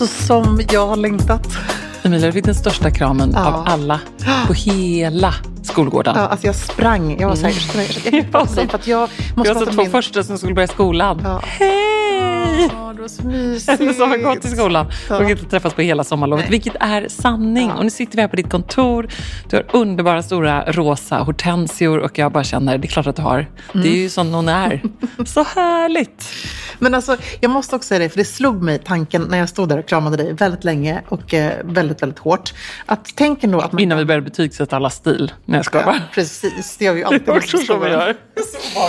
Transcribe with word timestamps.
Alltså 0.00 0.24
som 0.26 0.60
jag 0.72 0.86
har 0.86 0.96
längtat. 0.96 1.48
Emilia, 2.02 2.26
du 2.26 2.32
fick 2.32 2.44
den 2.44 2.54
största 2.54 2.90
kramen 2.90 3.32
Ja. 3.34 3.46
av 3.46 3.64
alla 3.68 4.00
på 4.46 4.52
hela 4.52 5.34
skolgården. 5.62 6.14
Ja, 6.18 6.26
alltså 6.26 6.46
jag 6.46 6.54
sprang. 6.56 7.16
Jag 7.20 7.28
var 7.28 7.36
så 7.36 7.42
här, 7.42 7.50
ursäkta 7.50 7.76
mig, 7.78 7.86
ursäkta 7.86 8.10
mig. 8.10 8.68
Jag, 8.70 8.80
jag, 8.84 8.86
jag 8.86 9.08
Jag 9.34 9.36
har 9.36 9.44
prata 9.44 9.58
sett 9.60 9.68
om 9.68 9.74
två 9.74 9.82
min... 9.82 9.90
första 9.90 10.22
som 10.24 10.38
skulle 10.38 10.54
börja 10.54 10.68
skolan. 10.68 11.20
Ja. 11.24 11.40
Hej! 12.44 12.70
Ja, 12.72 12.92
det 12.96 13.00
var 13.00 13.08
så 13.08 13.22
mysigt. 13.26 13.96
Som 13.96 14.10
har 14.10 14.16
gått 14.34 14.44
i 14.44 14.48
skolan 14.48 14.86
Ja. 15.08 15.16
och 15.16 15.30
inte 15.30 15.44
träffats 15.44 15.74
på 15.74 15.82
hela 15.82 16.04
sommarlovet. 16.04 16.44
Nej. 16.44 16.50
Vilket 16.50 16.76
är 16.80 17.08
sanning. 17.08 17.68
Ja. 17.68 17.74
Och 17.74 17.84
nu 17.84 17.90
sitter 17.90 18.16
vi 18.16 18.20
här 18.20 18.28
på 18.28 18.36
ditt 18.36 18.50
kontor. 18.50 19.08
Du 19.50 19.56
har 19.56 19.64
underbara 19.72 20.22
stora 20.22 20.64
rosa 20.72 21.18
hortensior 21.18 21.98
och 21.98 22.18
jag 22.18 22.32
bara 22.32 22.44
känner, 22.44 22.78
det 22.78 22.86
är 22.86 22.88
klart 22.88 23.06
att 23.06 23.16
du 23.16 23.22
har. 23.22 23.46
Det 23.72 23.88
är 23.88 23.96
ju 23.96 24.08
som 24.10 24.32
hon 24.34 24.48
är. 24.48 24.82
Så 25.26 25.44
härligt. 25.44 26.24
Men 26.78 26.94
alltså, 26.94 27.16
jag 27.40 27.50
måste 27.50 27.76
också 27.76 27.86
säga 27.88 27.98
det, 27.98 28.08
för 28.08 28.18
det 28.18 28.24
slog 28.24 28.62
mig 28.62 28.78
tanken 28.78 29.22
när 29.22 29.38
jag 29.38 29.48
stod 29.48 29.68
där 29.68 29.78
och 29.78 29.86
kramade 29.88 30.16
dig 30.16 30.32
väldigt 30.32 30.64
länge 30.64 31.02
och 31.08 31.34
eh, 31.34 31.52
väldigt, 31.64 32.02
väldigt 32.02 32.18
hårt. 32.18 32.52
Att 32.86 33.12
tänk 33.14 33.44
ändå 33.44 33.60
att 33.60 33.72
man... 33.72 33.82
Innan 33.82 33.98
vi 33.98 34.04
började 34.04 34.24
betygsätta 34.24 34.76
alla 34.76 34.90
stil. 34.90 35.32
Nej, 35.44 35.58
jag 35.58 35.64
skojar 35.64 35.86
Ja, 35.86 35.94
precis, 36.14 36.76
det 36.78 36.84
gör 36.84 36.92
vi 36.92 36.98
ju 36.98 37.04
alltid. 37.04 37.22
Det 37.24 37.32
är 37.32 37.36
också 37.36 37.58
så 37.66 37.78
vi 37.78 37.90
gör. 37.90 38.16
Så. 38.36 38.80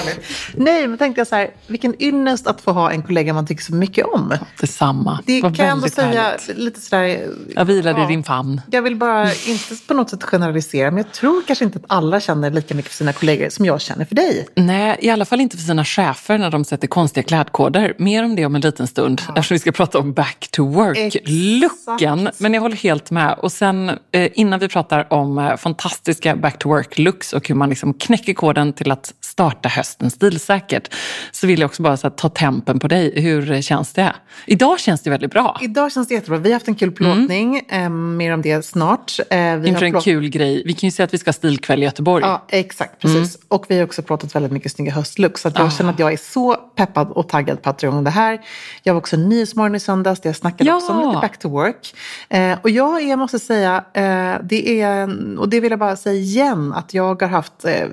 Nej, 0.56 0.88
men 0.88 0.98
tänkte 0.98 1.20
jag 1.20 1.28
så 1.28 1.36
här, 1.36 1.50
vilken 1.68 2.02
ynnest 2.04 2.48
att 2.48 2.62
få 2.62 2.72
ha 2.72 2.92
en 2.92 3.04
kollega 3.04 3.34
man 3.42 3.48
tycker 3.48 3.64
så 3.64 3.76
mycket 3.76 4.06
om. 4.06 4.38
Detsamma. 4.60 5.20
Det 5.26 5.42
var 5.42 5.54
kan 5.56 5.66
jag 5.66 5.76
ändå 5.76 5.88
säga 5.88 6.22
härligt. 6.22 6.58
lite 6.58 6.82
sådär... 6.82 7.28
Jag 7.56 7.66
vilade 7.66 8.00
ja. 8.00 8.06
i 8.06 8.08
din 8.08 8.24
famn. 8.24 8.62
Jag 8.72 8.82
vill 8.82 8.96
bara 8.96 9.34
inte 9.34 9.76
på 9.88 9.94
något 9.94 10.10
sätt 10.10 10.24
generalisera, 10.24 10.92
men 10.92 10.98
jag 10.98 11.14
tror 11.14 11.42
kanske 11.48 11.66
inte 11.66 11.80
att 11.80 11.86
alla 11.88 12.20
känner 12.20 12.52
lika 12.52 12.76
mycket 12.76 12.92
för 12.92 12.98
sina 12.98 13.14
kollegor 13.14 13.50
som 13.50 13.66
jag 13.66 13.82
känner 13.82 14.06
för 14.06 14.16
dig. 14.16 14.48
Nej, 14.56 14.98
i 15.02 15.10
alla 15.10 15.26
fall 15.26 15.42
inte 15.42 15.58
för 15.58 15.64
sina 15.64 15.86
chefer 15.86 16.38
när 16.38 16.52
de 16.52 16.66
sätter 16.66 16.88
konstiga 16.88 17.24
klädkoder. 17.24 17.94
Mer 17.98 18.24
om 18.24 18.36
det 18.36 18.46
om 18.46 18.56
en 18.56 18.62
liten 18.62 18.88
stund, 18.88 19.22
eftersom 19.28 19.56
vi 19.56 19.60
ska 19.60 19.72
prata 19.72 20.00
om 20.00 20.14
back 20.14 20.48
to 20.52 20.64
work-looken. 20.64 22.30
Men 22.38 22.54
jag 22.54 22.62
håller 22.62 22.76
helt 22.76 23.12
med. 23.12 23.36
Och 23.40 23.52
sen 23.52 23.90
eh, 24.12 24.30
innan 24.34 24.60
vi 24.60 24.68
pratar 24.68 25.14
om 25.14 25.38
eh, 25.38 25.58
fantastiska 25.58 26.36
back 26.36 26.60
to 26.60 26.70
work-looks 26.70 27.34
och 27.34 27.48
hur 27.48 27.56
man 27.56 27.70
liksom 27.70 27.94
knäcker 27.94 28.34
koden 28.34 28.74
till 28.74 28.92
att 28.92 29.14
starta 29.22 29.70
hösten 29.70 30.12
stilsäkert, 30.12 30.94
så 31.32 31.48
vill 31.48 31.60
jag 31.60 31.68
också 31.68 31.84
bara 31.84 31.98
här, 32.04 32.10
ta 32.10 32.30
tempen 32.30 32.80
på 32.80 32.88
dig. 32.88 33.22
Hur 33.22 33.31
känns 33.62 33.94
det? 33.94 34.14
Idag 34.46 34.80
känns 34.80 35.02
det 35.02 35.10
väldigt 35.10 35.32
bra. 35.32 35.58
Idag 35.62 35.92
känns 35.92 36.08
det 36.08 36.14
jättebra. 36.14 36.38
Vi 36.38 36.50
har 36.50 36.54
haft 36.54 36.68
en 36.68 36.76
kul 36.76 36.92
plåtning, 36.92 37.62
eh, 37.70 37.90
mer 37.90 38.34
om 38.34 38.42
det 38.42 38.66
snart. 38.66 39.20
Eh, 39.30 39.56
vi 39.56 39.70
Inför 39.70 39.86
en 39.86 40.02
kul 40.02 40.30
grej. 40.30 40.64
Vi 40.66 40.74
kan 40.74 40.88
ju 40.88 40.92
säga 40.92 41.06
att 41.06 41.14
vi 41.14 41.18
ska 41.18 41.28
ha 41.28 41.34
stilkväll 41.34 41.82
i 41.82 41.86
Göteborg. 41.86 42.24
Ja, 42.26 42.46
exakt. 42.50 43.02
Precis. 43.02 43.38
Och 43.48 43.66
vi 43.68 43.78
har 43.78 43.84
också 43.84 44.02
pratat 44.02 44.36
väldigt 44.36 44.52
mycket 44.52 44.72
snygga 44.72 44.92
höstlooks. 44.92 45.42
Så 45.42 45.52
jag 45.56 45.74
känner 45.74 45.94
att 45.94 46.00
jag 46.00 46.14
är 46.14 46.18
så 46.18 46.56
peppad 46.56 47.12
och 47.12 47.30
taggad 47.30 47.62
på 47.62 47.70
att 47.70 47.80
dra 47.80 47.88
igång 47.88 48.04
det 48.04 48.10
här. 48.10 48.42
Jag 48.84 48.94
var 48.94 49.02
också 49.02 49.18
Nyhetsmorgon 49.18 49.76
i 49.76 49.80
söndags 49.80 50.22
där 50.22 50.30
jag 50.30 50.36
snackade 50.36 50.70
Ja. 50.70 50.76
också 50.76 50.92
om 50.92 51.08
lite 51.08 51.22
back 51.22 51.40
to 51.40 51.50
work. 51.50 51.96
Eh, 52.30 52.58
och 52.62 52.70
jag 52.70 53.02
är, 53.02 53.16
måste 53.16 53.40
säga, 53.40 53.84
eh, 53.94 54.36
det 54.44 54.82
är, 54.82 55.10
och 55.40 55.50
det 55.50 55.60
vill 55.60 55.72
jag 55.72 55.80
bara 55.80 55.96
säga 55.96 56.16
igen, 56.16 56.74
att 56.74 56.94
jag 56.94 57.22
har 57.22 57.30
haft 57.30 57.66
eh, 57.66 57.88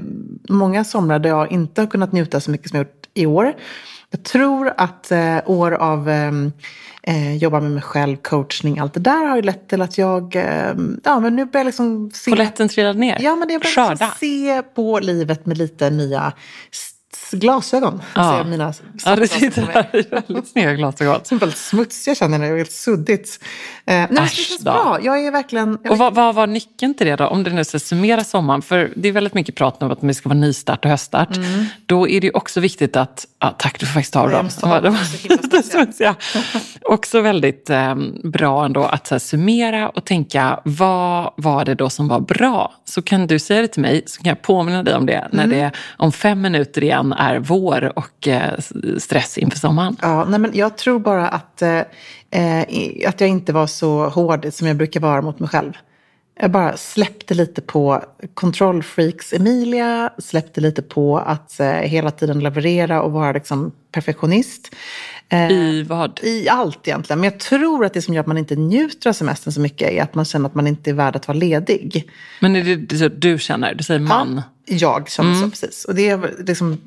många 0.49 0.85
somrar 0.85 1.19
där 1.19 1.31
jag 1.31 1.53
inte 1.53 1.81
har 1.81 1.87
kunnat 1.87 2.13
njuta 2.13 2.41
så 2.41 2.51
mycket 2.51 2.71
som 2.71 2.77
jag 2.77 2.87
gjort 2.87 3.07
i 3.15 3.27
år. 3.27 3.55
Jag 4.11 4.23
tror 4.23 4.73
att 4.77 5.11
eh, 5.11 5.39
år 5.47 5.73
av 5.73 6.11
eh, 6.11 6.33
eh, 7.03 7.37
jobba 7.37 7.61
med 7.61 7.71
mig 7.71 7.83
själv, 7.83 8.17
coachning, 8.17 8.79
allt 8.79 8.95
det 8.95 9.01
där 9.01 9.25
har 9.25 9.37
ju 9.37 9.43
lett 9.43 9.69
till 9.69 9.83
att 9.83 9.99
jag, 9.99 10.37
eh, 10.37 10.75
ja 11.05 11.21
men 11.21 11.37
nu 11.37 11.45
börjar 11.45 11.61
jag 11.61 11.67
liksom 11.67 12.11
se 12.15 12.31
Polletten 12.31 12.69
trillade 12.69 12.99
ner. 12.99 13.19
Ja, 13.21 13.37
men 13.37 13.49
bara 13.59 13.69
Skörda. 13.69 13.91
liksom 13.91 14.09
se 14.19 14.63
på 14.63 14.99
livet 14.99 15.47
med 15.47 15.59
lite 15.59 15.91
nya 15.91 16.33
glasögon. 17.31 18.03
Ja. 18.15 18.39
Ja. 18.39 18.45
Mina 18.45 18.65
Ja, 19.05 19.17
det 19.17 19.29
solglasögon 19.29 19.51
sitter 19.53 19.63
här 19.73 19.97
i 19.97 20.03
väldigt 20.03 20.49
snygga 20.49 20.73
glasögon. 20.75 21.21
Som 21.25 21.37
är 21.37 21.41
väldigt 21.41 21.59
smutsiga 21.59 22.15
känner 22.15 22.39
jag, 22.39 22.49
det 22.49 22.55
är 22.55 22.57
helt 22.57 22.73
suddigt. 22.73 23.39
Eh, 23.87 23.95
nej, 23.95 24.07
men 24.11 24.23
det 24.25 24.29
känns 24.31 24.59
då. 24.59 24.65
bra. 24.73 24.99
Jag 25.03 25.27
är 25.27 25.31
verkligen... 25.31 25.79
Jag 25.83 25.93
Och 25.93 25.99
vad, 25.99 26.15
vad 26.15 26.35
var 26.35 26.47
nyckeln 26.47 26.95
till 26.95 27.07
det 27.07 27.17
då? 27.17 27.27
Om 27.27 27.45
du 27.45 27.51
nu 27.53 27.65
ska 27.65 27.79
summera 27.79 28.25
sommaren. 28.25 28.63
För 28.63 28.93
det 28.97 29.09
är 29.09 29.13
väldigt 29.13 29.35
mycket 29.35 29.55
prat 29.55 29.83
om 29.83 29.91
att 29.91 29.99
det 30.01 30.15
ska 30.15 30.29
vara 30.29 30.39
nystart 30.39 30.85
och 30.85 30.91
höststart. 30.91 31.29
Då 31.87 32.09
är 32.09 32.21
det 32.21 32.31
också 32.33 32.61
viktigt 32.61 32.97
att... 32.97 33.27
Ja, 33.39 33.55
tack, 33.59 33.81
du 33.81 33.87
får 33.87 33.93
faktiskt 33.93 34.13
ta 34.13 34.21
av 34.21 34.29
Mm. 34.29 34.39
Dem. 34.43 34.49
De 34.61 34.71
var, 34.71 34.81
de 34.83 34.95
var 34.95 35.63
smutsiga. 35.63 36.15
Också 36.83 37.21
väldigt 37.21 37.71
eh, 37.71 37.95
bra 38.25 38.65
ändå 38.65 38.85
att 38.85 39.07
så 39.07 39.15
här, 39.15 39.19
summera 39.19 39.89
och 39.89 40.05
tänka 40.05 40.61
vad 40.65 41.31
var 41.37 41.65
det 41.65 41.75
då 41.75 41.91
som 41.91 42.09
var 42.09 42.21
bra? 42.21 42.73
Så 42.85 43.03
kan 43.03 43.27
du 43.27 43.39
säga 43.39 43.61
det 43.63 43.69
till 43.69 43.83
mig 43.83 44.03
så 44.07 44.23
kan 44.23 44.29
jag 44.29 44.43
påminna 44.43 44.83
dig 44.83 44.95
om 44.95 45.07
det 45.07 45.29
när 45.33 45.45
Mm. 45.45 45.59
det 45.59 45.71
om 45.97 46.13
fem 46.13 46.41
minuter 46.41 46.83
igen 46.85 47.13
är 47.19 47.39
vår 47.39 47.99
och 47.99 48.29
eh, 48.29 48.59
stress 48.99 49.39
inför 49.39 49.59
sommaren. 49.59 49.97
Ja, 50.03 50.25
nej, 50.25 50.41
men 50.41 50.51
jag 50.55 50.77
tror 50.79 50.99
bara 50.99 51.29
att, 51.29 51.63
eh, 51.63 51.83
eh, 52.31 53.09
att 53.09 53.21
jag 53.21 53.31
inte 53.31 53.53
var 53.53 53.67
så 53.67 54.09
hård 54.09 54.47
som 54.53 54.67
jag 54.67 54.77
brukar 54.77 55.01
vara 55.01 55.23
mot 55.23 55.39
mig 55.39 55.49
själv. 55.49 55.73
Jag 56.41 56.51
bara 56.51 56.77
släppte 56.77 57.35
lite 57.35 57.61
på 57.61 58.05
kontrollfreaks 58.35 59.33
Emilia, 59.33 60.11
släppte 60.19 60.61
lite 60.61 60.83
på 60.83 61.19
att 61.19 61.61
eh, 61.61 61.71
hela 61.71 62.11
tiden 62.11 62.41
leverera 62.41 63.03
och 63.03 63.13
vara 63.13 63.33
liksom 63.33 63.73
perfektionist. 63.93 64.75
Eh, 65.29 65.51
I 65.51 65.83
vad? 65.83 66.21
I 66.23 66.49
allt 66.49 66.89
egentligen. 66.89 67.21
Men 67.21 67.31
jag 67.31 67.41
tror 67.41 67.85
att 67.85 67.95
det 67.95 68.03
som 68.03 68.15
gör 68.15 68.21
att 68.21 68.27
man 68.27 68.39
inte 68.39 68.57
njuter 68.57 69.11
av 69.11 69.15
semestern 69.15 69.53
så 69.53 69.61
mycket 69.61 69.91
är 69.91 70.03
att 70.03 70.15
man 70.15 70.25
känner 70.25 70.49
att 70.49 70.55
man 70.55 70.67
inte 70.67 70.91
är 70.91 70.95
värd 70.95 71.17
att 71.17 71.29
vara 71.29 71.39
ledig. 71.39 72.11
Men 72.41 72.57
är 72.57 72.77
det 72.77 72.99
så 72.99 73.09
du 73.09 73.39
känner? 73.39 73.75
Du 73.75 73.85
säger 73.85 74.01
man. 74.01 74.43
Jag 74.65 75.11
känner 75.11 75.35
så 75.35 75.51
precis. 75.51 75.85
Och 75.85 75.95
det 75.95 76.09
är 76.09 76.35
liksom 76.47 76.81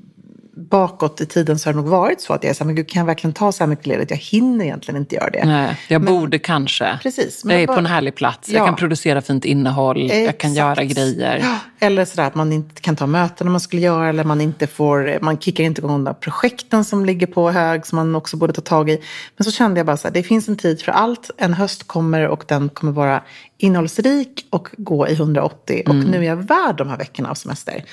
bakåt 0.72 1.22
i 1.22 1.26
tiden 1.26 1.59
så 1.59 1.70
har 1.70 1.74
det 1.74 1.78
nog 1.80 1.88
varit 1.90 2.22
så 2.22 2.34
att 2.34 2.44
jag 2.44 2.50
är 2.50 2.54
så 2.54 2.64
här, 2.64 2.66
men 2.66 2.76
gud 2.76 2.90
kan 2.90 3.00
jag 3.00 3.06
verkligen 3.08 3.34
ta 3.34 3.52
så 3.52 3.64
här 3.64 3.68
mycket 3.70 3.88
ledigt? 3.88 4.09
Jag 4.09 4.18
hinner 4.18 4.66
egentligen 4.66 4.98
inte 5.02 5.16
göra 5.16 5.30
det. 5.30 5.46
Nej, 5.46 5.78
jag 5.88 6.02
borde 6.02 6.40
kanske. 6.40 7.00
Precis, 7.04 7.46
men 7.46 7.54
jag 7.56 7.64
är 7.64 7.68
bara- 7.68 7.74
på 7.76 7.80
en 7.80 7.86
härlig 7.86 8.16
plats. 8.16 8.50
Jag 8.50 8.62
Ja. 8.62 8.66
kan 8.66 8.76
producera 8.76 9.22
fint 9.22 9.46
innehåll. 9.46 10.02
Jag 10.02 10.38
kan 10.38 10.52
Exakt. 10.52 10.56
göra 10.56 10.84
grejer. 10.84 11.40
Ja, 11.44 11.56
eller 11.88 12.06
sådär 12.06 12.24
att 12.28 12.36
man 12.36 12.52
inte 12.54 12.81
kan 12.81 12.96
ta 12.96 13.08
möten 13.08 13.48
när 13.48 13.52
man 13.52 13.60
skulle 13.62 13.81
göra 13.81 14.10
eller 14.10 14.24
man 14.24 14.42
inte 14.42 14.68
får, 14.68 15.18
man 15.22 15.38
kickar 15.38 15.64
inte 15.64 15.81
igång 15.81 16.04
de 16.04 16.16
projekten 16.16 16.86
som 16.86 17.06
ligger 17.06 17.28
på 17.28 17.52
hög 17.52 17.86
som 17.86 17.96
man 17.96 18.16
också 18.16 18.38
borde 18.38 18.54
ta 18.54 18.62
tag 18.62 18.90
i. 18.90 19.02
Men 19.38 19.46
så 19.46 19.52
kände 19.52 19.80
jag 19.80 19.86
bara 19.88 19.98
så 19.98 20.08
här, 20.08 20.14
det 20.14 20.24
finns 20.24 20.48
en 20.48 20.56
tid 20.58 20.81
för 20.81 20.92
allt. 20.92 21.31
En 21.38 21.54
höst 21.54 21.88
kommer 21.88 22.28
och 22.28 22.44
den 22.48 22.70
kommer 22.70 22.92
vara 22.92 23.22
innehållsrik 23.64 24.46
och 24.50 24.68
gå 24.78 25.08
i 25.08 25.14
180. 25.14 25.84
Och 25.88 25.96
nu 25.96 26.18
är 26.18 26.22
jag 26.24 26.36
värd 26.36 26.76
de 26.78 26.90
här 26.90 26.98
veckorna 26.98 27.30
av 27.30 27.36
semester. 27.36 27.84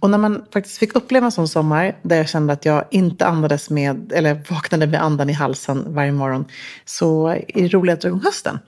Och 0.00 0.10
när 0.10 0.18
man 0.18 0.42
faktiskt 0.52 0.78
fick 0.78 0.94
uppleva 0.96 1.26
en 1.26 1.32
sån 1.32 1.48
sommar 1.48 1.96
där 2.02 2.16
jag 2.16 2.28
kände 2.28 2.52
att 2.52 2.64
jag 2.64 2.84
inte 2.90 3.26
andades 3.26 3.70
med, 3.70 4.12
eller 4.12 4.42
vaknade 4.48 4.86
med 4.86 5.02
andan 5.02 5.30
i 5.30 5.32
halsen 5.32 5.84
varje 5.94 6.12
morgon, 6.12 6.44
så 6.84 7.28
är 7.28 7.62
det 7.62 7.68
roligt 7.68 7.94
att 7.94 8.00
dra 8.00 8.08
igång 8.08 8.20
hösten. 8.24 8.58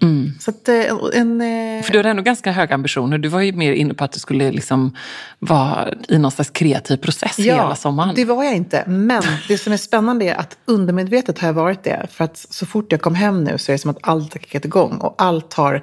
Så 0.41 0.51
att 0.51 0.69
eh, 0.69 0.75
en... 1.15 1.41
eh, 1.41 1.83
För 1.83 1.93
du 1.93 1.99
hade 1.99 2.09
ändå 2.11 2.23
ganska 2.23 2.53
höga 2.53 2.75
ambitioner. 2.75 3.19
Du 3.19 3.29
var 3.29 3.41
ju 3.41 3.53
mer 3.53 3.73
inne 3.73 3.95
på 3.95 4.05
att 4.05 4.13
du 4.13 4.19
skulle 4.21 4.51
liksom 4.51 4.97
vara 5.39 5.89
i 6.09 6.19
någon 6.19 6.31
slags 6.31 6.51
kreativ 6.51 6.97
process 6.97 7.39
hela 7.39 7.77
sommaren. 7.77 8.15
det 8.15 8.25
var 8.25 8.45
jag 8.45 8.55
inte. 8.57 8.85
Men 8.87 9.23
det 9.49 9.59
som 9.59 9.73
är 9.73 9.77
spännande 9.77 10.25
är 10.25 10.35
att 10.35 10.57
undermedvetet 10.65 11.39
har 11.39 11.49
jag 11.49 11.53
varit 11.55 11.85
det. 11.85 12.07
För 12.11 12.25
att 12.25 12.47
så 12.51 12.67
fort 12.67 12.93
jag 12.93 13.01
kom 13.01 13.15
hem 13.15 13.45
nu 13.45 13.59
så 13.59 13.73
är 13.73 13.75
det 13.75 13.79
som 13.79 13.91
att 13.91 13.99
allt 14.01 14.33
har 14.35 14.41
kickat 14.41 14.65
igång. 14.65 14.97
Och 14.97 15.15
allt 15.19 15.55
har 15.55 15.83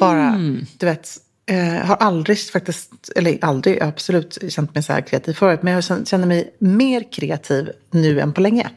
bara, 0.00 0.17
du 0.78 0.86
vet, 0.86 1.08
eh, 1.50 1.86
har 1.86 1.96
aldrig 1.96 2.38
faktiskt, 2.50 2.90
eller 3.16 3.38
aldrig, 3.44 3.82
absolut 3.82 4.38
känt 4.48 4.74
mig 4.74 4.82
så 4.82 4.92
här 4.92 5.00
kreativ 5.00 5.32
förut. 5.34 5.62
Men 5.62 5.72
jag 5.72 5.84
känner- 5.84 6.26
mig 6.26 6.54
mer 6.58 7.12
kreativ 7.12 7.70
nu 7.90 8.20
än 8.20 8.32
på 8.32 8.40
länge. 8.40 8.70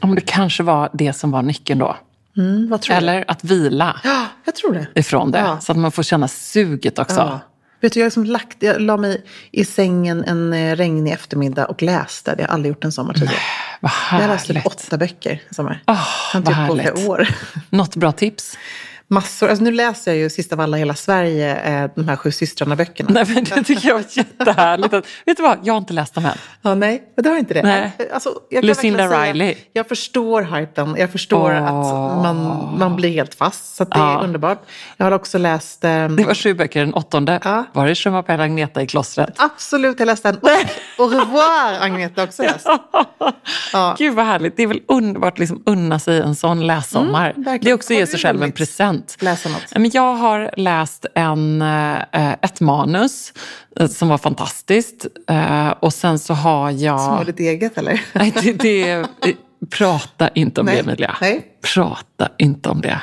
Om 0.00 0.14
det 0.14 0.20
kanske 0.20 0.62
var 0.62 0.90
det 0.92 1.12
som 1.12 1.30
var 1.30 1.42
nyckeln 1.42 1.78
då. 1.78 1.96
Mm, 2.36 2.68
tror 2.68 2.80
du? 2.94 2.98
Eller 2.98 3.24
att 3.28 3.44
vila 3.44 4.00
Ja, 4.04 4.26
jag 4.44 4.54
tror 4.54 4.72
det. 4.74 4.86
ifrån 5.00 5.30
det. 5.30 5.38
Ja. 5.38 5.60
Så 5.60 5.72
att 5.72 5.78
man 5.78 5.92
får 5.92 6.02
känna 6.02 6.28
suget 6.28 6.98
också. 6.98 7.16
Ja. 7.16 7.40
Vet 7.80 7.92
du, 7.92 8.00
jag, 8.00 8.06
liksom 8.06 8.24
lagt, 8.24 8.56
jag 8.62 8.80
la 8.80 8.96
mig 8.96 9.24
i 9.50 9.64
sängen 9.64 10.24
en 10.24 10.52
eh, 10.52 10.76
regnig 10.76 11.12
eftermiddag 11.12 11.66
och 11.66 11.82
läste. 11.82 12.34
Det 12.34 12.42
har 12.42 12.48
jag 12.48 12.54
aldrig 12.54 12.70
gjort 12.70 12.84
en 12.84 12.92
sommar 12.92 13.14
tidigare. 13.14 13.34
Jag 14.10 14.28
läste 14.28 14.52
härligt. 14.52 14.66
åtta 14.66 14.96
böcker 14.98 15.42
i 15.50 15.54
sommar. 15.54 15.82
Åh, 15.86 15.94
jag 15.94 16.00
har 16.32 16.38
inte 16.40 16.50
vad 16.52 16.78
gjort 16.78 16.86
på 16.94 16.94
flera 16.94 17.10
år. 17.10 17.28
Något 17.70 17.96
bra 17.96 18.12
tips? 18.12 18.58
Massor. 19.14 19.48
Alltså 19.48 19.64
nu 19.64 19.70
läser 19.70 20.10
jag 20.10 20.18
ju 20.18 20.30
Sist 20.30 20.52
av 20.52 20.60
alla 20.60 20.76
hela 20.76 20.94
Sverige, 20.94 21.56
eh, 21.84 21.90
de 21.94 22.08
här 22.08 22.16
Sju 22.16 22.30
systrarna-böckerna. 22.30 23.10
Nej, 23.12 23.24
men 23.34 23.44
det 23.44 23.64
tycker 23.64 23.88
jag 23.88 23.94
var 23.94 24.04
jättehärligt. 24.08 24.94
Att, 24.94 25.06
vet 25.26 25.36
du 25.36 25.42
vad, 25.42 25.58
jag 25.62 25.74
har 25.74 25.78
inte 25.78 25.92
läst 25.92 26.14
dem 26.14 26.24
än. 26.24 26.32
Ja, 26.62 26.74
nej, 26.74 27.02
men 27.16 27.22
det 27.22 27.30
har 27.30 27.36
inte 27.36 27.54
det. 27.54 27.62
Nej. 27.62 27.92
Alltså, 28.14 28.30
Lucinda 28.62 29.08
säga, 29.08 29.32
Riley. 29.32 29.54
Jag 29.72 29.88
förstår 29.88 30.42
hypen. 30.42 30.94
Jag 30.98 31.10
förstår 31.12 31.50
Åh. 31.50 31.64
att 31.64 32.22
man, 32.22 32.68
man 32.78 32.96
blir 32.96 33.10
helt 33.10 33.34
fast. 33.34 33.74
Så 33.76 33.84
det 33.84 33.98
Ja. 33.98 34.20
är 34.20 34.24
underbart. 34.24 34.62
Jag 34.96 35.06
har 35.06 35.12
också 35.12 35.38
läst... 35.38 35.84
ehm, 35.84 36.16
Det 36.16 36.24
var 36.24 36.34
sju 36.34 36.54
böcker, 36.54 36.80
den 36.80 36.94
åttonde 36.94 37.40
Ja. 37.44 37.64
var 37.72 37.86
det 37.86 37.90
Je 38.04 38.10
m'appelle 38.10 38.42
Agneta 38.42 38.82
i 38.82 38.86
klostret. 38.86 39.34
Absolut, 39.36 39.98
jag 39.98 40.06
läste 40.06 40.32
den. 40.32 40.40
Au 40.98 41.06
revoir, 41.08 41.80
Agneta 41.80 42.22
också 42.24 42.42
läst. 42.42 42.66
Ja. 43.72 43.94
Gud 43.98 44.14
vad 44.14 44.26
härligt. 44.26 44.56
Det 44.56 44.62
är 44.62 44.66
väl 44.66 44.80
underbart 44.88 45.32
att 45.32 45.38
liksom 45.38 45.62
unna 45.66 45.98
sig 45.98 46.20
en 46.20 46.34
sån 46.34 46.66
lässommar. 46.66 47.30
Mm, 47.36 47.58
det 47.62 47.70
är 47.70 47.74
också 47.74 47.92
att 47.92 47.96
ge 47.96 48.04
du 48.04 48.10
sig 48.10 48.20
själv 48.20 48.36
en 48.38 48.42
roligt? 48.42 48.54
Present. 49.06 49.22
Läsa 49.22 49.48
något. 49.48 49.94
Jag 49.94 50.14
har 50.14 50.50
läst 50.56 51.06
en, 51.14 51.62
eh, 51.62 52.32
ett 52.42 52.60
manus 52.60 53.32
eh, 53.80 53.86
som 53.86 54.08
var 54.08 54.18
fantastiskt. 54.18 55.06
Eh, 55.30 55.68
Och 55.68 55.94
sen 55.94 56.18
så 56.18 56.34
har 56.34 56.70
jag... 56.70 57.00
Som 57.00 57.16
var 57.16 57.24
ditt 57.24 57.40
eget, 57.40 57.78
eller? 57.78 58.00
Nej, 58.12 58.32
det, 58.42 58.52
det, 58.52 59.06
prata 59.70 60.28
inte 60.28 60.60
om 60.60 60.66
Nej. 60.66 60.74
det 60.74 60.80
Emilia. 60.80 61.16
Nej. 61.20 61.46
Prata 61.74 62.28
inte 62.38 62.68
om 62.68 62.80
det. 62.80 63.00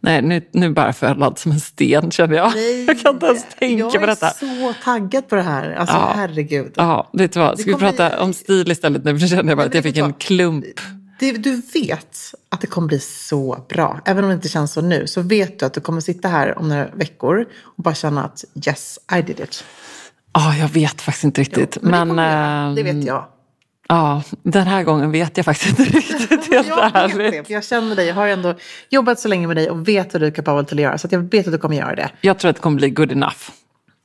Nej, 0.00 0.22
nu, 0.22 0.48
nu 0.52 0.70
bara 0.70 0.92
föll 0.92 1.32
som 1.36 1.52
en 1.52 1.60
sten 1.60 2.10
känner 2.10 2.36
jag. 2.36 2.52
jag 2.88 3.00
kan 3.00 3.14
inte 3.14 3.26
ens 3.26 3.44
tänka 3.58 4.00
på 4.00 4.06
detta. 4.06 4.32
Jag 4.40 4.50
är 4.50 4.72
så 4.72 4.74
taggad 4.84 5.28
på 5.28 5.34
det 5.36 5.42
här. 5.42 5.72
Alltså, 5.74 5.94
Ja. 5.96 6.12
herregud. 6.16 6.72
Ja, 6.76 7.10
vet 7.12 7.32
du 7.32 7.40
vad? 7.40 7.58
Ska 7.58 7.70
vi 7.70 7.76
prata 7.76 8.08
bli- 8.08 8.18
om 8.18 8.32
stil 8.32 8.70
istället 8.70 9.04
nu? 9.04 9.14
För 9.18 9.20
nu 9.22 9.28
känner 9.28 9.44
jag 9.50 9.56
bara 9.58 9.62
Nej, 9.62 9.68
att 9.68 9.74
jag 9.74 9.84
fick 9.84 9.96
en 9.96 10.12
klump. 10.12 10.64
Det, 11.18 11.32
du 11.32 11.62
vet 11.74 12.16
att 12.48 12.60
det 12.60 12.66
kommer 12.66 12.88
bli 12.88 12.98
så 12.98 13.64
bra. 13.68 14.00
Även 14.04 14.24
om 14.24 14.30
det 14.30 14.34
inte 14.34 14.48
känns 14.48 14.72
så 14.72 14.80
nu. 14.80 15.06
Så 15.06 15.22
vet 15.22 15.58
du 15.58 15.66
att 15.66 15.74
du 15.74 15.80
kommer 15.80 16.00
sitta 16.00 16.28
här 16.28 16.58
om 16.58 16.68
några 16.68 16.86
veckor 16.86 17.46
och 17.62 17.82
bara 17.82 17.94
känna 17.94 18.24
att 18.24 18.44
yes, 18.66 18.98
I 19.18 19.22
did 19.22 19.40
it. 19.40 19.64
Ja, 20.32 20.56
jag 20.56 20.68
vet 20.68 21.00
faktiskt 21.00 21.24
inte 21.24 21.40
riktigt. 21.40 21.78
Men, 21.82 22.14
men 22.14 22.16
det, 22.16 22.22
göra. 22.22 22.74
det 22.74 22.90
ehm, 22.90 22.96
vet 22.96 23.06
jag. 23.06 23.26
Ja, 23.88 24.22
den 24.42 24.66
här 24.66 24.82
gången 24.82 25.12
vet 25.12 25.36
jag 25.36 25.46
faktiskt 25.46 25.78
inte 25.78 25.92
riktigt. 25.92 26.30
Helt 26.52 26.52
Jag 26.52 26.62
vet 26.62 26.94
det, 26.94 26.98
ärligt. 26.98 27.50
jag 27.50 27.64
känner 27.64 27.96
dig. 27.96 28.06
Jag 28.06 28.14
har 28.14 28.26
ändå 28.28 28.54
jobbat 28.90 29.20
så 29.20 29.28
länge 29.28 29.46
med 29.46 29.56
dig 29.56 29.70
och 29.70 29.88
vet 29.88 30.12
vad 30.12 30.22
du 30.22 30.26
är 30.26 30.30
kapabel 30.30 30.64
till 30.64 30.78
att 30.78 30.82
göra. 30.82 30.98
Så 30.98 31.08
jag 31.10 31.20
vet 31.20 31.46
att 31.46 31.52
du 31.52 31.58
kommer 31.58 31.76
göra 31.76 31.94
det. 31.94 32.10
Jag 32.20 32.38
tror 32.38 32.48
att 32.48 32.56
det 32.56 32.62
kommer 32.62 32.76
bli 32.76 32.90
good 32.90 33.12
enough. 33.12 33.50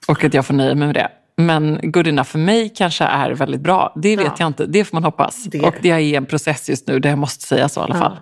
Och 0.07 0.23
att 0.23 0.33
jag 0.33 0.45
får 0.45 0.53
nöja 0.53 0.75
mig 0.75 0.87
med 0.87 0.95
det. 0.95 1.09
Men 1.39 1.79
good 1.91 2.07
enough 2.07 2.27
för 2.29 2.39
mig 2.39 2.69
kanske 2.75 3.03
är 3.03 3.31
väldigt 3.31 3.61
bra. 3.61 3.93
Det 3.95 4.15
vet 4.15 4.25
Ja. 4.25 4.35
jag 4.39 4.47
inte. 4.47 4.65
Det 4.65 4.85
får 4.85 4.95
man 4.95 5.03
hoppas. 5.03 5.43
Det. 5.43 5.59
Och 5.59 5.75
det 5.81 5.89
är 5.91 5.99
i 5.99 6.15
en 6.15 6.25
process 6.25 6.69
just 6.69 6.87
nu, 6.87 6.99
det 6.99 7.09
jag 7.09 7.17
måste 7.17 7.45
säga 7.45 7.69
så 7.69 7.79
i 7.79 7.83
alla 7.83 7.95
fall. 7.95 8.17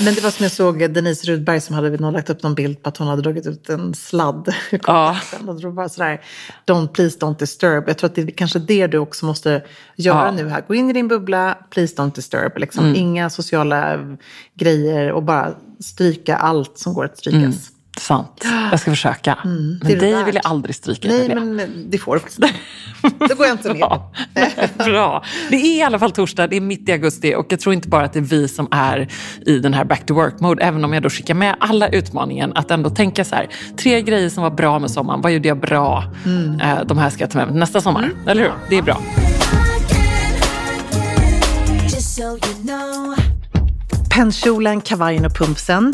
Men 0.00 0.14
det 0.14 0.22
var 0.22 0.30
som 0.30 0.42
jag 0.42 0.52
såg 0.52 0.92
Denise 0.92 1.26
Rudberg 1.32 1.60
som 1.60 1.74
hade 1.74 1.90
någon 1.90 2.12
lagt 2.12 2.30
upp 2.30 2.42
någon 2.42 2.54
bild 2.54 2.82
på 2.82 2.88
att 2.88 2.96
hon 2.96 3.08
hade 3.08 3.22
dragit 3.22 3.46
ut 3.46 3.68
en 3.68 3.94
sladd. 3.94 4.54
Ja. 4.86 5.16
Och 5.46 5.60
då 5.60 5.70
bara 5.70 5.88
sådär, 5.88 6.20
don't, 6.66 6.88
please 6.88 7.18
don't 7.18 7.38
disturb. 7.38 7.84
Jag 7.86 7.98
tror 7.98 8.10
att 8.10 8.14
det 8.14 8.22
är 8.22 8.30
kanske 8.30 8.58
det 8.58 8.86
du 8.86 8.98
också 8.98 9.26
måste 9.26 9.62
göra 9.96 10.24
Ja. 10.26 10.30
nu 10.32 10.48
här. 10.48 10.64
Gå 10.68 10.74
in 10.74 10.90
i 10.90 10.92
din 10.92 11.08
bubbla, 11.08 11.58
please 11.70 11.94
don't 11.96 12.14
disturb. 12.14 12.58
Liksom. 12.58 12.84
Mm. 12.84 12.96
Inga 12.96 13.30
sociala 13.30 13.98
grejer 14.58 15.12
och 15.12 15.22
bara 15.22 15.54
stryka 15.80 16.36
allt 16.36 16.78
som 16.78 16.94
går 16.94 17.04
att 17.04 17.18
strykas. 17.18 17.71
Sant. 18.02 18.44
Jag 18.70 18.80
ska 18.80 18.90
försöka. 18.90 19.38
det 19.44 19.48
är 19.48 19.52
men 19.52 19.88
det 19.88 19.94
dig 19.94 20.12
värt. 20.14 20.26
vill 20.28 20.34
jag 20.34 20.46
aldrig 20.46 20.74
stryka. 20.74 21.08
Nej, 21.08 21.24
Emilia. 21.30 21.44
men 21.44 21.90
det 21.90 21.98
får 21.98 22.14
du 22.14 22.20
faktiskt. 22.20 22.40
Det 23.28 23.34
går 23.34 23.46
jag 23.46 23.54
inte 23.54 23.68
med 23.68 23.80
på. 23.80 23.88
Bra. 23.88 24.12
Bra. 24.84 25.24
Det 25.50 25.56
är 25.56 25.78
i 25.78 25.82
alla 25.82 25.98
fall 25.98 26.10
torsdag, 26.10 26.46
det 26.46 26.56
är 26.56 26.60
mitt 26.60 26.88
i 26.88 26.92
augusti 26.92 27.34
och 27.34 27.46
jag 27.48 27.60
tror 27.60 27.74
inte 27.74 27.88
bara 27.88 28.04
att 28.04 28.12
det 28.12 28.18
är 28.18 28.22
vi 28.22 28.48
som 28.48 28.68
är 28.70 29.08
i 29.46 29.58
den 29.58 29.74
här 29.74 29.84
back 29.84 30.06
to 30.06 30.14
work-mode, 30.14 30.62
även 30.62 30.84
om 30.84 30.92
jag 30.92 31.02
då 31.02 31.10
skickar 31.10 31.34
med 31.34 31.56
alla 31.60 31.88
utmaningen 31.88 32.52
att 32.54 32.70
ändå 32.70 32.90
tänka 32.90 33.24
så 33.24 33.34
här, 33.34 33.48
tre 33.76 34.02
grejer 34.02 34.28
som 34.28 34.42
var 34.42 34.50
bra 34.50 34.78
med 34.78 34.90
sommaren, 34.90 35.20
vad 35.20 35.32
gjorde 35.32 35.48
jag 35.48 35.60
bra? 35.60 36.04
Eh, 36.62 36.84
de 36.86 36.98
här 36.98 37.10
ska 37.10 37.22
jag 37.22 37.30
ta 37.30 37.38
med 37.38 37.48
mig 37.48 37.56
nästa 37.56 37.80
sommar, 37.80 38.10
eller 38.26 38.42
hur? 38.42 38.52
Det 38.68 38.78
är 38.78 38.82
bra. 38.82 39.00
Pennkjolen, 44.10 44.80
kavajen 44.80 45.24
och 45.24 45.34
pumpsen. 45.36 45.92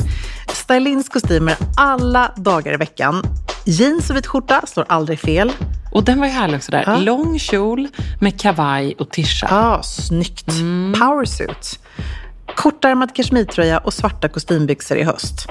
Stylins 0.69 1.09
kostymer 1.09 1.57
alla 1.77 2.33
dagar 2.37 2.75
i 2.75 2.77
veckan. 2.77 3.23
Jeans 3.65 4.11
och 4.11 4.17
vit 4.17 4.27
skjorta 4.27 4.63
slår 4.67 4.87
aldrig 4.89 5.21
fel. 5.21 5.53
Och 5.93 6.05
den 6.05 6.21
var 6.21 6.27
ju 6.27 6.33
härlig 6.33 6.57
också 6.57 6.73
där. 6.73 6.85
Ja. 6.87 6.97
Lång 6.97 7.39
kjol 7.39 7.89
med 8.21 8.41
kavaj 8.41 8.95
och 8.99 9.11
tisha. 9.11 9.47
Ja, 9.51 9.83
snyggt. 9.83 10.47
Powersuit. 11.01 11.79
Kortärmad 12.57 13.15
kashmirtröja 13.15 13.79
och 13.79 13.95
svarta 13.95 14.29
kostymbyxor 14.29 14.99
i 14.99 15.03
höst. 15.03 15.47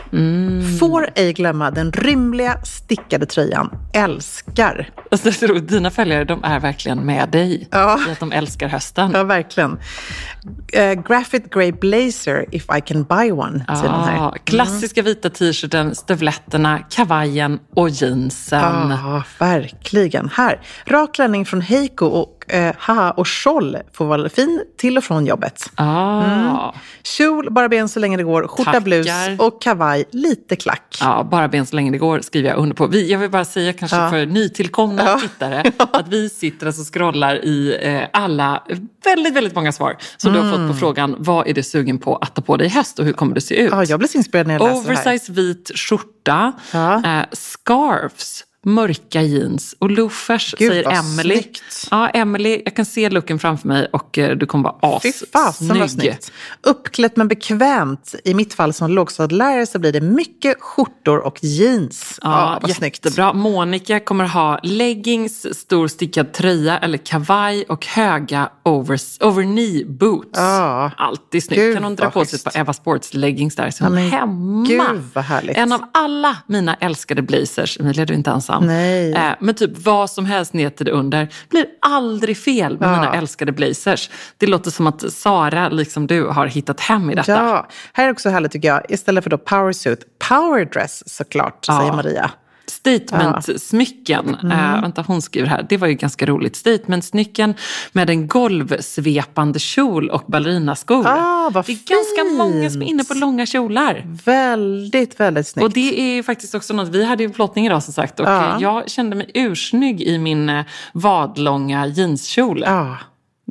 Får 0.79 1.09
ej 1.15 1.33
glömma 1.33 1.71
den 1.71 1.91
rymliga 1.91 2.57
stickade 2.63 3.25
tröjan. 3.25 3.69
Älskar. 3.93 4.89
Alltså, 5.11 5.31
så 5.31 5.47
roligt, 5.47 5.69
dina 5.69 5.91
följare 5.91 6.23
de 6.23 6.43
är 6.43 6.59
verkligen 6.59 7.05
med 7.05 7.29
dig 7.29 7.67
Ja. 7.71 7.99
i 8.07 8.11
att 8.11 8.19
de 8.19 8.31
älskar 8.31 8.67
hösten. 8.67 9.11
Ja, 9.13 9.23
verkligen. 9.23 9.71
Uh, 9.71 11.01
Graphite 11.07 11.49
Grey 11.51 11.71
Blazer, 11.71 12.45
if 12.51 12.65
I 12.77 12.81
can 12.81 13.03
buy 13.03 13.31
one, 13.31 13.65
här. 13.67 14.17
Ah, 14.17 14.33
klassiska 14.43 15.01
vita 15.01 15.29
t-shirten, 15.29 15.95
stövletterna, 15.95 16.79
kavajen 16.79 17.59
och 17.75 17.89
jeansen. 17.89 18.89
Ja, 18.89 19.23
verkligen. 19.39 20.29
Här, 20.33 20.61
rak 20.85 21.13
klänning 21.13 21.45
från 21.45 21.61
Heiko 21.61 22.05
och, 22.05 22.36
eh, 22.47 22.75
haha, 22.77 23.11
och 23.11 23.27
Scholl 23.27 23.77
får 23.93 24.05
vara 24.05 24.29
fin 24.29 24.63
till 24.77 24.97
och 24.97 25.03
från 25.03 25.25
jobbet. 25.25 25.71
Ah. 25.75 26.73
Kjol, 27.03 27.51
bara 27.51 27.69
ben 27.69 27.89
så 27.89 27.99
länge 27.99 28.17
det 28.17 28.23
går, 28.23 28.47
skjorta, 28.47 28.79
blus 28.79 29.07
och 29.39 29.61
kavaj, 29.61 30.05
lite 30.11 30.55
klack. 30.55 30.97
Ja, 31.01 31.27
bara 31.31 31.47
ben 31.47 31.65
så 31.65 31.75
länge 31.75 31.91
det 31.91 31.97
går 31.97 32.19
skriver 32.19 32.49
jag 32.49 32.57
under 32.57 32.75
på. 32.75 32.87
Vi, 32.87 33.11
jag 33.11 33.19
vill 33.19 33.29
bara 33.31 33.45
säga 33.45 33.73
kanske 33.73 33.97
Ja. 33.97 34.09
för 34.09 34.25
nytillkomna 34.25 35.03
Ja. 35.05 35.19
tittare 35.21 35.63
att 35.77 36.07
vi 36.07 36.29
sitter 36.29 36.67
alltså 36.67 36.81
och 36.81 36.93
scrollar 36.93 37.45
i 37.45 37.77
eh, 37.81 38.03
alla, 38.13 38.63
väldigt, 39.03 39.33
väldigt 39.33 39.55
många 39.55 39.71
svar 39.71 39.97
som 40.17 40.33
du 40.33 40.39
har 40.39 40.51
fått 40.57 40.67
på 40.71 40.73
frågan 40.79 41.15
vad 41.19 41.47
är 41.47 41.53
du 41.53 41.63
sugen 41.63 41.97
på 41.99 42.15
att 42.15 42.35
ta 42.35 42.41
på 42.41 42.57
dig 42.57 42.67
i 42.67 42.69
höst 42.69 42.99
och 42.99 43.05
hur 43.05 43.13
kommer 43.13 43.35
det 43.35 43.41
se 43.41 43.55
ut? 43.55 43.71
Ja, 43.71 43.83
jag 43.83 43.99
blir 43.99 44.09
så 44.09 44.17
inspirerad 44.17 44.47
när 44.47 44.53
jag 44.53 44.61
läser 44.61 44.89
det 44.89 44.95
här. 44.99 45.03
Oversize 45.11 45.31
vit 45.31 45.71
skjorta, 45.75 46.51
Ja. 46.73 46.95
eh, 47.19 47.25
scarves, 47.31 48.43
mörka 48.67 49.21
jeans 49.21 49.75
och 49.79 49.91
loafers 49.91 50.55
Gud, 50.57 50.71
säger 50.71 50.91
Emily. 50.91 51.35
snyggt. 51.35 51.87
Ja, 51.91 52.09
Emily, 52.09 52.61
jag 52.65 52.75
kan 52.75 52.85
se 52.85 53.09
looken 53.09 53.39
framför 53.39 53.67
mig 53.67 53.87
och 53.93 54.17
eh, 54.17 54.37
du 54.37 54.45
kommer 54.45 54.63
vara 54.63 54.97
assnygg. 55.33 55.89
snyggt. 55.89 56.31
Uppklätt 56.61 57.17
men 57.17 57.27
bekvämt. 57.27 58.15
I 58.23 58.33
mitt 58.33 58.53
fall 58.53 58.73
som 58.73 58.91
lågstadielärare 58.91 59.65
så 59.65 59.79
blir 59.79 59.91
det 59.93 60.01
mycket 60.01 60.61
skjortor 60.61 61.19
och 61.19 61.43
jeans. 61.43 62.19
Ja, 62.21 62.59
vad 62.61 62.71
snyggt. 62.71 63.05
jättebra. 63.05 63.33
Monica 63.33 63.99
kommer 63.99 64.25
ha 64.25 64.59
leggings, 64.63 65.59
stor 65.59 65.87
stickad 65.87 66.33
tröja 66.33 66.77
eller 66.77 66.97
kavaj 66.97 67.63
och 67.63 67.85
höga 67.85 68.49
over, 68.63 68.99
over 69.25 69.43
knee 69.43 69.85
boots. 69.85 70.29
Ja. 70.33 70.91
Alltid 70.97 71.43
snyggt. 71.43 71.61
Gud, 71.61 71.73
kan 71.75 71.83
hon 71.83 71.95
dra 71.95 72.11
på 72.11 72.25
sig 72.25 72.39
par 72.43 72.57
Eva 72.57 72.73
Sports 72.73 73.13
leggings 73.13 73.55
där 73.55 73.71
så 73.71 73.83
hon 73.83 73.93
men 73.93 74.09
hemma. 74.09 74.65
gud, 74.67 75.03
vad 75.13 75.23
härligt. 75.23 75.57
En 75.57 75.73
av 75.73 75.81
alla 75.93 76.37
mina 76.47 76.75
älskade 76.75 77.21
blazers, 77.21 77.79
Emilia 77.79 78.05
du 78.05 78.13
är 78.13 78.17
inte 78.17 78.31
ensam. 78.31 78.56
Nej. 78.59 79.13
Eh, 79.13 79.31
men 79.39 79.55
typ 79.55 79.71
vad 79.85 80.09
som 80.09 80.25
helst 80.25 80.53
ner 80.53 80.69
till 80.69 80.85
det 80.85 80.91
under 80.91 81.27
blir 81.49 81.65
aldrig 81.81 82.37
fel 82.37 82.79
med 82.79 82.89
Ja. 82.89 82.91
mina 83.01 83.13
älskade 83.15 83.51
blazers. 83.51 84.09
Det 84.37 84.47
låter 84.47 84.71
som 84.71 84.87
att 84.87 85.13
Sara, 85.13 85.69
liksom 85.69 86.07
du, 86.07 86.23
har 86.27 86.45
hittat 86.45 86.79
hem 86.79 87.09
i 87.11 87.15
detta. 87.15 87.31
Ja, 87.31 87.67
här 87.93 88.07
är 88.07 88.11
också 88.11 88.29
härligt 88.29 88.51
tycker 88.51 88.67
jag. 88.67 88.81
Istället 88.91 89.23
för 89.23 89.29
då 89.29 89.37
powersuit, 89.37 89.99
powerdress 90.29 91.03
såklart, 91.15 91.65
Ja. 91.67 91.79
säger 91.79 91.93
Maria. 91.93 92.31
Statement-smycken. 92.77 94.35
Mm. 94.43 94.51
Eh, 94.75 94.81
vänta, 94.81 95.03
hon 95.07 95.21
skriver 95.21 95.47
här. 95.47 95.65
Det 95.69 95.77
var 95.77 95.87
ju 95.87 95.93
ganska 95.93 96.25
roligt. 96.25 96.55
Statement-smycken 96.55 97.53
med 97.91 98.09
en 98.09 98.27
golvsvepande 98.27 99.59
kjol 99.59 100.09
och 100.09 100.23
ballerinaskor. 100.27 101.07
Ah, 101.07 101.49
vad 101.53 101.65
det 101.65 101.71
är 101.71 101.75
ganska 101.75 102.43
många 102.43 102.69
som 102.69 102.81
är 102.81 102.85
inne 102.85 103.03
på 103.03 103.13
långa 103.13 103.45
kjolar. 103.45 104.03
Väldigt, 104.25 105.19
väldigt 105.19 105.47
snyggt. 105.47 105.63
Och 105.65 105.71
det 105.73 105.99
är 106.17 106.23
faktiskt 106.23 106.55
också 106.55 106.73
något, 106.73 106.87
vi 106.89 107.05
hade 107.05 107.23
ju 107.23 107.33
flottning 107.33 107.65
idag 107.65 107.83
som 107.83 107.93
sagt 107.93 108.19
och 108.19 108.25
Ja. 108.27 108.57
jag 108.59 108.89
kände 108.89 109.15
mig 109.15 109.31
ursnygg 109.33 110.01
i 110.01 110.17
min 110.17 110.49
eh, 110.49 110.65
vadlånga 110.93 111.87
jeanskjol. 111.87 112.63
Ja. 112.65 112.97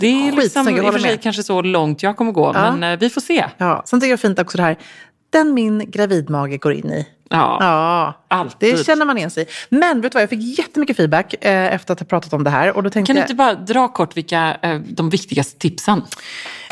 Det 0.00 0.06
är 0.06 0.33
liksom, 0.33 0.64
Skitsnygg, 0.66 0.85
i 0.85 0.88
och 0.88 0.92
för 0.92 1.00
sig 1.00 1.18
kanske 1.23 1.42
så 1.42 1.62
långt 1.62 2.02
jag 2.02 2.16
kommer 2.16 2.33
gå, 2.33 2.52
Ja. 2.54 2.73
men 2.76 2.92
eh, 2.92 2.99
vi 2.99 3.11
får 3.11 3.21
se. 3.21 3.45
Ja, 3.59 3.83
sen 3.87 4.00
tycker 4.00 4.11
jag 4.11 4.21
fint 4.21 4.38
också 4.38 4.56
det 4.56 4.62
här, 4.62 4.76
den 5.30 5.54
min 5.54 5.90
gravidmage 5.90 6.59
går 6.61 6.73
in 6.73 6.90
i. 6.90 7.06
Ja, 7.30 7.56
Ja, 7.61 8.25
alltid. 8.28 8.75
det 8.76 8.85
känner 8.85 9.04
man 9.04 9.18
igen 9.18 9.30
sig. 9.30 9.47
Men 9.68 10.00
vet 10.00 10.12
du 10.12 10.16
vad, 10.16 10.23
jag 10.23 10.30
fick 10.30 10.59
jättemycket 10.59 10.97
feedback 10.97 11.35
eh, 11.45 11.75
efter 11.75 11.92
att 11.92 12.00
ha 12.00 12.06
pratat 12.06 12.33
om 12.33 12.45
det 12.45 12.50
här. 12.50 12.76
Och 12.76 12.83
då 12.83 12.90
tänkte 12.90 13.09
Kan 13.09 13.16
du 13.16 13.23
inte 13.23 13.35
bara 13.35 13.54
dra 13.54 13.88
kort 13.88 14.16
vilka 14.16 14.56
eh, 14.62 14.80
de 14.80 15.11
viktigaste 15.11 15.59
tipsen? 15.59 16.02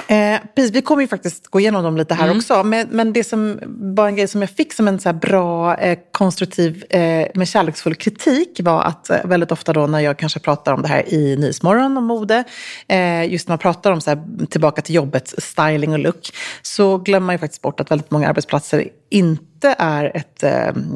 Eh, 0.06 0.38
precis, 0.56 0.70
vi 0.72 0.82
kommer 0.82 1.02
ju 1.02 1.08
faktiskt 1.08 1.46
gå 1.46 1.60
igenom 1.60 1.84
dem 1.84 1.96
lite 1.96 2.14
här 2.14 2.24
Mm. 2.24 2.36
också. 2.36 2.62
Men, 2.62 2.88
men 2.90 3.12
det 3.12 3.24
som 3.24 3.60
var 3.66 4.08
en 4.08 4.16
grej 4.16 4.28
som 4.28 4.40
jag 4.40 4.50
fick 4.50 4.72
som 4.72 4.88
en 4.88 5.00
så 5.00 5.12
bra, 5.12 5.76
eh, 5.76 5.98
konstruktiv, 6.12 6.84
eh, 6.90 7.26
med 7.34 7.48
kärleksfull 7.48 7.94
kritik 7.94 8.60
var 8.62 8.82
att 8.82 9.10
eh, 9.10 9.16
väldigt 9.24 9.52
ofta 9.52 9.72
då 9.72 9.86
när 9.86 10.00
jag 10.00 10.18
kanske 10.18 10.40
pratar 10.40 10.72
om 10.72 10.82
det 10.82 10.88
här 10.88 11.14
i 11.14 11.36
Nyhetsmorgon 11.36 11.96
om 11.96 12.04
mode, 12.04 12.44
eh, 12.88 13.32
just 13.32 13.48
när 13.48 13.52
man 13.52 13.58
pratar 13.58 13.92
om 13.92 14.00
så 14.00 14.10
här, 14.10 14.46
tillbaka 14.46 14.82
till 14.82 14.94
jobbet, 14.94 15.34
styling 15.38 15.92
och 15.92 15.98
look, 15.98 16.30
så 16.62 16.98
glömmer 16.98 17.26
man 17.26 17.34
ju 17.34 17.38
faktiskt 17.38 17.62
bort 17.62 17.80
att 17.80 17.90
väldigt 17.90 18.10
många 18.10 18.28
arbetsplatser 18.28 18.88
inte 19.10 19.44
inte 19.64 19.82
är 19.82 20.16
ett 20.16 20.42
eh, 20.42 20.50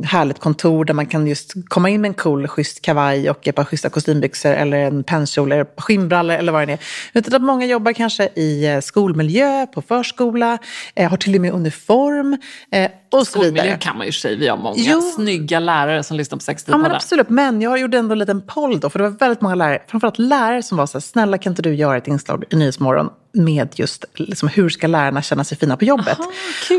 härligt 0.04 0.38
kontor 0.38 0.84
där 0.84 0.94
man 0.94 1.06
kan 1.06 1.26
just 1.26 1.52
komma 1.68 1.88
in 1.88 2.00
med 2.00 2.08
en 2.08 2.14
cool, 2.14 2.48
schysst 2.48 2.82
kavaj 2.82 3.30
och 3.30 3.48
ett 3.48 3.54
par 3.54 3.64
schyssta 3.64 3.88
kostymbyxor 3.88 4.50
eller 4.52 4.78
en 4.78 5.04
pennkjol 5.04 5.52
eller 5.52 5.66
skinnbrallor 5.76 6.34
eller 6.36 6.52
vad 6.52 6.68
det 6.68 6.72
är. 6.72 6.78
Utan 7.12 7.34
att 7.34 7.42
många 7.42 7.66
jobbar 7.66 7.92
kanske 7.92 8.28
i 8.36 8.66
eh, 8.66 8.80
skolmiljö, 8.80 9.66
på 9.66 9.82
förskola, 9.82 10.58
eh, 10.94 11.10
har 11.10 11.16
till 11.16 11.34
och 11.34 11.40
med 11.40 11.52
uniform 11.52 12.36
eh, 12.72 12.90
och 13.12 13.18
så 13.18 13.24
Skolmiljö 13.24 13.62
vidare. 13.62 13.78
kan 13.80 13.96
man 13.98 14.06
ju 14.06 14.12
sig. 14.12 14.36
Vi 14.36 14.48
har 14.48 14.56
många 14.56 14.74
Jo. 14.78 15.00
snygga 15.00 15.60
lärare 15.60 16.02
som 16.02 16.16
lyssnar 16.16 16.38
på 16.38 16.42
Ja, 16.46 16.52
men 16.52 16.56
60-talet. 16.56 16.96
absolut. 16.96 17.28
Men 17.28 17.60
jag 17.62 17.78
gjorde 17.80 17.98
ändå 17.98 18.12
en 18.12 18.18
liten 18.18 18.40
poll 18.46 18.80
då, 18.80 18.90
för 18.90 18.98
det 18.98 19.02
var 19.10 19.18
väldigt 19.18 19.40
många 19.40 19.54
lärare, 19.54 19.82
framförallt 19.86 20.18
lärare 20.18 20.62
som 20.62 20.78
var 20.78 20.86
så 20.86 20.98
här, 20.98 21.00
snälla 21.00 21.38
kan 21.38 21.52
inte 21.52 21.62
du 21.62 21.74
göra 21.74 21.96
ett 21.96 22.06
inslag 22.08 22.44
i 22.50 22.56
Nyhetsmorgon 22.56 23.10
med 23.32 23.68
just 23.74 24.04
liksom, 24.14 24.48
hur 24.48 24.68
ska 24.68 24.86
lärarna 24.86 25.22
känna 25.22 25.44
sig 25.44 25.58
fina 25.58 25.76
på 25.76 25.84
jobbet? 25.84 26.18
Aha. 26.20 26.30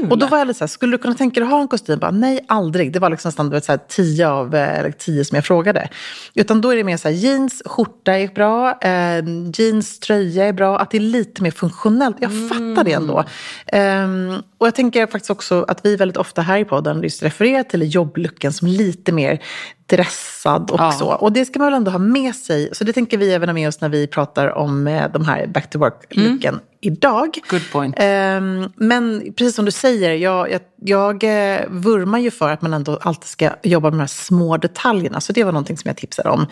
Och 0.09 0.17
då 0.17 0.27
var 0.27 0.37
jag 0.37 0.47
lite 0.47 0.57
så 0.57 0.63
här, 0.63 0.67
skulle 0.67 0.93
du 0.93 0.97
kunna 0.97 1.15
tänka 1.15 1.39
dig 1.39 1.47
att 1.47 1.51
ha 1.51 1.61
en 1.61 1.67
kostym? 1.67 1.99
Bara, 1.99 2.11
Nej, 2.11 2.45
aldrig. 2.47 2.93
Det 2.93 2.99
var 2.99 3.09
liksom 3.09 3.29
nästan 3.29 3.49
vet, 3.49 3.65
så 3.65 3.71
här, 3.71 3.79
tio 3.87 4.27
av 4.29 4.55
eh, 4.55 4.79
eller 4.79 4.91
tio 4.91 5.25
som 5.25 5.35
jag 5.35 5.45
frågade. 5.45 5.89
Utan 6.33 6.61
då 6.61 6.71
är 6.71 6.75
det 6.75 6.83
mer 6.83 6.97
så 6.97 7.07
här, 7.07 7.15
jeans, 7.15 7.61
skjorta 7.65 8.17
är 8.17 8.27
bra, 8.27 8.79
eh, 8.81 9.23
jeans, 9.53 9.99
tröja 9.99 10.45
är 10.45 10.53
bra, 10.53 10.79
att 10.79 10.91
det 10.91 10.97
är 10.97 11.01
lite 11.01 11.43
mer 11.43 11.51
funktionellt. 11.51 12.17
Jag 12.19 12.49
fattar 12.49 12.83
det 12.83 12.93
ändå. 12.93 13.23
Ehm, 13.67 14.35
och 14.57 14.67
jag 14.67 14.75
tänker 14.75 15.07
faktiskt 15.07 15.29
också 15.29 15.65
att 15.67 15.85
vi 15.85 15.95
väldigt 15.95 16.17
ofta 16.17 16.41
här 16.41 16.57
i 16.57 16.65
podden 16.65 17.03
just 17.03 17.23
refererar 17.23 17.63
till 17.63 17.95
jobblucken 17.95 18.53
som 18.53 18.67
lite 18.67 19.11
mer 19.11 19.41
dressad 19.89 20.71
och 20.71 20.79
Ja. 20.79 20.91
så. 20.91 21.07
Och 21.13 21.31
det 21.31 21.45
ska 21.45 21.59
man 21.59 21.65
väl 21.65 21.73
ändå 21.73 21.91
ha 21.91 21.99
med 21.99 22.35
sig. 22.35 22.69
Så 22.71 22.83
det 22.83 22.93
tänker 22.93 23.17
vi 23.17 23.33
även 23.33 23.49
ha 23.49 23.53
med 23.53 23.67
oss 23.67 23.81
när 23.81 23.89
vi 23.89 24.07
pratar 24.07 24.47
om 24.57 24.87
eh, 24.87 25.11
de 25.13 25.25
här 25.25 25.47
back 25.47 25.69
to 25.69 25.79
work-looken 25.79 26.59
idag. 26.81 27.37
Good 27.49 27.71
point. 27.71 27.95
Ehm, 27.97 28.69
men 28.75 29.33
precis 29.37 29.55
som 29.55 29.65
du 29.65 29.71
säger, 29.71 30.13
jag, 30.13 30.51
jag, 30.51 30.61
jag 30.81 31.23
eh, 31.23 31.61
vurmar 31.69 32.19
ju 32.19 32.31
för 32.31 32.51
att 32.51 32.61
man 32.61 32.73
ändå 32.73 32.99
alltid 33.01 33.27
ska 33.29 33.49
jobba 33.63 33.89
med 33.89 33.93
de 33.93 33.99
här 33.99 34.07
små 34.07 34.57
detaljerna. 34.57 35.21
Så 35.21 35.33
det 35.33 35.43
var 35.43 35.51
någonting 35.51 35.77
som 35.77 35.89
jag 35.89 35.97
tipsade 35.97 36.29
om. 36.29 36.45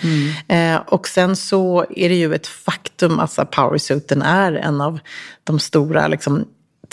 Eh, 0.47 0.75
och 0.87 1.07
sen 1.07 1.35
så 1.35 1.85
är 1.89 2.09
det 2.09 2.15
ju 2.15 2.35
ett 2.35 2.47
faktum 2.47 3.19
att 3.19 3.31
så 3.31 3.41
här, 3.41 3.45
powersuiten 3.45 4.21
är 4.21 4.53
en 4.53 4.81
av 4.81 4.99
de 5.43 5.59
stora 5.59 6.07
liksom, 6.07 6.45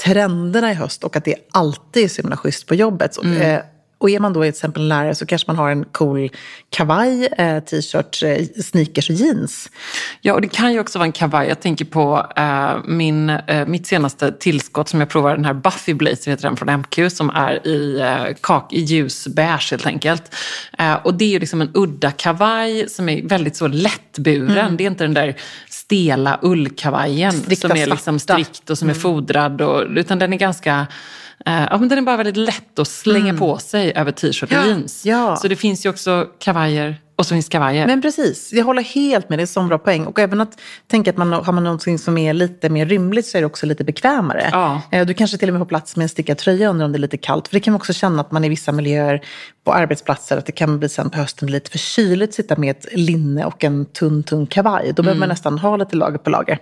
trenderna 0.04 0.70
i 0.70 0.74
höst 0.74 1.04
och 1.04 1.16
att 1.16 1.24
det 1.24 1.34
alltid 1.50 2.04
är 2.04 2.08
så 2.08 2.22
himla 2.22 2.36
schysst 2.36 2.66
på 2.66 2.74
jobbet. 2.74 3.14
Så, 3.14 3.22
eh, 3.24 3.60
och 4.04 4.10
är 4.10 4.20
man 4.20 4.32
då 4.32 4.40
till 4.40 4.48
exempel 4.48 4.82
en 4.82 4.88
lärare 4.88 5.14
så 5.14 5.26
kanske 5.26 5.50
man 5.50 5.56
har 5.56 5.70
en 5.70 5.84
cool 5.84 6.30
kavaj, 6.70 7.26
eh, 7.26 7.60
t-shirt, 7.60 8.22
eh, 8.22 8.62
sneakers 8.62 9.10
och 9.10 9.16
jeans. 9.16 9.70
Ja, 10.20 10.34
och 10.34 10.40
det 10.40 10.48
kan 10.48 10.72
ju 10.72 10.80
också 10.80 10.98
vara 10.98 11.06
en 11.06 11.12
kavaj. 11.12 11.48
Jag 11.48 11.60
tänker 11.60 11.84
på 11.84 12.26
eh, 12.36 12.76
min, 12.84 13.30
eh, 13.30 13.66
mitt 13.66 13.86
senaste 13.86 14.32
tillskott 14.32 14.88
som 14.88 15.00
jag 15.00 15.08
provar, 15.08 15.36
den 15.36 15.44
här 15.44 15.54
Buffy 15.54 15.94
Blazer 15.94 16.30
heter 16.30 16.42
den 16.42 16.56
från 16.56 16.68
MQ, 16.80 17.10
som 17.10 17.30
är 17.30 17.66
i, 17.66 18.00
eh, 18.00 18.34
kak, 18.40 18.72
i 18.72 18.80
ljusbeige 18.80 19.70
helt 19.70 19.86
enkelt. 19.86 20.34
Och 21.02 21.14
det 21.14 21.24
är 21.24 21.28
ju 21.28 21.38
liksom 21.38 21.60
en 21.60 21.70
udda 21.74 22.10
kavaj 22.10 22.88
som 22.88 23.08
är 23.08 23.28
väldigt 23.28 23.56
så 23.56 23.68
lättburen. 23.68 24.76
Det 24.76 24.84
är 24.84 24.86
inte 24.86 25.04
den 25.04 25.14
där 25.14 25.36
stela 25.68 26.38
ullkavajen 26.42 27.32
Strikta 27.32 27.68
som 27.68 27.76
är 27.76 27.86
liksom 27.86 28.18
strikt 28.18 28.70
och 28.70 28.78
som 28.78 28.90
är 28.90 28.94
fodrad, 28.94 29.60
och, 29.60 29.84
utan 29.96 30.18
den 30.18 30.32
är 30.32 30.36
ganska 30.36 30.86
Ja, 31.44 31.78
men 31.80 31.88
den 31.88 31.98
är 31.98 32.02
bara 32.02 32.16
väldigt 32.16 32.36
lätt 32.36 32.78
att 32.78 32.88
slänga 32.88 33.34
på 33.34 33.58
sig 33.58 33.92
över 33.96 34.12
t-shirt 34.12 34.42
och 34.42 34.52
Ja, 34.52 34.66
jeans. 34.66 35.06
ja. 35.06 35.36
Så 35.36 35.48
det 35.48 35.56
finns 35.56 35.86
ju 35.86 35.90
också 35.90 36.26
kavajer 36.38 36.96
och 37.16 37.26
så 37.26 37.34
finns 37.34 37.48
kavajer. 37.48 37.86
Men 37.86 38.02
precis, 38.02 38.52
jag 38.52 38.64
håller 38.64 38.82
helt 38.82 39.28
med. 39.28 39.38
Det 39.38 39.40
är 39.40 39.42
en 39.42 39.46
sån 39.46 39.68
bra 39.68 39.78
poäng. 39.78 40.06
Och 40.06 40.18
även 40.18 40.40
att 40.40 40.60
tänka 40.86 41.10
att 41.10 41.16
man 41.16 41.32
har 41.32 41.52
man 41.52 41.64
någonting 41.64 41.98
som 41.98 42.18
är 42.18 42.32
lite 42.32 42.68
mer 42.68 42.86
rymligt 42.86 43.26
så 43.28 43.36
är 43.38 43.42
det 43.42 43.46
också 43.46 43.66
lite 43.66 43.84
bekvämare. 43.84 44.48
Ja. 44.52 44.82
Eh, 44.92 45.06
Du 45.06 45.14
kanske 45.14 45.36
till 45.38 45.48
och 45.48 45.52
med 45.52 45.60
får 45.60 45.66
plats 45.66 45.96
med 45.96 46.02
en 46.02 46.08
stickad 46.08 46.38
tröja 46.38 46.68
under 46.70 46.84
om 46.84 46.92
det 46.92 46.96
är 46.96 47.00
lite 47.00 47.16
kallt. 47.16 47.48
För 47.48 47.54
det 47.54 47.60
kan 47.60 47.72
man 47.72 47.80
också 47.80 47.92
känna 47.92 48.20
att 48.20 48.32
man 48.32 48.44
i 48.44 48.48
vissa 48.48 48.72
miljöer 48.72 49.20
på 49.64 49.72
arbetsplatser 49.72 50.36
att 50.38 50.46
det 50.46 50.52
kan 50.52 50.78
bli 50.78 50.88
sen 50.88 51.10
på 51.10 51.18
hösten 51.18 51.50
lite 51.50 51.70
för 51.70 51.78
kyligt 51.78 52.28
att 52.30 52.34
sitta 52.34 52.56
med 52.56 52.70
ett 52.70 52.86
linne 52.92 53.44
och 53.44 53.64
en 53.64 53.84
tunn, 53.86 54.22
tunn 54.22 54.46
kavaj. 54.46 54.92
Då 54.96 55.02
behöver 55.02 55.20
man 55.20 55.28
nästan 55.28 55.58
ha 55.58 55.76
lite 55.76 55.96
lager 55.96 56.18
på 56.18 56.30
lager. 56.30 56.58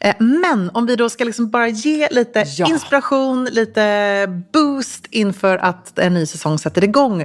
Eh, 0.00 0.14
Men 0.18 0.70
om 0.74 0.86
vi 0.86 0.96
då 0.96 1.08
ska 1.08 1.24
liksom 1.24 1.50
bara 1.50 1.68
ge 1.68 2.08
lite 2.10 2.44
Ja. 2.56 2.66
inspiration, 2.68 3.44
lite 3.44 4.26
boost 4.52 5.06
inför 5.10 5.58
att 5.58 5.98
en 5.98 6.14
ny 6.14 6.26
säsong 6.26 6.58
sätter 6.58 6.84
igång. 6.84 7.24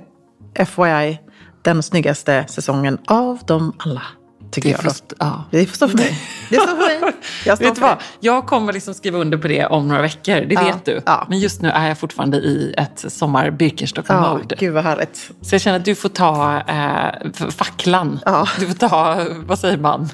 FYI, 0.55 1.20
den 1.62 1.84
snyggaste 1.84 2.46
säsongen 2.48 2.98
av 3.08 3.39
dem 3.46 3.74
alla. 3.77 4.01
Tycker 4.51 4.70
Det 4.77 4.84
jag. 4.84 4.96
stå- 4.96 5.15
ja. 5.20 5.44
Det 5.51 5.65
får 5.65 5.75
stå 5.75 5.88
för 5.88 5.98
mig. 5.98 6.20
Det 6.50 6.56
står 6.62 6.68
för 6.68 7.01
mig. 7.01 7.13
Jag 7.46 7.58
Vet 7.58 7.75
för 7.77 7.82
vad? 7.82 7.98
Jag 8.20 8.46
kommer 8.48 8.74
liksom 8.74 8.94
skriva 8.94 9.18
under 9.20 9.38
på 9.38 9.48
det 9.48 9.65
om 9.65 9.88
några 9.88 10.01
veckor, 10.01 10.36
det 10.41 10.53
Ja, 10.53 10.62
vet 10.63 10.86
du. 10.86 11.01
ja. 11.06 11.25
Men 11.30 11.39
just 11.39 11.62
nu 11.62 11.70
är 11.70 11.88
jag 11.88 11.98
fortfarande 11.98 12.38
i 12.38 12.74
ett 12.77 13.06
sommar 13.13 13.46
Ja, 13.46 13.51
Birkenstock-mode. 13.51 14.56
gud 14.60 14.74
vad 14.74 14.84
härligt. 14.84 15.32
så 15.41 15.56
jag 15.56 15.62
känner 15.62 15.80
att 15.80 15.86
du 15.86 15.96
får 15.96 16.10
ta 16.10 16.58
eh, 16.60 17.32
facklan. 17.51 18.20
Ja. 18.25 18.48
Du 18.60 18.68
får 18.68 18.74
ta, 18.89 19.25
vad 19.46 19.60
säger 19.60 19.77
man? 19.77 20.10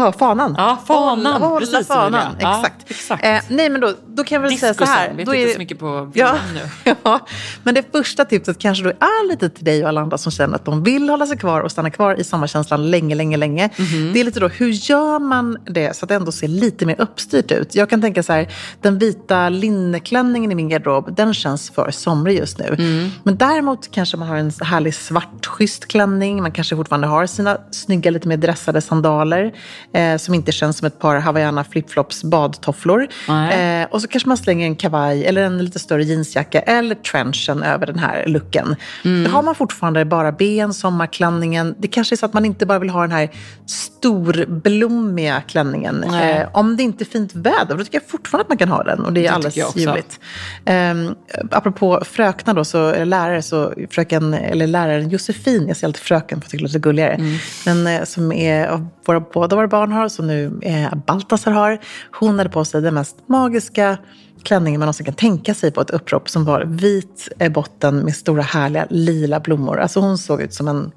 Ja, 0.00 0.12
fanan. 0.12 0.54
Ja, 0.58 0.78
fanan. 0.86 1.42
Hålla, 1.42 1.58
Precis, 1.60 1.86
fanan. 1.86 2.14
Emilia. 2.14 2.36
Ja, 2.40 2.56
exakt. 2.58 2.90
exakt. 2.90 3.24
Eh, 3.24 3.38
nej, 3.48 3.70
men 3.70 3.80
då, 3.80 3.92
då 4.06 4.24
kan 4.24 4.36
jag 4.42 4.42
väl 4.50 4.58
säga 4.58 4.74
så 4.74 4.84
här. 4.84 5.12
Vet 5.14 5.26
Då 5.26 5.34
inte 5.34 5.42
är 5.44 5.46
det- 5.46 5.52
så 5.52 5.58
mycket 5.58 5.78
på 5.78 6.10
Ja, 6.14 6.34
nu. 6.54 6.94
ja, 7.04 7.20
men 7.62 7.74
det 7.74 7.92
första 7.92 8.24
tipset 8.24 8.58
kanske 8.58 8.84
då 8.84 8.90
är 8.90 9.28
lite 9.28 9.48
till 9.50 9.64
dig 9.64 9.82
och 9.82 9.88
alla 9.88 10.00
andra 10.00 10.18
som 10.18 10.32
känner 10.32 10.54
att 10.54 10.64
de 10.64 10.82
vill 10.82 11.08
hålla 11.10 11.26
sig 11.26 11.36
kvar 11.38 11.60
och 11.60 11.70
stanna 11.72 11.90
kvar 11.90 12.14
i 12.20 12.24
sommarkänslan 12.24 12.90
länge, 12.90 13.14
länge, 13.14 13.36
länge. 13.36 13.70
Mhm. 13.78 14.12
Det 14.12 14.20
är 14.20 14.24
lite 14.24 14.40
då, 14.40 14.48
hur 14.48 14.68
gör 14.90 15.18
man 15.18 15.58
det 15.66 15.96
så 15.96 16.04
att 16.04 16.08
det 16.08 16.14
ändå 16.14 16.32
ser 16.32 16.48
lite 16.48 16.86
mer 16.86 17.00
uppstyrt 17.00 17.52
ut? 17.52 17.74
Jag 17.74 17.90
kan 17.90 18.00
tänka 18.00 18.22
så 18.22 18.32
här, 18.32 18.48
den 18.80 18.98
vita 18.98 19.48
linneklänningen 19.48 20.52
i 20.52 20.54
min 20.54 20.68
garderob, 20.68 21.14
den 21.16 21.34
känns 21.34 21.70
för 21.70 21.90
somrig 21.90 22.38
just 22.38 22.58
nu. 22.58 22.66
Mm. 22.78 23.10
Men 23.22 23.36
däremot 23.36 23.90
kanske 23.90 24.16
man 24.16 24.28
har 24.28 24.36
en 24.36 24.52
härlig 24.60 24.94
svart, 24.94 25.46
schysst 25.46 25.86
klänning. 25.88 26.42
Man 26.42 26.52
kanske 26.52 26.76
fortfarande 26.76 27.06
har 27.06 27.26
sina 27.26 27.58
snygga, 27.70 28.10
lite 28.10 28.28
mer 28.28 28.36
dressade 28.36 28.80
sandaler 28.80 29.52
eh, 29.94 30.16
som 30.16 30.34
inte 30.34 30.52
känns 30.52 30.78
som 30.78 30.86
ett 30.86 30.98
par 30.98 31.16
Havaiana 31.16 31.64
flipflops 31.64 32.24
badtofflor. 32.24 33.08
Eh, 33.28 33.86
och 33.90 34.02
så 34.02 34.08
kanske 34.08 34.28
man 34.28 34.36
slänger 34.36 34.66
en 34.66 34.76
kavaj 34.76 35.26
eller 35.26 35.42
en 35.42 35.64
lite 35.64 35.78
större 35.78 36.04
jeansjacka 36.04 36.60
eller 36.60 36.94
trenchen 36.94 37.62
över 37.62 37.86
den 37.86 37.98
här 37.98 38.24
looken. 38.26 38.76
Mm. 39.04 39.32
Har 39.32 39.42
man 39.42 39.54
fortfarande 39.54 40.04
bara 40.04 40.32
ben, 40.32 40.74
sommarklänningen. 40.74 41.74
Det 41.78 41.88
kanske 41.88 42.14
är 42.14 42.16
så 42.16 42.26
att 42.26 42.32
man 42.32 42.44
inte 42.44 42.66
bara 42.66 42.78
vill 42.78 42.90
ha 42.90 43.00
den 43.00 43.12
här 43.12 43.30
storblommiga 43.66 45.40
klänningen. 45.40 46.04
Eh, 46.04 46.48
om 46.52 46.76
det 46.76 46.82
inte 46.82 47.04
är 47.04 47.06
fint 47.06 47.34
väder, 47.34 47.76
då 47.76 47.84
tycker 47.84 47.98
jag 48.00 48.08
fortfarande 48.08 48.42
att 48.42 48.48
man 48.48 48.58
kan 48.58 48.68
ha 48.68 48.82
den. 48.82 49.00
Och 49.00 49.12
det 49.12 49.20
är 49.20 49.22
Det 49.22 49.28
alldeles 49.28 49.76
ljuvligt. 49.76 50.20
Um, 50.66 51.14
apropå 51.50 52.02
fröknar 52.04 52.54
då, 52.54 52.64
så, 52.64 52.88
eller 52.88 53.04
lärare, 53.04 53.42
så 53.42 53.72
fröken, 53.90 54.34
eller 54.34 54.66
läraren 54.66 55.08
Josefin, 55.08 55.68
jag 55.68 55.76
säger 55.76 55.88
alltid 55.88 56.02
fröken 56.02 56.40
för 56.40 56.46
att 56.46 56.52
jag 56.52 56.60
tycker 56.60 56.64
det 56.64 56.68
låter 56.68 56.78
gulligare, 56.78 57.14
Mm. 57.14 57.36
men 57.66 57.86
eh, 57.86 58.04
som 58.04 58.32
är, 58.32 58.66
av 58.66 58.86
våra, 59.06 59.20
båda 59.20 59.56
våra 59.56 59.68
barn 59.68 59.79
har, 59.88 60.08
som 60.08 60.26
nu 60.26 60.60
eh, 60.62 60.94
Baltasar 61.06 61.52
har, 61.52 61.78
hon 62.12 62.38
hade 62.38 62.50
på 62.50 62.64
sig 62.64 62.82
den 62.82 62.94
mest 62.94 63.28
magiska 63.28 63.98
klänningen 64.42 64.78
man 64.78 64.86
någonsin 64.86 65.06
kan 65.06 65.14
tänka 65.14 65.54
sig 65.54 65.70
på 65.70 65.80
ett 65.80 65.90
upprop 65.90 66.28
som 66.30 66.44
var 66.44 66.62
vit 66.66 67.28
botten 67.50 67.98
med 67.98 68.16
stora 68.16 68.42
härliga 68.42 68.86
lila 68.90 69.40
blommor. 69.40 69.80
Alltså 69.80 70.00
hon 70.00 70.18
såg 70.18 70.40
ut 70.42 70.54
som 70.54 70.68
en, 70.68 70.76
en 70.76 70.90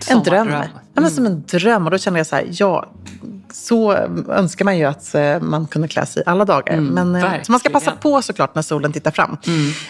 Sommardröm. 0.00 0.46
dröm. 0.46 0.62
Ja, 0.94 1.00
men 1.00 1.10
som 1.10 1.26
en 1.26 1.42
dröm. 1.46 1.84
Och 1.84 1.90
då 1.90 1.98
kände 1.98 2.18
jag 2.20 2.26
så 2.26 2.36
här, 2.36 2.44
ja, 2.50 2.92
så 3.52 3.92
önskar 4.28 4.64
man 4.64 4.78
ju 4.78 4.84
att 4.84 5.14
eh, 5.14 5.40
man 5.40 5.66
kunde 5.66 5.88
klä 5.88 6.06
sig 6.06 6.22
alla 6.26 6.44
dagar. 6.44 6.76
men, 6.80 7.14
eh, 7.16 7.42
så 7.42 7.52
man 7.52 7.60
ska 7.60 7.68
passa 7.70 7.90
verkligen. 7.90 7.98
på 8.14 8.22
såklart 8.22 8.54
när 8.54 8.62
solen 8.62 8.92
tittar 8.92 9.10
fram. 9.10 9.36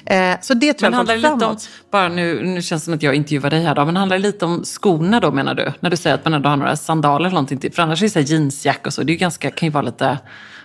Eh, 0.07 0.37
så 0.41 0.55
det 0.55 0.73
tror 0.73 0.87
Men 0.91 0.93
jag 0.93 0.97
handlar 0.97 1.15
det 1.15 1.21
lite 1.21 1.33
om, 1.35 1.41
framåt. 1.41 1.69
bara 1.93 2.09
nu, 2.09 2.43
nu 2.45 2.63
känns 2.63 2.83
det 2.83 2.85
som 2.85 2.95
att 2.95 3.03
jag 3.03 3.15
intervjuar 3.15 3.51
dig 3.51 3.63
här 3.63 3.75
då, 3.75 3.85
men 3.85 3.97
handlar 3.97 4.17
det 4.19 4.23
lite 4.23 4.45
om 4.45 4.65
skorna 4.65 5.21
då 5.21 5.31
menar 5.33 5.55
du? 5.55 5.73
När 5.81 5.91
du 5.91 5.97
säger 5.97 6.15
att 6.15 6.25
man 6.25 6.35
ändå 6.35 6.49
har 6.49 6.57
några 6.57 6.77
sandaler 6.77 7.25
eller 7.27 7.35
någonting 7.35 7.59
till. 7.59 7.73
För 7.73 7.83
annars 7.83 8.03
är 8.03 8.07
det 8.07 8.11
så 8.11 8.21
jeansjack 8.21 8.87
och 8.87 8.93
så, 8.93 9.03
det 9.03 9.11
är 9.11 9.15
ju 9.15 9.19
ganska, 9.19 9.51
kan 9.51 9.67
ju 9.67 9.73
vara 9.73 9.83
lite, 9.85 10.19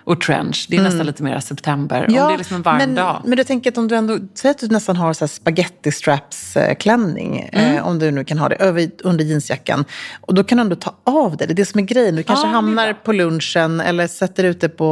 och 0.03 0.22
trench, 0.22 0.65
det 0.69 0.77
är 0.77 0.81
nästan 0.83 1.05
lite 1.05 1.24
mer 1.24 1.39
september. 1.39 2.05
om 2.07 2.13
det 2.13 2.19
är 2.19 2.38
liksom 2.38 2.55
en 2.55 2.62
varm 2.62 2.77
men, 2.77 2.95
dag. 2.95 3.22
Men 3.25 3.38
du 3.38 3.43
tänker 3.43 3.72
att 3.72 3.77
om 3.77 3.88
du 3.88 3.95
ändå, 3.95 4.17
säg 4.33 4.51
att 4.51 4.60
du 4.60 4.67
nästan 4.67 4.95
har 4.95 5.13
så 5.13 5.27
spaghetti 5.27 5.91
straps 5.91 6.57
eh, 6.57 6.75
klänning, 6.75 7.50
Mm. 7.53 7.75
eh, 7.75 7.88
om 7.88 8.00
du 8.00 8.12
nu 8.12 8.24
kan 8.25 8.38
ha 8.38 8.50
det, 8.50 8.55
över, 8.55 8.89
under 9.03 9.24
jeansjackan. 9.25 9.86
Och 10.22 10.33
då 10.33 10.43
kan 10.43 10.57
du 10.57 10.62
ändå 10.62 10.75
ta 10.75 10.95
av 11.03 11.38
det, 11.38 11.45
det 11.45 11.53
är 11.53 11.55
det 11.55 11.65
som 11.65 11.79
är 11.79 11.83
grejen. 11.83 12.15
Du 12.15 12.24
kanske 12.24 12.45
Ja, 12.45 12.50
är 12.50 12.53
hamnar 12.53 12.93
på 12.93 13.12
lunchen 13.13 13.79
eller 13.81 14.07
sätter 14.07 14.43
ut 14.43 14.62
det 14.62 14.69
på 14.69 14.86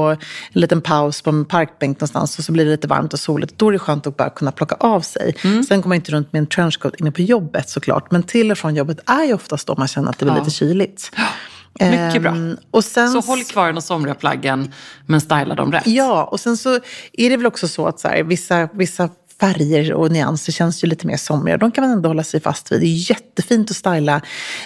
en 0.53 0.61
liten 0.61 0.81
paus 0.81 1.21
på 1.21 1.29
en 1.29 1.45
parkbänk 1.45 1.97
någonstans 1.97 2.37
och 2.39 2.43
så 2.45 2.51
blir 2.51 2.65
det 2.65 2.71
lite 2.71 2.87
varmt 2.87 3.13
och 3.13 3.19
soligt. 3.19 3.53
Då 3.57 3.67
är 3.67 3.71
det 3.71 3.79
skönt 3.79 4.07
att 4.07 4.17
bara 4.17 4.29
kunna 4.29 4.51
plocka 4.51 4.75
av 4.79 5.01
sig. 5.01 5.35
Mm. 5.43 5.63
Sen 5.63 5.81
går 5.81 5.87
man 5.89 5.95
inte 5.95 6.11
runt 6.11 6.33
med 6.33 6.39
en 6.39 6.47
trenchcoat 6.47 6.95
inne 6.99 7.11
på 7.11 7.21
jobbet 7.21 7.69
såklart, 7.69 8.11
men 8.11 8.23
till 8.23 8.51
och 8.51 8.57
från 8.57 8.75
jobbet 8.75 9.09
är 9.09 9.23
ju 9.23 9.33
oftast 9.33 9.67
då 9.67 9.75
man 9.77 9.87
känner 9.87 10.09
att 10.09 10.19
det 10.19 10.25
blir 10.25 10.35
Ja. 10.35 10.39
lite 10.39 10.51
kyligt. 10.51 11.11
Mycket 11.79 12.21
bra. 12.21 12.31
Ehm, 12.31 12.57
Och 12.71 12.85
sen 12.85 13.09
Så 13.09 13.19
håll 13.21 13.43
kvar 13.43 13.73
de 13.73 13.81
somriga 13.81 14.15
plaggen, 14.15 14.73
men 15.05 15.21
styla 15.21 15.55
dem 15.55 15.71
rätt. 15.71 15.87
Ja, 15.87 16.23
och 16.23 16.39
sen 16.39 16.57
så 16.57 16.79
är 17.13 17.29
det 17.29 17.37
väl 17.37 17.45
också 17.45 17.67
så 17.67 17.87
att 17.87 17.99
så 17.99 18.07
här, 18.07 18.23
vissa, 18.23 18.69
vissa 18.73 19.09
färger 19.41 19.93
och 19.93 20.11
nyanser 20.11 20.53
känns 20.53 20.83
ju 20.83 20.87
lite 20.87 21.07
mer 21.07 21.17
somriga. 21.17 21.57
De 21.57 21.71
kan 21.71 21.81
man 21.83 21.91
ändå 21.91 22.09
hålla 22.09 22.23
sig 22.23 22.41
fast 22.41 22.71
vid. 22.71 22.79
Det 22.79 22.85
är 22.85 23.09
jättefint 23.09 23.71
att 23.71 23.77
styla 23.77 24.15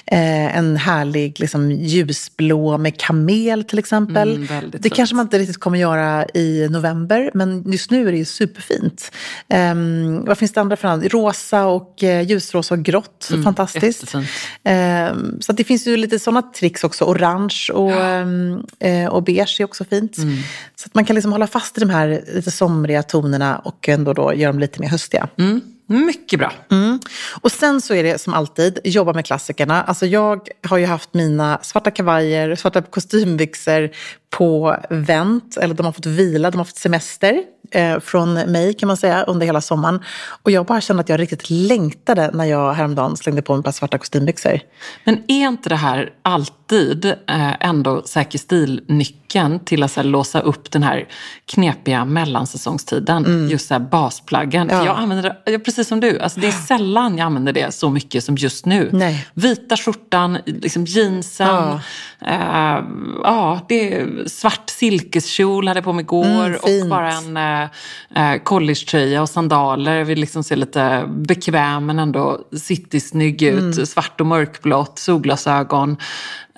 eh, 0.05 0.57
en 0.57 0.77
härlig 0.77 1.39
liksom, 1.39 1.71
ljusblå 1.71 2.77
med 2.77 2.99
kamel 2.99 3.63
till 3.63 3.79
exempel. 3.79 4.35
Mm, 4.35 4.47
det 4.71 4.81
fint. 4.81 4.93
kanske 4.93 5.15
man 5.15 5.25
inte 5.25 5.39
riktigt 5.39 5.59
kommer 5.59 5.77
göra 5.77 6.25
i 6.33 6.67
november, 6.69 7.31
men 7.33 7.71
just 7.71 7.91
nu 7.91 8.07
är 8.07 8.11
det 8.11 8.17
ju 8.17 8.25
superfint. 8.25 9.11
Ehm, 9.49 10.25
vad 10.25 10.37
finns 10.37 10.53
det 10.53 10.61
andra 10.61 10.75
för? 10.75 11.09
Rosa 11.09 11.65
och 11.65 12.03
eh, 12.03 12.21
ljusrosa 12.21 12.73
och 12.73 12.83
grått. 12.83 13.31
Fantastiskt. 13.43 13.85
jättefint. 13.85 14.27
Ehm, 14.63 15.41
så 15.41 15.53
det 15.53 15.63
finns 15.63 15.87
ju 15.87 15.97
lite 15.97 16.19
sådana 16.19 16.41
tricks 16.41 16.83
också. 16.83 17.05
Orange 17.05 17.69
och, 17.73 17.91
ehm, 17.91 18.63
eh, 18.79 19.07
och 19.07 19.23
beige 19.23 19.57
är 19.59 19.63
också 19.63 19.85
fint. 19.85 20.17
Mm. 20.17 20.37
Så 20.75 20.85
att 20.85 20.95
man 20.95 21.05
kan 21.05 21.15
liksom 21.15 21.31
hålla 21.31 21.47
fast 21.47 21.77
i 21.77 21.79
de 21.79 21.89
här 21.89 22.23
lite 22.35 22.51
somriga 22.51 23.03
tonerna 23.03 23.57
och 23.57 23.89
ändå 23.89 24.13
då 24.13 24.33
göra 24.33 24.51
dem 24.51 24.59
lite 24.65 24.81
mer 24.81 24.89
höstiga. 24.89 25.27
Mm. 25.37 25.61
Mycket 25.87 26.39
bra. 26.39 26.53
Mm. 26.71 26.99
Och 27.41 27.51
sen 27.51 27.81
så 27.81 27.93
är 27.93 28.03
det 28.03 28.21
som 28.21 28.33
alltid, 28.33 28.79
jobba 28.83 29.13
med 29.13 29.25
klassikerna. 29.25 29.83
Alltså 29.83 30.05
jag 30.05 30.47
har 30.67 30.77
ju 30.77 30.85
haft 30.85 31.13
mina 31.13 31.59
svarta 31.61 31.91
kavajer, 31.91 32.55
svarta 32.55 32.81
kostymbyxor 32.81 33.89
på 34.29 34.77
vänt, 34.89 35.57
eller 35.57 35.75
de 35.75 35.85
har 35.85 35.93
fått 35.93 36.05
vila, 36.05 36.51
de 36.51 36.57
har 36.57 36.65
fått 36.65 36.77
semester 36.77 37.43
eh, 37.71 37.99
från 37.99 38.33
mig 38.33 38.73
kan 38.73 38.87
man 38.87 38.97
säga 38.97 39.23
under 39.23 39.45
hela 39.45 39.61
sommaren. 39.61 39.99
Och 40.43 40.51
jag 40.51 40.65
bara 40.65 40.81
kände 40.81 41.01
att 41.01 41.09
jag 41.09 41.19
riktigt 41.19 41.49
längtade 41.49 42.31
när 42.33 42.45
jag 42.45 42.73
häromdagen 42.73 43.17
slängde 43.17 43.41
på 43.41 43.53
mig 43.53 43.59
ett 43.59 43.65
par 43.65 43.71
svarta 43.71 43.97
kostymbyxor. 43.97 44.59
Men 45.03 45.23
är 45.27 45.47
inte 45.47 45.69
det 45.69 45.75
här 45.75 46.13
alltid 46.21 47.05
eh, 47.05 47.65
ändå 47.65 48.03
säker 48.05 48.39
stil-nyckeln 48.39 49.24
till 49.65 49.83
att 49.83 49.91
så 49.91 49.99
här, 50.01 50.07
låsa 50.07 50.39
upp 50.39 50.71
den 50.71 50.83
här 50.83 51.07
knepiga 51.45 52.05
mellansäsongstiden? 52.05 53.49
Just 53.49 53.67
så 53.67 53.73
här, 53.73 53.81
basplaggen. 53.81 54.69
Mm. 54.69 54.77
Ja. 54.77 54.85
Jag 54.85 54.97
använder 54.97 55.35
det, 55.45 55.59
precis 55.59 55.87
som 55.87 55.99
du, 55.99 56.19
alltså, 56.19 56.39
det 56.39 56.47
är 56.47 56.51
sällan 56.51 57.17
jag 57.17 57.25
använder 57.25 57.53
det 57.53 57.73
så 57.73 57.89
mycket 57.89 58.23
som 58.23 58.35
just 58.35 58.65
nu. 58.65 58.89
Nej. 58.93 59.27
Vita 59.33 59.77
skjortan, 59.77 60.37
liksom 60.45 60.85
jeansen, 60.85 61.47
Ja. 61.47 61.79
eh, 62.27 62.83
ja, 63.23 63.59
det 63.69 63.93
är 63.93 64.27
svart 64.27 64.69
silkeskjol 64.69 65.67
hade 65.67 65.77
jag 65.77 65.83
på 65.83 65.93
mig 65.93 66.03
igår 66.03 66.25
Mm, 66.25 66.55
och 66.83 66.89
bara 66.89 67.11
en 67.13 67.37
eh, 67.37 68.33
eh, 68.33 68.41
collegetröja 68.43 69.21
och 69.21 69.29
sandaler. 69.29 69.95
Jag 69.95 70.05
vill 70.05 70.19
liksom 70.19 70.43
se 70.43 70.55
lite 70.55 71.03
bekväm 71.07 71.85
men 71.85 71.99
ändå 71.99 72.39
citysnygg 72.57 73.41
ut. 73.41 73.59
Mm. 73.75 73.85
Svart 73.85 74.21
och 74.21 74.27
mörkblått, 74.27 74.99
solglasögon. 74.99 75.97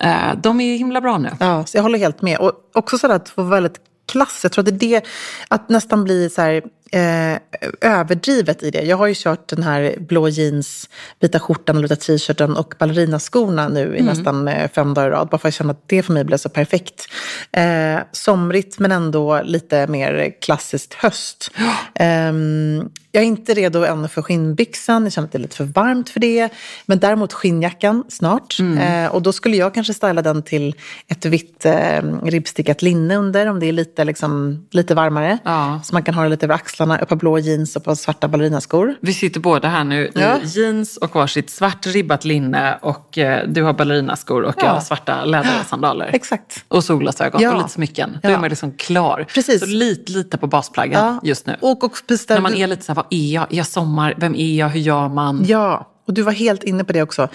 Eh, 0.02 0.34
de 0.42 0.60
är 0.60 0.76
himla 0.76 1.00
bra 1.00 1.18
nu. 1.18 1.30
Ja, 1.40 1.66
så 1.66 1.76
jag 1.76 1.82
håller 1.82 1.98
helt 1.98 2.22
med. 2.22 2.38
Och 2.38 2.52
också 2.72 2.98
sådär 2.98 3.14
att 3.14 3.28
få 3.28 3.42
väldigt 3.42 3.80
klass. 4.06 4.40
Jag 4.42 4.52
tror 4.52 4.68
att 4.68 4.78
det 4.78 4.86
är 4.86 5.00
det, 5.00 5.06
att 5.48 5.68
nästan 5.68 6.04
bli 6.04 6.30
så 6.30 6.42
här, 6.42 6.62
eh, 6.92 7.38
överdrivet 7.80 8.62
i 8.62 8.70
det. 8.70 8.82
Jag 8.82 8.96
har 8.96 9.06
ju 9.06 9.14
kört 9.16 9.48
den 9.48 9.62
här 9.62 9.94
blå 9.98 10.28
jeans, 10.28 10.88
vita 11.20 11.40
skjortan 11.40 11.76
och 11.76 11.84
vita 11.84 11.96
t-shirten 11.96 12.56
och 12.56 12.74
ballerinaskona 12.78 13.68
nu 13.68 13.96
i 13.96 14.02
nästan 14.02 14.48
eh, 14.48 14.70
fem 14.70 14.94
dagar 14.94 15.08
i 15.08 15.10
rad. 15.10 15.28
Bara 15.28 15.38
för 15.38 15.48
att 15.48 15.54
jag 15.54 15.58
känner 15.58 15.70
att 15.70 15.82
det 15.86 16.02
för 16.02 16.12
mig 16.12 16.24
blev 16.24 16.36
så 16.36 16.48
perfekt. 16.48 17.06
Eh, 17.52 17.98
somrigt 18.12 18.78
men 18.78 18.92
ändå 18.92 19.42
lite 19.44 19.86
mer 19.86 20.34
klassiskt 20.40 20.94
höst. 20.94 21.50
Ehm, 21.94 22.88
jag 23.12 23.22
är 23.22 23.26
inte 23.26 23.54
redo 23.54 23.84
ännu 23.84 24.08
för 24.08 24.22
skinnbyxan, 24.22 25.04
jag 25.04 25.12
känner 25.12 25.26
att 25.26 25.32
det 25.32 25.38
är 25.38 25.40
lite 25.40 25.56
för 25.56 25.64
varmt 25.64 26.08
för 26.08 26.20
det. 26.20 26.48
Men 26.86 26.98
däremot 26.98 27.32
skinnjackan 27.32 28.04
snart. 28.08 28.56
Eh, 28.60 29.14
och 29.14 29.22
då 29.22 29.32
skulle 29.32 29.56
jag 29.56 29.74
kanske 29.74 29.94
styla 29.94 30.22
den 30.22 30.42
till 30.42 30.74
ett 31.08 31.24
vitt 31.24 31.66
eh, 31.66 32.02
ribbstickat 32.22 32.82
linne 32.82 33.16
under 33.16 33.46
om 33.46 33.60
det 33.60 33.66
är 33.66 33.72
lite, 33.72 34.04
liksom, 34.04 34.66
lite 34.70 34.94
varmare. 34.94 35.38
Ja. 35.44 35.80
Så 35.84 35.94
man 35.94 36.02
kan 36.02 36.14
ha 36.14 36.22
det 36.22 36.28
lite 36.28 36.46
över 36.46 36.54
axlarna, 36.54 36.77
ett 36.80 37.08
par 37.08 37.16
blå 37.16 37.38
jeans 37.38 37.76
och 37.76 37.80
ett 37.80 37.84
par 37.84 37.94
svarta 37.94 38.28
ballerinaskor. 38.28 38.94
Vi 39.00 39.12
sitter 39.14 39.40
båda 39.40 39.68
här 39.68 39.84
nu 39.84 40.10
Ja. 40.14 40.36
i 40.38 40.46
jeans 40.46 40.96
och 40.96 41.14
varsitt 41.14 41.50
svart 41.50 41.86
ribbat 41.86 42.24
linne 42.24 42.78
och 42.82 43.18
eh, 43.18 43.48
du 43.48 43.62
har 43.62 43.72
ballerinaskor 43.72 44.42
och 44.42 44.54
Ja. 44.58 44.64
jag 44.64 44.72
har 44.72 44.80
svarta 44.80 45.24
lädersandaler. 45.24 46.06
Exakt. 46.12 46.64
Och 46.68 46.84
solglasögon 46.84 47.42
Ja. 47.42 47.50
och 47.52 47.56
lite 47.58 47.68
smycken. 47.70 48.18
Då 48.22 48.28
är 48.28 48.38
man 48.38 48.48
liksom 48.50 48.72
klar. 48.72 49.26
Precis. 49.34 49.60
Så 49.60 49.66
lite, 49.66 50.12
lite 50.12 50.38
på 50.38 50.46
basplaggen 50.46 51.20
just 51.22 51.46
nu. 51.46 51.56
Och, 51.60 51.84
och 51.84 51.92
bestäm- 52.08 52.34
När 52.34 52.40
man 52.40 52.54
är 52.54 52.66
lite 52.66 52.84
så 52.84 52.92
här, 52.92 52.96
vad 52.96 53.06
är 53.10 53.32
jag? 53.34 53.52
Är 53.52 53.56
jag 53.56 53.66
sommar? 53.66 54.14
Vem 54.16 54.34
är 54.34 54.54
jag? 54.58 54.68
Hur 54.68 54.80
gör 54.80 55.08
man? 55.08 55.44
Ja, 55.46 55.88
och 56.06 56.14
du 56.14 56.22
var 56.22 56.32
helt 56.32 56.62
inne 56.64 56.84
på 56.84 56.92
det 56.92 57.02
också. 57.02 57.28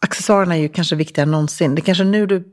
Accessoarerna 0.00 0.56
är 0.56 0.60
ju 0.60 0.68
kanske 0.68 0.96
viktigare 0.96 1.22
än 1.26 1.30
någonsin. 1.30 1.74
Det 1.74 1.80
är 1.80 1.84
kanske 1.84 2.04
nu 2.04 2.26
du 2.26 2.44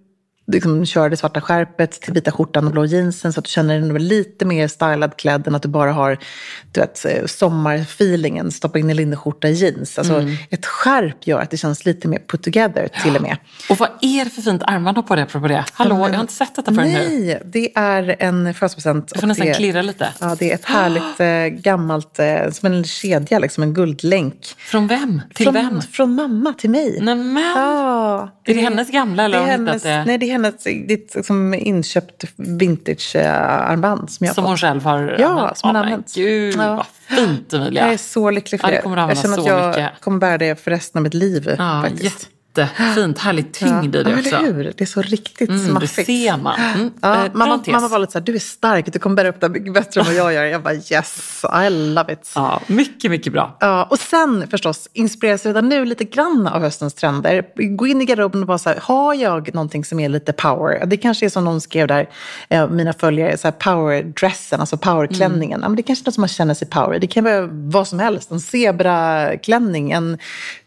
liksom 0.47 0.85
kör 0.85 1.09
det 1.09 1.17
svarta 1.17 1.41
skärpet 1.41 1.91
till 1.91 2.13
vita 2.13 2.31
skjortan 2.31 2.65
och 2.65 2.71
blå 2.71 2.85
jeansen 2.85 3.33
så 3.33 3.39
att 3.39 3.45
du 3.45 3.49
känner 3.51 3.79
dig 3.79 3.99
lite 3.99 4.45
mer 4.45 4.67
stylad 4.67 5.17
klädd 5.17 5.47
än 5.47 5.55
att 5.55 5.61
du 5.61 5.67
bara 5.69 5.91
har 5.91 6.17
du 6.71 6.79
vet, 6.79 7.05
eh, 7.05 7.25
sommarfeelingen, 7.25 8.51
stoppa 8.51 8.79
in 8.79 8.89
en 8.89 8.95
linneskjorta 8.95 9.47
i 9.47 9.53
jeans. 9.53 9.97
Alltså, 9.99 10.23
Ett 10.49 10.65
skärp 10.65 11.27
gör 11.27 11.39
att 11.39 11.51
det 11.51 11.57
känns 11.57 11.85
lite 11.85 12.07
mer 12.07 12.19
put 12.27 12.43
together 12.43 12.87
till 13.03 13.15
och 13.15 13.21
med. 13.21 13.37
Och 13.69 13.77
vad 13.77 13.89
är 14.01 14.23
det 14.25 14.31
för 14.31 14.41
fint 14.41 14.63
armband 14.63 15.07
på 15.07 15.15
det 15.15 15.23
apropå 15.23 15.47
det? 15.47 15.65
Hallå, 15.73 15.95
jag 15.95 16.13
har 16.13 16.21
inte 16.21 16.33
sett 16.33 16.55
detta 16.55 16.73
förrän 16.73 16.87
nu. 16.93 17.09
Nej, 17.09 17.41
det 17.45 17.71
är 17.77 18.15
en 18.19 18.53
födelsedagspresent. 18.53 19.13
Du 19.13 19.19
får 19.19 19.27
nästan 19.27 19.47
det- 19.47 19.53
klirra 19.53 19.81
lite. 19.81 20.07
Ja, 20.19 20.35
det 20.39 20.51
är 20.51 20.55
ett 20.55 20.65
härligt 20.65 21.19
eh, 21.19 21.61
gammalt, 21.61 22.19
eh, 22.19 22.51
som 22.51 22.73
en 22.73 22.83
kedja, 22.83 23.39
liksom 23.39 23.63
en 23.63 23.73
guldlänk. 23.73 24.45
Från 24.57 24.87
vem? 24.87 25.21
Till 25.33 25.45
från, 25.45 25.53
vem? 25.53 25.81
Från 25.81 26.15
mamma 26.15 26.53
till 26.53 26.69
mig. 26.69 26.99
Nämen! 27.01 27.43
Ja, 27.55 28.29
Är 28.45 28.53
det 28.53 28.61
hennes 28.61 28.91
gamla 28.91 29.23
eller 29.25 29.37
det 29.39 29.43
är 29.43 29.47
hennes, 29.47 29.83
det? 29.83 30.03
Nej, 30.05 30.17
det 30.17 30.25
är 30.29 30.34
hennes 30.35 30.63
det 30.63 30.93
ett 30.93 31.15
liksom 31.15 31.53
inköpt 31.53 32.23
vintage-armband 32.35 34.09
som 34.09 34.25
jag 34.25 34.35
Som 34.35 34.43
har 34.43 34.49
hon 34.49 34.57
fått. 34.57 34.61
själv 34.61 34.83
har 34.83 35.15
Ja, 35.19 35.27
använt? 35.29 35.57
som 35.57 35.67
men 35.73 35.75
använt. 35.75 36.13
Gud, 36.15 36.55
Ja. 36.57 36.75
vad 36.75 37.17
fint 37.17 37.53
Emilia. 37.53 37.83
Jag 37.83 37.93
är 37.93 37.97
så 37.97 38.29
lycklig 38.31 38.61
för 38.61 38.67
Ja, 38.67 38.71
det 38.71 38.77
det. 38.77 38.81
kommer 38.81 38.95
du 38.95 39.01
jag 39.01 39.17
känner 39.17 39.37
att 39.39 39.45
jag 39.45 39.67
mycket. 39.67 40.01
kommer 40.01 40.19
bära 40.19 40.37
det 40.37 40.59
för 40.63 40.71
resten 40.71 40.99
av 40.99 41.03
mitt 41.03 41.13
liv. 41.13 41.55
Ja, 41.57 41.81
faktiskt. 41.83 42.29
Jättefint. 42.61 43.17
Härlig 43.19 43.51
tyngd 43.53 43.95
i 43.95 44.03
det 44.03 44.09
ja, 44.11 44.17
också. 44.19 44.35
eller 44.35 44.53
hur? 44.53 44.63
Det 44.77 44.81
är 44.81 44.85
så 44.85 45.01
riktigt 45.01 45.49
Mm, 45.49 45.61
det 45.61 45.69
smaffigt. 45.69 46.05
ser 46.07 46.37
man. 46.37 46.59
Mm. 46.59 46.91
Ja, 47.01 47.25
Eh, 47.25 47.31
mamma, 47.33 47.63
mamma 47.67 47.87
var 47.87 47.99
lite 47.99 48.11
så 48.11 48.17
här, 48.19 48.25
du 48.25 48.35
är 48.35 48.39
stark, 48.39 48.93
du 48.93 48.99
kommer 48.99 49.15
bära 49.15 49.29
upp 49.29 49.39
det 49.39 49.45
här 49.47 49.53
mycket 49.53 49.73
bättre 49.73 50.01
än 50.01 50.07
vad 50.07 50.15
jag 50.15 50.33
gör. 50.33 50.43
Jag 50.43 50.63
bara 50.63 50.73
yes, 50.73 51.41
I 51.67 51.69
love 51.69 52.13
it. 52.13 52.31
Ja, 52.35 52.61
mycket, 52.67 53.11
mycket 53.11 53.33
bra. 53.33 53.57
Ja, 53.59 53.83
och 53.83 53.99
sen 53.99 54.47
förstås, 54.51 54.89
inspireras 54.93 55.45
redan 55.45 55.69
nu 55.69 55.85
lite 55.85 56.03
grann 56.03 56.47
av 56.47 56.61
höstens 56.61 56.93
trender. 56.93 57.45
Gå 57.75 57.87
in 57.87 58.01
i 58.01 58.05
garderoben 58.05 58.41
och 58.41 58.47
bara 58.47 58.57
så 58.57 58.69
här, 58.69 58.79
har 58.81 59.13
jag 59.13 59.53
någonting 59.53 59.85
som 59.85 59.99
är 59.99 60.09
lite 60.09 60.33
power? 60.33 60.85
Det 60.85 60.97
kanske 60.97 61.25
är 61.25 61.29
som 61.29 61.43
någon 61.45 61.61
skrev 61.61 61.87
där, 61.87 62.09
eh, 62.49 62.69
mina 62.69 62.93
följare, 62.93 63.37
så 63.37 63.47
här 63.47 63.51
powerdressen, 63.51 64.59
alltså 64.59 64.77
powerklänningen. 64.77 65.59
Ja, 65.61 65.69
men 65.69 65.75
det 65.75 65.83
kanske 65.83 66.03
är 66.03 66.05
något 66.07 66.13
som 66.15 66.21
man 66.21 66.27
känner 66.27 66.53
sig 66.53 66.67
power. 66.69 66.99
Det 66.99 67.07
kan 67.07 67.23
vara 67.23 67.47
vad 67.51 67.87
som 67.87 67.99
helst, 67.99 68.31
en 68.31 68.39
zebraklänning, 68.39 69.91
en 69.91 70.17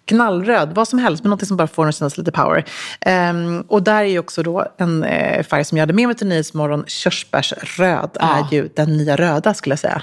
knallröd, 0.08 0.72
vad 0.74 0.88
som 0.88 0.98
helst, 0.98 1.24
men 1.24 1.30
något 1.30 1.46
som 1.46 1.56
bara 1.56 1.68
får 1.68 1.82
en 1.82 1.88
att 1.88 1.96
känna 1.96 2.10
sig 2.10 2.18
lite 2.18 2.32
power. 2.32 2.64
Ehm, 3.00 3.60
och 3.68 3.82
där 3.82 4.00
är 4.00 4.04
ju 4.04 4.18
också 4.18 4.42
då 4.42 4.66
en 4.78 5.04
eh, 5.04 5.42
färg 5.42 5.64
som 5.64 5.78
jag 5.78 5.82
hade 5.82 5.92
med 5.92 6.06
mig 6.06 6.16
till 6.16 6.26
Nyhetsmorgon, 6.26 6.84
körsbärsröd, 6.86 8.10
är 8.20 8.54
ju 8.54 8.68
den 8.76 8.96
nya 8.96 9.16
röda 9.16 9.54
skulle 9.54 9.72
jag 9.72 9.78
säga. 9.78 10.02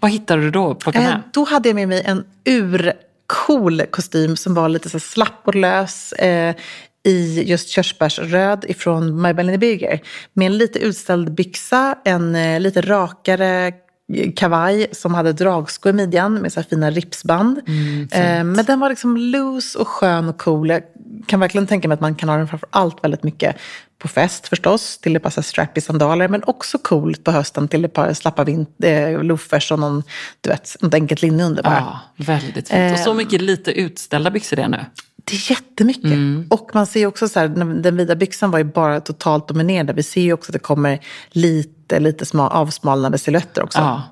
Vad 0.00 0.10
hittade 0.10 0.42
du 0.42 0.50
då? 0.50 0.78
Eh, 0.94 1.14
då 1.32 1.44
hade 1.44 1.68
jag 1.68 1.76
med 1.76 1.88
mig 1.88 2.02
en 2.04 2.24
urcool 2.44 3.82
kostym 3.90 4.36
som 4.36 4.54
var 4.54 4.68
lite 4.68 4.90
så 4.90 5.00
slapp 5.00 5.40
och 5.44 5.54
lös. 5.54 6.12
Eh, 6.12 6.54
i 7.06 7.42
just 7.42 7.68
körsbärsröd 7.68 8.64
ifrån 8.68 9.22
My 9.22 9.32
Berliner 9.32 9.58
Birger. 9.58 10.00
Med 10.32 10.46
en 10.46 10.58
lite 10.58 10.78
utställd 10.78 11.34
byxa, 11.34 11.98
en 12.04 12.36
eh, 12.36 12.60
lite 12.60 12.80
rakare 12.80 13.72
kavaj 14.36 14.86
som 14.92 15.14
hade 15.14 15.32
dragskor 15.32 15.90
i 15.90 15.92
midjan 15.92 16.34
med 16.34 16.52
så 16.52 16.60
här 16.60 16.66
fina 16.70 16.90
ripsband. 16.90 17.58
eh, 18.12 18.44
men 18.44 18.64
den 18.64 18.80
var 18.80 18.88
liksom 18.88 19.16
loose 19.16 19.78
och 19.78 19.88
skön 19.88 20.28
och 20.28 20.38
cool. 20.38 20.70
Jag 20.70 20.82
kan 21.26 21.40
verkligen 21.40 21.66
tänka 21.66 21.88
mig 21.88 21.94
att 21.94 22.00
man 22.00 22.14
kan 22.14 22.28
ha 22.28 22.36
den 22.36 22.48
framför 22.48 22.68
allt 22.72 23.04
väldigt 23.04 23.22
mycket 23.22 23.56
på 23.98 24.08
fest 24.08 24.48
förstås, 24.48 24.98
till 24.98 25.16
ett 25.16 25.22
par 25.22 25.42
strappy 25.42 25.80
sandaler, 25.80 26.28
men 26.28 26.42
också 26.46 26.78
coolt 26.78 27.24
på 27.24 27.30
hösten 27.30 27.68
till 27.68 27.84
ett 27.84 27.92
par 27.92 28.12
slappa 28.12 28.44
vint, 28.44 28.70
eh, 28.84 29.22
loafers 29.22 29.72
och 29.72 29.78
någon, 29.78 30.02
du 30.40 30.50
vet, 30.50 30.76
något 30.80 30.94
enkelt 30.94 31.22
linne 31.22 31.44
under 31.44 31.62
bara. 31.62 31.74
Ja, 32.16 32.24
väldigt 32.24 32.68
fint. 32.68 32.92
Och 32.92 32.98
så 32.98 33.10
Ehm. 33.10 33.16
mycket 33.16 33.42
lite 33.42 33.72
utställda 33.72 34.30
byxor 34.30 34.56
det 34.56 34.62
är 34.62 34.68
nu. 34.68 34.84
Det 35.24 35.34
är 35.36 35.50
jättemycket. 35.50 36.04
Mm. 36.04 36.46
Och 36.50 36.70
man 36.74 36.86
ser 36.86 37.06
också 37.06 37.28
så 37.28 37.40
här, 37.40 37.48
den- 37.48 37.82
den 37.82 37.96
vida 37.96 38.16
byxan 38.16 38.50
var 38.50 38.58
ju 38.58 38.64
bara 38.64 39.00
totalt 39.00 39.48
dominerande. 39.48 39.92
Vi 39.92 40.02
ser 40.02 40.20
ju 40.20 40.32
också 40.32 40.50
att 40.50 40.52
det 40.52 40.58
kommer 40.58 41.00
lite, 41.30 41.75
lite 41.98 42.38
avsmalnade 42.48 43.18
silhuetter 43.18 43.62
också. 43.62 43.78
Ja. 43.78 44.02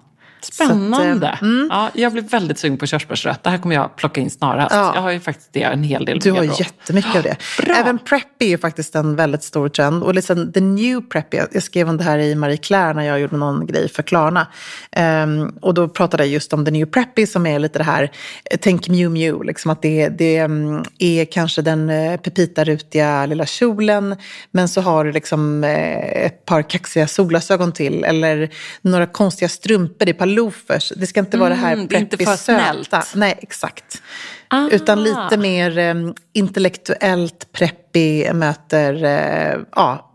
Spännande. 0.44 1.30
Att, 1.30 1.42
eh, 1.42 1.48
ja, 1.68 1.90
jag 1.94 2.12
blir 2.12 2.22
väldigt 2.22 2.58
sugen 2.58 2.78
på 2.78 2.86
körsbärsrött. 2.86 3.44
Det 3.44 3.50
här 3.50 3.58
kommer 3.58 3.74
jag 3.74 3.96
plocka 3.96 4.20
in 4.20 4.30
snarast. 4.30 4.74
Ja. 4.74 4.92
Jag 4.94 5.02
har 5.02 5.10
ju 5.10 5.20
faktiskt 5.20 5.48
det 5.52 5.62
en 5.62 5.82
hel 5.82 6.04
del. 6.04 6.18
Du 6.18 6.30
har 6.30 6.36
garderob. 6.36 6.60
jättemycket 6.60 7.16
av 7.16 7.22
det. 7.22 7.36
Bra. 7.62 7.74
Även 7.74 7.98
preppy 7.98 8.44
är 8.44 8.48
ju 8.48 8.58
faktiskt 8.58 8.94
en 8.94 9.16
väldigt 9.16 9.42
stor 9.42 9.68
trend. 9.68 10.02
Och 10.02 10.14
liksom 10.14 10.52
the 10.52 10.60
new 10.60 11.00
preppy, 11.00 11.38
jag 11.52 11.62
skrev 11.62 11.88
om 11.88 11.96
det 11.96 12.04
här 12.04 12.18
i 12.18 12.34
Marie 12.34 12.56
Claire 12.56 12.94
när 12.94 13.02
jag 13.02 13.20
gjorde 13.20 13.36
någon 13.36 13.66
grej 13.66 13.88
för 13.88 14.02
Klarna. 14.02 14.46
Ehm, 14.92 15.48
och 15.60 15.74
då 15.74 15.88
pratade 15.88 16.22
jag 16.22 16.32
just 16.32 16.52
om 16.52 16.64
the 16.64 16.70
new 16.70 16.86
preppy 16.86 17.26
som 17.26 17.46
är 17.46 17.58
lite 17.58 17.78
det 17.78 17.84
här, 17.84 18.02
eh, 18.50 18.58
tänk 18.60 18.88
Miu 18.88 19.08
Miu, 19.08 19.42
liksom 19.42 19.70
att 19.70 19.82
det, 19.82 20.08
det 20.08 20.36
mm, 20.36 20.82
är 20.98 21.24
kanske 21.24 21.62
den 21.62 21.90
eh, 21.90 22.16
pepita-rutiga 22.20 23.26
lilla 23.26 23.46
kjolen, 23.46 24.16
men 24.50 24.68
så 24.68 24.80
har 24.80 25.04
du 25.04 25.12
liksom 25.12 25.64
ett 25.64 26.44
par 26.44 26.62
kaxiga 26.62 27.06
solglasögon 27.06 27.72
till, 27.72 28.04
eller 28.04 28.50
några 28.82 29.06
konstiga 29.06 29.48
strumpor, 29.48 30.04
det 30.04 30.10
är 30.10 30.14
loafers. 30.34 30.92
Det 30.96 31.06
ska 31.06 31.20
inte 31.20 31.36
vara 31.38 31.48
det 31.48 31.54
här 31.54 31.72
Mm, 31.72 31.86
det 31.86 31.96
är 31.96 32.00
inte 32.00 32.16
preppy 32.16 32.30
för 32.30 32.36
snällt. 32.36 32.84
söta. 32.90 33.04
Nej, 33.14 33.38
exakt. 33.42 34.02
Ah. 34.48 34.68
Utan 34.70 35.02
lite 35.02 35.36
mer 35.36 35.78
eh, 35.78 35.94
intellektuellt 36.32 37.52
preppy 37.52 38.32
möter, 38.32 39.04
eh, 39.04 39.60
ja, 39.76 40.10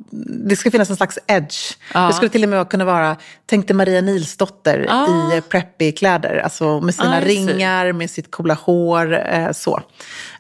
det 0.48 0.56
ska 0.56 0.72
finnas 0.72 0.90
en 0.90 0.96
slags 0.96 1.20
edge. 1.28 1.78
Ja. 1.94 2.08
Det 2.08 2.14
skulle 2.14 2.30
till 2.30 2.44
och 2.44 2.50
med 2.50 2.70
kunna 2.70 2.86
vara, 2.86 3.16
tänk 3.46 3.68
dig 3.68 3.76
Maria 3.76 4.02
Nilsdotter 4.02 4.86
Ah. 4.90 5.34
i 5.36 5.42
preppy 5.42 5.92
kläder. 5.92 6.38
Alltså 6.44 6.82
med 6.82 6.96
sina 6.96 7.22
see. 7.22 7.28
ringar, 7.28 7.92
med 7.92 8.10
sitt 8.10 8.32
coola 8.32 8.54
hår, 8.54 9.14
eh, 9.34 9.52
så. 9.52 9.82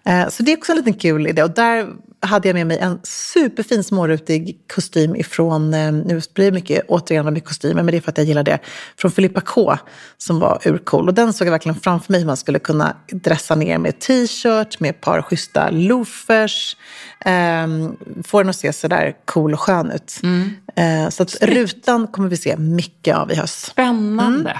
Eh, 0.05 0.29
så 0.29 0.43
det 0.43 0.51
är 0.53 0.57
också 0.57 0.71
en 0.71 0.77
liten 0.77 0.93
kul 0.93 1.27
idé. 1.27 1.43
Och 1.43 1.51
där 1.51 1.87
hade 2.21 2.47
jag 2.47 2.55
med 2.55 2.67
mig 2.67 2.77
en 2.77 2.99
superfin 3.03 3.83
smårutig 3.83 4.57
kostym 4.73 5.15
ifrån, 5.15 5.73
eh, 5.73 5.91
nu 5.91 6.21
blir 6.33 6.45
det 6.45 6.51
mycket 6.51 6.85
återigen 6.87 7.33
med 7.33 7.45
kostymer, 7.45 7.83
men 7.83 7.91
det 7.91 7.97
är 7.97 8.01
för 8.01 8.11
att 8.11 8.17
jag 8.17 8.27
gillar 8.27 8.43
det, 8.43 8.59
från 8.97 9.11
Filippa 9.11 9.41
K 9.41 9.77
som 10.17 10.39
var 10.39 10.61
urcool. 10.65 11.07
Och 11.07 11.13
den 11.13 11.33
såg 11.33 11.47
jag 11.47 11.51
verkligen 11.51 11.79
framför 11.79 12.11
mig 12.11 12.21
hur 12.21 12.27
man 12.27 12.37
skulle 12.37 12.59
kunna 12.59 12.95
dressa 13.11 13.55
ner 13.55 13.77
med 13.77 13.99
t-shirt, 13.99 14.79
med 14.79 14.89
ett 14.89 15.01
par 15.01 15.21
schyssta 15.21 15.69
loafers, 15.69 16.77
eh, 17.25 17.67
få 18.25 18.39
den 18.39 18.49
att 18.49 18.55
se 18.55 18.73
sådär 18.73 19.15
cool 19.25 19.53
och 19.53 19.59
skön 19.59 19.91
ut. 19.91 20.19
Eh, 20.75 21.09
så 21.09 21.23
att 21.23 21.35
rutan 21.41 22.07
kommer 22.07 22.29
vi 22.29 22.37
se 22.37 22.57
mycket 22.57 23.15
av 23.15 23.31
i 23.31 23.35
höst. 23.35 23.65
Spännande. 23.65 24.59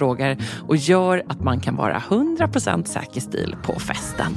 och 0.67 0.75
gör 0.75 1.23
att 1.27 1.41
man 1.41 1.59
kan 1.59 1.75
vara 1.75 1.99
100% 1.99 2.85
säker 2.85 3.21
stil 3.21 3.55
på 3.63 3.79
festen. 3.79 4.33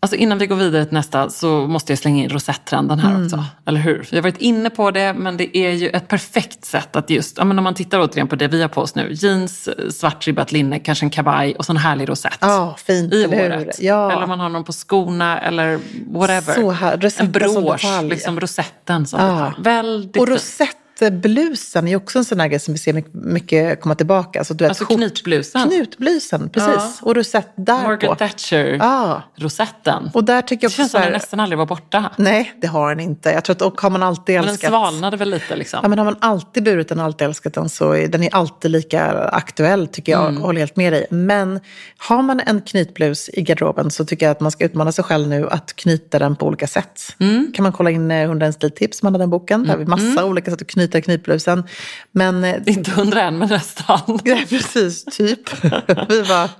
Alltså 0.00 0.16
innan 0.16 0.38
vi 0.38 0.46
går 0.46 0.56
vidare 0.56 0.84
till 0.84 0.94
nästa 0.94 1.30
så 1.30 1.66
måste 1.66 1.92
jag 1.92 1.98
slänga 1.98 2.24
in 2.24 2.30
rosetttrenden 2.30 2.98
här 2.98 3.24
också. 3.24 3.44
Eller 3.66 3.80
hur? 3.80 4.08
Vi 4.10 4.16
har 4.16 4.22
varit 4.22 4.38
inne 4.38 4.70
på 4.70 4.90
det 4.90 5.12
men 5.14 5.36
det 5.36 5.56
är 5.56 5.70
ju 5.70 5.88
ett 5.88 6.08
perfekt 6.08 6.64
sätt 6.64 6.96
att 6.96 7.10
just, 7.10 7.38
ja, 7.38 7.44
men 7.44 7.58
om 7.58 7.64
man 7.64 7.74
tittar 7.74 8.00
återigen 8.00 8.28
på 8.28 8.36
det 8.36 8.48
vi 8.48 8.62
har 8.62 8.68
på 8.68 8.80
oss 8.80 8.94
nu. 8.94 9.08
Jeans, 9.12 9.68
svart 9.90 10.26
ribbat 10.26 10.52
linne, 10.52 10.78
kanske 10.78 11.06
en 11.06 11.10
kavaj 11.10 11.54
och 11.54 11.64
så 11.64 11.72
en 11.72 11.76
härlig 11.76 12.08
rosett. 12.08 12.38
Ja, 12.40 12.76
fint, 12.86 13.14
I 13.14 13.24
eller 13.24 13.50
håret. 13.50 13.80
Ja. 13.80 14.12
Eller 14.12 14.22
om 14.22 14.28
man 14.28 14.40
har 14.40 14.48
någon 14.48 14.64
på 14.64 14.72
skorna 14.72 15.40
eller 15.40 15.80
whatever. 16.12 16.54
Så 16.54 16.70
här, 16.70 17.04
en 17.04 17.10
som 17.10 17.32
brosch, 17.32 18.02
liksom 18.02 18.40
rosetten 18.40 19.06
som 19.06 19.20
detalj. 19.20 19.54
Väldigt 19.58 20.22
Och 20.22 20.28
fint. 20.28 20.76
Rosettblusen 21.00 21.88
är 21.88 21.96
också 21.96 22.18
en 22.18 22.24
sån 22.24 22.40
här 22.40 22.48
grej 22.48 22.60
som 22.60 22.74
vi 22.74 22.78
ser 22.78 22.92
mycket, 22.92 23.14
mycket 23.14 23.80
komma 23.80 23.94
tillbaka. 23.94 24.38
Alltså, 24.38 24.54
du 24.54 24.64
vet, 24.64 24.68
Alltså 24.68 24.84
knytblusen. 24.84 25.68
Knutblusen, 25.68 26.48
precis. 26.48 26.98
Och 27.02 27.14
rosett 27.16 27.52
där 27.56 27.82
Margaret 27.82 28.00
på. 28.10 28.14
Thatcher, 28.14 28.76
Ja. 28.80 29.22
rosetten. 29.36 30.10
Och 30.14 30.24
där 30.24 30.42
tycker 30.42 30.60
det 30.60 30.64
jag 30.64 30.72
känns 30.72 30.90
som 30.90 30.98
här, 31.00 31.06
den 31.06 31.12
nästan 31.12 31.40
aldrig 31.40 31.58
var 31.58 31.66
borta. 31.66 32.10
Nej, 32.16 32.52
det 32.60 32.66
har 32.66 32.88
den 32.88 33.00
inte. 33.00 33.30
Jag 33.30 33.44
tror 33.44 33.56
att, 33.56 33.62
och 33.62 33.80
har 33.80 33.90
man 33.90 34.02
alltid 34.02 34.34
Men 34.34 34.42
den 34.44 34.50
älskat... 34.52 34.70
svalnade 34.70 35.16
väl 35.16 35.30
lite 35.30 35.56
liksom. 35.56 35.80
Ja, 35.82 35.88
men 35.88 35.98
har 35.98 36.04
man 36.04 36.16
alltid 36.20 36.64
burit 36.64 36.88
den 36.88 36.98
och 36.98 37.04
alltid 37.04 37.26
älskat 37.28 37.54
den 37.54 37.68
så 37.68 37.92
är 37.92 38.08
den 38.08 38.22
är 38.22 38.34
alltid 38.34 38.70
lika 38.70 39.12
aktuell 39.28 39.86
tycker 39.86 40.12
jag. 40.12 40.28
Mm. 40.28 40.42
Håller 40.42 40.58
helt 40.60 40.76
med 40.76 40.92
dig. 40.92 41.06
Men 41.10 41.60
har 41.98 42.22
man 42.22 42.40
en 42.40 42.60
knytblus 42.60 43.30
i 43.32 43.42
garderoben 43.42 43.90
så 43.90 44.04
tycker 44.04 44.26
jag 44.26 44.30
att 44.30 44.40
man 44.40 44.50
ska 44.50 44.64
utmana 44.64 44.92
sig 44.92 45.04
själv 45.04 45.28
nu 45.28 45.48
att 45.50 45.76
knyta 45.76 46.18
den 46.18 46.36
på 46.36 46.46
olika 46.46 46.66
sätt. 46.66 47.00
Mm. 47.20 47.52
Kan 47.54 47.62
man 47.62 47.72
kolla 47.72 47.90
in 47.90 48.10
eh, 48.10 48.22
101 48.22 48.54
stiltips, 48.54 49.02
man 49.02 49.14
har 49.14 49.18
den 49.18 49.30
boken. 49.30 49.62
Där 49.62 49.70
har 49.70 49.78
vi 49.78 49.84
massa 49.86 50.24
olika 50.24 50.50
sätt 50.50 50.62
att 50.62 50.68
knyta 50.68 50.85
knyta 50.86 51.00
knipblusen. 51.00 51.64
Men 52.12 52.44
eh, 52.44 52.54
Inte 52.66 52.90
101 52.90 53.32
men 53.34 53.48
nästan. 53.48 54.00
Ja, 54.24 54.38
precis. 54.48 55.04
Typ. 55.04 55.64
Vi 56.08 56.22
var 56.22 56.50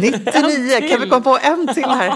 99, 0.00 0.88
kan 0.90 1.00
vi 1.00 1.08
komma 1.10 1.20
på 1.20 1.38
en 1.42 1.74
till 1.74 1.84
här? 1.84 2.14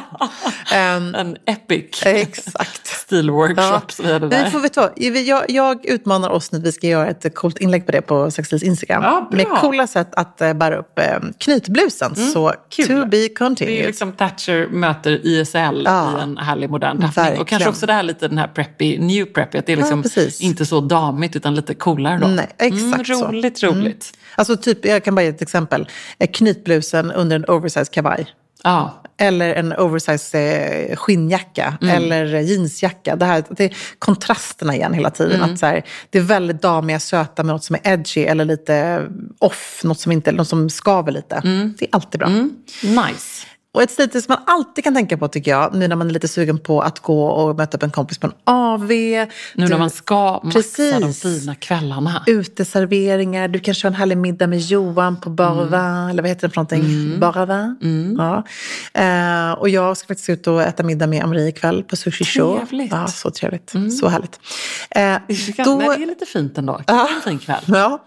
Ehm, 0.74 1.14
En 1.14 1.36
epic 1.46 2.02
exakt. 2.06 2.86
stilworkshop 2.86 3.92
som 3.92 4.06
vi 4.06 4.12
hade 4.12 4.26
Nej, 4.28 4.42
där. 4.42 4.50
får 4.50 4.60
vi 4.60 4.68
ta. 4.68 4.90
Jag, 4.96 5.44
jag 5.50 5.86
utmanar 5.86 6.28
oss 6.30 6.52
nu, 6.52 6.58
vi 6.60 6.72
ska 6.72 6.86
göra 6.86 7.08
ett 7.08 7.34
coolt 7.34 7.58
inlägg 7.58 7.86
på 7.86 7.92
det 7.92 8.02
på 8.02 8.30
Sextils 8.30 8.62
Instagram. 8.62 9.02
Ja, 9.02 9.28
med 9.32 9.46
coola 9.46 9.86
sätt 9.86 10.14
att 10.14 10.40
eh, 10.40 10.52
bära 10.52 10.76
upp 10.76 10.98
eh, 10.98 11.04
knytblusen. 11.38 12.16
så 12.16 12.52
kul. 12.70 12.86
to 12.86 12.94
be 13.06 13.16
Det 13.16 13.24
är 13.24 13.34
continued. 13.34 13.86
liksom 13.86 14.12
Thatcher 14.12 14.68
möter 14.70 15.26
ISL 15.26 15.82
Ja. 15.84 16.18
i 16.18 16.22
en 16.22 16.36
härlig 16.38 16.70
modern 16.70 17.12
tappning. 17.12 17.40
Och 17.40 17.48
kanske 17.48 17.68
också 17.68 17.86
det 17.86 17.92
här 17.92 18.02
lite 18.02 18.28
den 18.28 18.38
här 18.38 18.48
preppy, 18.48 18.98
new 18.98 19.24
preppy, 19.24 19.58
att 19.58 19.66
det 19.66 19.72
är 19.72 19.76
liksom 19.76 20.02
precis. 20.02 20.40
inte 20.40 20.66
så 20.66 20.80
damigt 20.80 21.36
utan 21.36 21.47
lite 21.54 21.74
coolare 21.74 22.18
då. 22.18 22.26
Nej, 22.26 22.48
exakt 22.58 23.06
så. 23.06 23.24
mm, 23.24 23.32
roligt, 23.36 23.62
roligt. 23.62 24.12
Alltså 24.36 24.56
typ, 24.56 24.84
jag 24.84 25.04
kan 25.04 25.14
bara 25.14 25.22
ge 25.22 25.28
ett 25.28 25.42
exempel. 25.42 25.88
Eh, 26.18 26.28
Knytblusen 26.32 27.12
under 27.12 27.36
en 27.36 27.44
oversized 27.48 27.90
kavaj. 27.90 28.26
Ja, 28.64 29.02
Eller 29.20 29.54
en 29.54 29.72
oversized 29.72 30.90
eh, 30.90 30.96
skinnjacka 30.96 31.78
Mm. 31.82 31.96
eller 31.96 32.24
jeansjacka. 32.40 33.16
Det, 33.16 33.24
här, 33.24 33.44
det 33.50 33.64
är 33.64 33.76
kontrasterna 33.98 34.74
igen 34.74 34.92
hela 34.94 35.10
tiden. 35.10 35.36
Mm. 35.42 35.52
Att 35.52 35.58
så 35.58 35.66
här, 35.66 35.84
det 36.10 36.18
är 36.18 36.22
väldigt 36.22 36.62
damiga, 36.62 37.00
söta 37.00 37.42
med 37.42 37.54
något 37.54 37.64
som 37.64 37.76
är 37.82 37.92
edgy 37.92 38.20
eller 38.24 38.44
lite 38.44 39.06
off, 39.38 39.80
något 39.84 40.00
som, 40.00 40.12
inte, 40.12 40.32
något 40.32 40.48
som 40.48 40.70
skaver 40.70 41.12
lite. 41.12 41.34
Mm. 41.44 41.74
Det 41.78 41.84
är 41.84 41.88
alltid 41.92 42.18
bra. 42.20 42.28
nice. 42.82 43.46
Och 43.78 43.82
ett 43.84 43.90
stil 43.90 44.10
som 44.22 44.24
man 44.34 44.38
alltid 44.46 44.84
kan 44.84 44.94
tänka 44.94 45.18
på 45.18 45.28
tycker 45.28 45.50
jag, 45.50 45.74
nu 45.74 45.88
när 45.88 45.96
man 45.96 46.08
är 46.08 46.12
lite 46.12 46.28
sugen 46.28 46.58
på 46.58 46.80
att 46.82 46.98
gå 47.00 47.24
och 47.26 47.56
möta 47.56 47.76
upp 47.76 47.82
en 47.82 47.90
kompis 47.90 48.18
på 48.18 48.26
en 48.26 48.32
AV. 48.44 48.88
Nu 48.88 49.26
du- 49.54 49.68
när 49.68 49.78
man 49.78 49.90
ska 49.90 50.40
maxa 50.44 50.82
de 50.82 51.00
Precis. 51.00 51.22
fina 51.22 51.54
kvällarna. 51.54 52.22
uteserveringar, 52.26 53.48
du 53.48 53.58
kanske 53.58 53.86
har 53.86 53.90
en 53.90 53.94
härlig 53.96 54.18
middag 54.18 54.46
med 54.46 54.58
Johan 54.60 55.20
på 55.20 55.30
Barva, 55.30 55.80
Mm. 55.80 56.08
eller 56.10 56.22
vad 56.22 56.28
heter 56.28 56.48
det 56.48 56.54
för 56.54 56.58
någonting? 56.60 57.20
Barava? 57.20 57.76
Ja. 58.18 58.42
Eh, 59.02 59.52
och 59.52 59.68
jag 59.68 59.96
ska 59.96 60.06
faktiskt 60.08 60.28
ut 60.30 60.46
och 60.46 60.62
äta 60.62 60.82
middag 60.82 61.06
med 61.06 61.24
Amri 61.24 61.48
ikväll 61.48 61.82
på 61.82 61.96
Sushi 61.96 62.24
Show. 62.24 62.56
Trevligt. 62.58 62.92
Mm. 62.92 63.02
Ja, 63.02 63.08
så 63.08 63.30
trevligt. 63.30 63.72
Så 64.00 64.08
härligt. 64.08 64.40
Eh, 64.90 65.02
Det 65.56 65.64
då, 65.64 65.80
är 65.92 66.06
lite 66.06 66.26
fint 66.26 66.58
ändå. 66.58 66.80
Det 66.86 66.92
en 66.92 67.06
fin 67.24 67.38
kväll. 67.38 67.62
ja, 67.66 68.04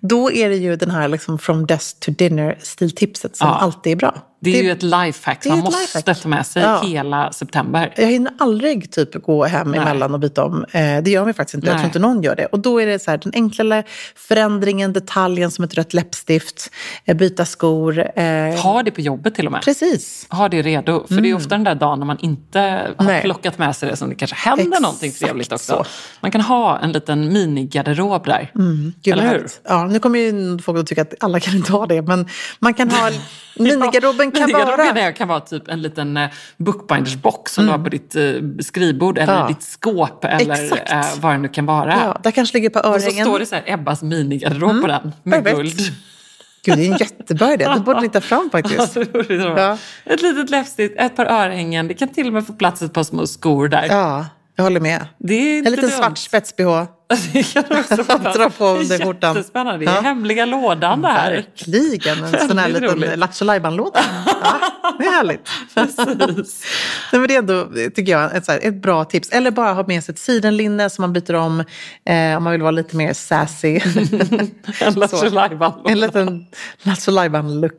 då 0.00 0.30
är 0.32 0.48
det 0.48 0.56
ju 0.56 0.76
den 0.76 0.90
här 0.90 1.08
liksom 1.08 1.38
from 1.38 1.66
desk 1.66 2.00
to 2.00 2.10
dinner 2.10 2.58
stiltipset 2.62 3.36
som 3.36 3.48
Ja. 3.48 3.54
alltid 3.54 3.92
är 3.92 3.96
bra. 3.96 4.14
Det 4.44 4.58
är 4.58 4.62
ju 4.62 4.70
ett 4.70 4.82
lifehack 4.82 5.42
det 5.42 5.48
är 5.48 5.50
man 5.50 5.58
måste 5.60 5.98
lifehack. 5.98 6.22
ta 6.22 6.28
med 6.28 6.46
sig 6.46 6.62
Ja. 6.62 6.80
hela 6.84 7.32
september. 7.32 7.92
Jag 7.96 8.06
hinner 8.06 8.32
aldrig 8.38 8.92
typ 8.92 9.22
gå 9.22 9.44
hem 9.44 9.70
Nej. 9.70 9.80
emellan 9.80 10.14
och 10.14 10.20
byta 10.20 10.44
om. 10.44 10.64
Eh, 10.72 11.02
det 11.02 11.10
gör 11.10 11.24
mig 11.24 11.34
faktiskt 11.34 11.54
inte. 11.54 11.66
Jag 11.66 11.72
Nej. 11.74 11.80
tror 11.80 11.86
inte 11.88 11.98
någon 11.98 12.22
gör 12.22 12.36
det. 12.36 12.46
Och 12.46 12.58
då 12.60 12.80
är 12.80 12.86
det 12.86 12.98
så 12.98 13.10
här, 13.10 13.18
den 13.18 13.32
enklare 13.34 13.82
förändringen, 14.16 14.92
detaljen 14.92 15.50
som 15.50 15.64
ett 15.64 15.74
rött 15.74 15.94
läppstift, 15.94 16.70
eh, 17.04 17.16
byta 17.16 17.44
skor. 17.44 18.18
Eh, 18.18 18.24
Ha 18.62 18.82
det 18.82 18.90
på 18.90 19.00
jobbet 19.00 19.34
till 19.34 19.46
och 19.46 19.52
med. 19.52 19.62
precis. 19.62 20.26
Ha 20.30 20.48
det 20.48 20.62
redo. 20.62 21.06
För 21.08 21.20
det 21.20 21.30
är 21.30 21.34
ofta 21.34 21.48
den 21.48 21.64
där 21.64 21.74
dagen 21.74 21.98
när 21.98 22.06
man 22.06 22.18
inte 22.20 22.58
har 22.98 23.04
Nej. 23.06 23.22
plockat 23.22 23.58
med 23.58 23.76
sig 23.76 23.90
det 23.90 23.96
som 23.96 24.08
det 24.08 24.14
kanske 24.14 24.36
händer 24.36 24.64
Exakt 24.64 24.82
någonting 24.82 25.12
trevligt 25.12 25.52
också. 25.52 25.72
så. 25.76 25.84
Man 26.20 26.30
kan 26.30 26.40
ha 26.40 26.78
en 26.78 26.92
liten 26.92 27.32
minigarderob 27.32 28.24
där. 28.26 28.50
Gud, 29.02 29.12
Eller 29.14 29.28
hur? 29.28 29.46
Ja, 29.68 29.86
nu 29.86 29.98
kommer 29.98 30.18
ju 30.18 30.58
folk 30.58 30.78
att 30.78 30.86
tycka 30.86 31.02
att 31.02 31.14
alla 31.20 31.40
kan 31.40 31.54
inte 31.56 31.72
ha 31.72 31.86
det. 31.86 32.02
Men 32.02 32.28
man 32.58 32.74
kan 32.74 32.90
ha... 32.90 33.10
Minigarderoben 33.56 34.30
kan 34.30 34.40
Minigarderoben 34.46 34.94
vara... 34.94 35.12
kan 35.12 35.28
vara 35.28 35.40
typ 35.40 35.68
en 35.68 35.82
liten 35.82 36.16
eh, 36.16 36.30
bookbindersbox 36.56 37.52
som 37.52 37.64
du 37.66 37.70
har 37.70 37.78
på 37.78 37.88
ditt 37.88 38.16
eh, 38.16 38.22
skrivbord 38.60 39.18
eller 39.18 39.32
Ja. 39.40 39.46
ditt 39.48 39.62
skåp 39.62 40.24
eller 40.24 40.64
Exakt. 40.64 40.92
eh, 40.92 41.04
vad 41.20 41.32
det 41.34 41.38
nu 41.38 41.48
kan 41.48 41.66
vara. 41.66 41.90
Ja, 42.04 42.18
där 42.22 42.30
kanske 42.30 42.56
ligger 42.56 42.68
ett 42.68 42.72
par 42.72 42.94
Och 42.94 43.00
så 43.00 43.06
örhängen. 43.08 43.26
står 43.26 43.38
det 43.38 43.46
så 43.46 43.54
här 43.54 43.64
Ebbas 43.66 44.02
minigarderob 44.02 44.80
på 44.80 44.86
den 44.86 45.12
med 45.22 45.44
perfekt. 45.44 45.56
guld. 45.56 45.80
Gud, 46.66 46.78
det 46.78 46.86
är 46.86 46.92
en 46.92 46.96
jättebra 46.98 47.52
idé. 47.54 47.68
Det 47.74 47.80
borde 47.80 48.00
ni 48.00 48.08
ta 48.08 48.20
fram 48.20 48.50
faktiskt. 48.50 48.96
Ja. 49.28 49.78
Ett 50.04 50.22
litet 50.22 50.50
läppstift, 50.50 50.94
ett 50.98 51.16
par 51.16 51.26
örhängen. 51.26 51.88
Det 51.88 51.94
kan 51.94 52.08
till 52.08 52.26
och 52.26 52.32
med 52.32 52.46
få 52.46 52.52
plats 52.52 52.82
ett 52.82 52.92
par 52.92 53.02
små 53.02 53.26
skor 53.26 53.68
där. 53.68 53.86
Ja, 53.88 54.26
jag 54.56 54.64
håller 54.64 54.80
med. 54.80 55.06
Det 55.18 55.34
är 55.34 55.58
En 55.58 55.64
liten 55.64 55.80
dumt. 55.80 55.90
svart 55.90 56.18
spets-bh. 56.18 56.86
Det 57.32 57.42
kan 57.52 57.64
du 57.68 57.80
också. 57.80 57.96
Dra 58.18 58.50
på 58.50 58.64
är 58.64 59.04
skjortan. 59.04 59.36
Jättespännande. 59.36 59.84
Det 59.84 59.90
är 59.90 59.94
Ja. 59.94 60.00
hemliga 60.00 60.44
lådan 60.44 61.02
det 61.02 61.08
här. 61.08 61.30
Verkligen. 61.32 62.24
En 62.24 62.48
sån 62.48 62.58
här 62.58 62.68
liten. 62.98 63.20
Lattjo 63.20 63.44
Lajban-låda. 63.44 64.00
Ja, 64.42 64.60
det 64.98 65.04
är 65.06 65.10
härligt. 65.10 65.48
Precis. 65.74 66.64
Nej, 67.12 67.20
men 67.20 67.28
det 67.28 67.34
är 67.34 67.38
ändå, 67.38 67.68
tycker 67.94 68.12
jag, 68.12 68.36
ett, 68.36 68.48
här, 68.48 68.58
ett 68.62 68.74
bra 68.82 69.04
tips. 69.04 69.28
Eller 69.30 69.50
bara 69.50 69.72
ha 69.72 69.86
med 69.86 70.04
sig 70.04 70.12
ett 70.12 70.18
sidenlinne 70.18 70.90
som 70.90 71.02
man 71.02 71.12
byter 71.12 71.34
om 71.34 71.60
eh, 72.04 72.36
om 72.36 72.42
man 72.44 72.52
vill 72.52 72.62
vara 72.62 72.70
lite 72.70 72.96
mer 72.96 73.12
sassy. 73.12 73.80
En 74.80 74.94
Lattjo. 74.94 75.28
Lajban-låda. 75.30 75.90
en 75.90 76.00
liten 76.00 76.46
Lattjo 76.82 77.10
Lajban-look. 77.12 77.72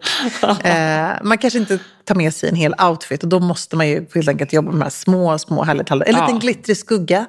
Eh, 0.63 1.07
man 1.23 1.38
kanske 1.38 1.59
inte 1.59 1.79
tar 2.05 2.15
med 2.15 2.33
sig 2.35 2.49
en 2.49 2.55
hel 2.55 2.73
outfit 2.89 3.23
och 3.23 3.29
då 3.29 3.39
måste 3.39 3.75
man 3.75 3.88
ju 3.88 4.05
helt 4.15 4.29
enkelt 4.29 4.53
jobba 4.53 4.65
med 4.71 4.79
de 4.79 4.83
här 4.83 4.89
små, 4.89 5.38
små 5.38 5.63
härliga 5.63 5.83
detaljerna. 5.83 6.09
En 6.09 6.15
Ja. 6.15 6.25
liten 6.27 6.39
glittrig 6.39 6.77
skugga. 6.77 7.25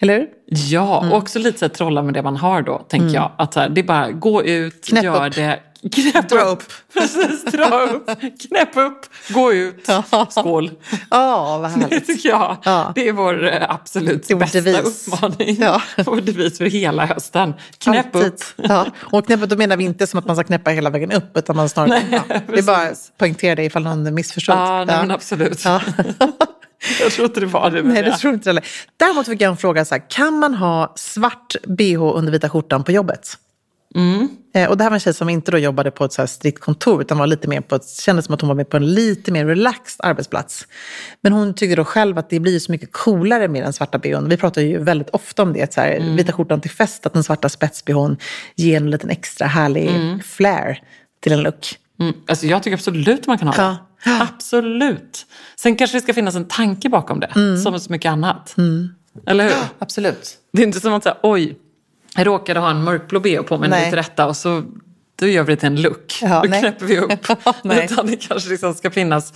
Eller 0.00 0.14
hur? 0.18 0.26
Ja, 0.46 0.98
Mm. 1.00 1.12
och 1.12 1.18
också 1.18 1.38
lite 1.38 1.58
så 1.58 1.64
här, 1.64 1.70
trolla 1.70 2.02
med 2.02 2.14
det 2.14 2.22
man 2.22 2.36
har 2.36 2.62
då, 2.62 2.78
tänker 2.78 3.14
jag. 3.14 3.32
Att 3.38 3.54
här, 3.54 3.68
det 3.68 3.80
är 3.80 3.82
bara 3.84 4.10
gå 4.10 4.44
ut, 4.44 4.86
Knäpp 4.88 5.04
gör 5.04 5.26
upp. 5.26 5.34
det. 5.34 5.60
Knäpp 5.94 6.28
Dra 6.28 6.40
upp. 6.40 6.62
Precis, 6.94 7.44
dra 7.44 7.80
upp. 7.80 8.10
Knäpp 8.48 8.76
upp, 8.76 9.06
gå 9.28 9.52
ut. 9.52 9.88
Skål. 10.30 10.70
Ja, 11.10 11.58
vad 11.58 11.70
Det 11.70 11.80
härligt. 11.82 12.06
tycker 12.06 12.28
jag. 12.28 12.56
Ja. 12.64 12.92
Det 12.94 13.08
är 13.08 13.12
vår 13.12 13.46
eh, 13.52 13.62
absolut 13.70 14.28
Det 14.28 14.32
är 14.32 14.34
vår 14.34 14.40
bästa 14.40 14.60
devis. 14.60 15.08
uppmaning. 15.08 15.56
Ja. 15.60 15.82
Vår 16.06 16.20
devis 16.20 16.58
för 16.58 16.64
hela 16.64 17.06
hösten. 17.06 17.54
Knäpp 17.78 18.14
Alltid. 18.16 18.32
upp. 18.32 18.40
Ja. 18.56 18.86
Och 19.00 19.26
knäppet, 19.26 19.50
då 19.50 19.56
menar 19.56 19.76
vi 19.76 19.84
inte 19.84 20.06
som 20.06 20.18
att 20.18 20.26
man 20.26 20.36
ska 20.36 20.44
knäppa 20.44 20.70
hela 20.70 20.90
vägen 20.90 21.12
upp, 21.12 21.36
utan 21.36 21.56
man 21.56 21.68
snarare... 21.68 21.88
Nej, 22.10 22.22
ja. 22.28 22.36
Det 22.52 22.58
är 22.58 22.62
bara 22.62 22.76
precis. 22.88 23.12
poängtera 23.18 23.54
det 23.54 23.64
ifall 23.64 23.82
någon 23.82 24.14
missförstått. 24.14 24.56
Ja, 24.56 24.84
nej, 24.84 24.96
men 25.00 25.10
absolut. 25.10 25.64
Ja. 25.64 25.80
Jag 27.00 27.12
tror 27.12 27.26
inte 27.26 27.40
det 27.40 27.46
var 27.46 27.70
det. 27.70 27.82
Nej, 27.82 28.02
det 28.02 28.16
tror 28.16 28.34
inte 28.34 28.48
jag 28.48 28.54
heller. 28.54 28.68
Däremot 28.96 29.26
fick 29.26 29.40
jag 29.40 29.50
en 29.50 29.56
fråga, 29.56 29.84
så 29.84 29.94
här, 29.94 30.10
kan 30.10 30.38
man 30.38 30.54
ha 30.54 30.92
svart 30.96 31.56
bh 31.66 32.02
under 32.02 32.32
vita 32.32 32.48
skjortan 32.48 32.84
på 32.84 32.92
jobbet? 32.92 33.38
Mm. 33.96 34.28
Eh, 34.54 34.68
och 34.70 34.76
det 34.76 34.84
här 34.84 34.90
var 34.90 34.94
en 34.94 35.00
tjej 35.00 35.14
som 35.14 35.28
inte 35.28 35.50
då 35.50 35.58
jobbade 35.58 35.90
på 35.90 36.04
ett 36.04 36.12
så 36.12 36.22
här 36.22 36.26
strikt 36.26 36.60
kontor, 36.60 37.00
utan 37.00 37.18
var 37.18 37.26
lite 37.26 37.48
mer 37.48 37.60
på 37.60 37.74
ett, 37.74 37.88
kändes 37.88 38.24
som 38.24 38.34
att 38.34 38.40
hon 38.40 38.48
var 38.48 38.54
med 38.54 38.68
på 38.68 38.76
en 38.76 38.94
lite 38.94 39.32
mer 39.32 39.46
relaxed 39.46 40.06
arbetsplats. 40.06 40.66
Men 41.20 41.32
hon 41.32 41.54
tyckte 41.54 41.76
då 41.76 41.84
själv 41.84 42.18
att 42.18 42.30
det 42.30 42.40
blir 42.40 42.58
så 42.58 42.72
mycket 42.72 42.92
coolare 42.92 43.48
med 43.48 43.62
den 43.62 43.72
svarta 43.72 43.98
bhn. 43.98 44.28
Vi 44.28 44.36
pratar 44.36 44.62
ju 44.62 44.78
väldigt 44.78 45.10
ofta 45.10 45.42
om 45.42 45.52
det, 45.52 45.74
så 45.74 45.80
här, 45.80 45.96
Mm. 45.96 46.16
vita 46.16 46.32
skjortan 46.32 46.60
till 46.60 46.70
fest, 46.70 47.06
att 47.06 47.12
den 47.12 47.24
svarta 47.24 47.48
spetsbhn 47.48 48.16
ger 48.56 48.76
en 48.76 48.90
liten 48.90 49.10
extra 49.10 49.46
härlig 49.46 49.90
flair 50.24 50.82
till 51.20 51.32
en 51.32 51.42
look. 51.42 51.78
Mm. 52.00 52.14
Alltså, 52.28 52.46
jag 52.46 52.62
tycker 52.62 52.76
absolut 52.76 53.26
man 53.26 53.38
kan 53.38 53.48
ha 53.48 53.54
det. 53.56 53.62
Ja. 53.62 53.76
Absolut. 54.20 55.26
Sen 55.56 55.76
kanske 55.76 55.96
det 55.96 56.00
ska 56.02 56.14
finnas 56.14 56.34
en 56.34 56.44
tanke 56.48 56.88
bakom 56.88 57.20
det, 57.20 57.26
Mm. 57.36 57.58
som 57.62 57.80
så 57.80 57.92
mycket 57.92 58.10
annat. 58.10 58.54
Eller 59.26 59.44
hur? 59.44 59.52
Absolut. 59.78 60.30
Det 60.52 60.62
är 60.62 60.66
inte 60.66 60.80
som 60.80 60.92
att 60.94 61.02
säga, 61.02 61.16
oj, 61.22 61.58
jag 62.16 62.26
råkade 62.26 62.60
ha 62.60 62.70
en 62.70 62.84
mörkblå 62.84 63.20
bh 63.20 63.42
på 63.42 63.58
mig 63.58 63.68
när 63.68 63.90
vi 63.90 63.96
rätta 63.96 64.26
och 64.26 64.36
så 64.36 64.62
då 65.16 65.26
gör 65.26 65.42
vi 65.42 65.54
det 65.54 65.60
till 65.60 65.66
en 65.66 65.82
look. 65.82 66.18
Ja, 66.22 66.40
då 66.42 66.48
nej. 66.48 66.60
knäpper 66.60 66.86
vi 66.86 66.98
upp. 66.98 67.12
Nej. 67.62 67.84
Utan 67.92 68.06
det 68.06 68.16
kanske 68.16 68.50
liksom 68.50 68.74
ska 68.74 68.90
finnas 68.90 69.32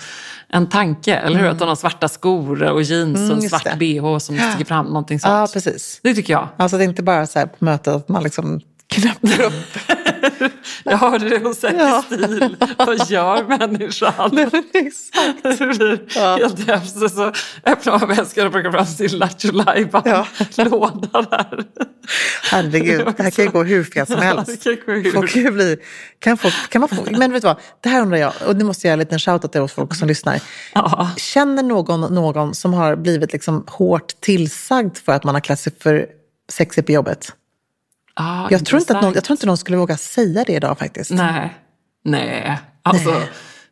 en 0.48 0.68
tanke, 0.68 1.14
eller 1.14 1.38
hur? 1.38 1.46
Att 1.48 1.59
de 1.59 1.68
har 1.68 1.76
svarta 1.76 2.09
skor 2.09 2.62
och 2.62 2.83
jeans 2.83 3.16
och 3.18 3.24
en 3.24 3.33
Mm, 3.33 3.48
svart 3.48 3.64
det. 3.64 3.76
bh 4.00 4.18
som 4.18 4.38
sticker 4.50 4.64
fram, 4.64 4.87
någonting 4.87 5.20
sånt. 5.20 5.33
Ja, 5.33 5.48
precis. 5.52 6.00
Det 6.02 6.14
tycker 6.14 6.33
jag. 6.33 6.48
Alltså 6.57 6.78
det 6.78 6.85
är 6.85 6.88
inte 6.88 7.02
bara 7.02 7.26
så 7.26 7.38
här 7.38 7.46
på 7.46 7.64
mötet 7.64 7.94
att 7.94 8.09
man 8.09 8.22
liksom 8.22 8.61
knäpper 8.87 9.42
upp. 9.46 9.78
Jag 10.85 10.96
hörde 10.96 11.28
det 11.28 11.38
hos 11.38 11.59
Säker 11.59 11.78
Ja. 11.78 12.02
stil. 12.07 12.57
Vad 12.78 13.11
gör 13.11 13.44
människan? 13.44 14.38
Exakt. 14.74 15.59
Det 15.59 15.66
blir 15.78 16.00
Ja. 16.14 16.37
helt 16.37 16.66
hemskt. 16.68 17.14
Så 17.14 17.33
öppnar 17.66 17.98
man 17.98 18.09
väskan 18.09 18.46
och 18.46 18.52
plockar 18.52 18.70
fram 18.72 18.87
sin 18.87 19.18
Lattjo 19.18 19.52
Lajban-låda 19.52 21.22
där. 21.31 21.64
Herregud, 22.50 23.07
det 23.16 23.22
här 23.22 23.31
kan 23.31 23.44
ju 23.44 23.50
gå 23.50 23.62
hur 23.62 23.85
fel 23.85 24.07
som 24.07 24.16
Det 24.20 24.22
helst. 24.24 24.62
kan 24.64 24.76
gå 24.87 24.92
hur- 24.92 25.12
Folk 25.12 25.33
kan 25.33 25.54
bli, 25.54 25.76
kan, 26.18 26.38
folk, 26.38 26.54
kan 26.70 26.81
man 26.81 26.88
få, 26.88 26.96
men 27.11 27.33
vet 27.33 27.42
du 27.42 27.48
vad, 27.48 27.57
det 27.81 27.88
här 27.88 28.02
undrar 28.02 28.18
jag, 28.18 28.33
och 28.46 28.57
nu 28.57 28.64
måste 28.64 28.87
jag 28.87 28.90
göra 28.90 28.92
en 28.94 28.98
liten 28.98 29.18
shoutout 29.18 29.52
till 29.52 29.61
oss 29.61 29.72
folk 29.72 29.94
som 29.94 30.09
lyssnar. 30.09 30.40
Ja. 30.74 31.11
Känner 31.16 31.62
någon 31.62 32.00
någon 32.14 32.54
som 32.54 32.74
har 32.74 32.96
blivit 32.96 33.33
liksom 33.33 33.64
hårt 33.68 34.20
tillsagd 34.20 34.96
för 34.96 35.12
att 35.12 35.24
man 35.24 35.35
har 35.35 35.40
klätt 35.40 35.61
sig 35.61 35.72
för 35.81 36.07
sexigt 36.52 36.87
på 36.87 36.92
jobbet? 36.92 37.33
Ah, 38.20 38.46
Jag 38.50 38.64
tror, 38.66 38.81
inte 38.81 38.96
att 38.96 39.02
någon, 39.02 39.12
jag 39.14 39.24
tror 39.24 39.35
inte 39.35 39.46
någon 39.46 39.57
skulle 39.57 39.76
våga 39.76 39.96
säga 39.96 40.44
det 40.46 40.52
idag 40.52 40.78
faktiskt. 40.78 41.11
Nej, 41.11 41.54
nej. 42.04 42.59
Alltså, 42.83 43.22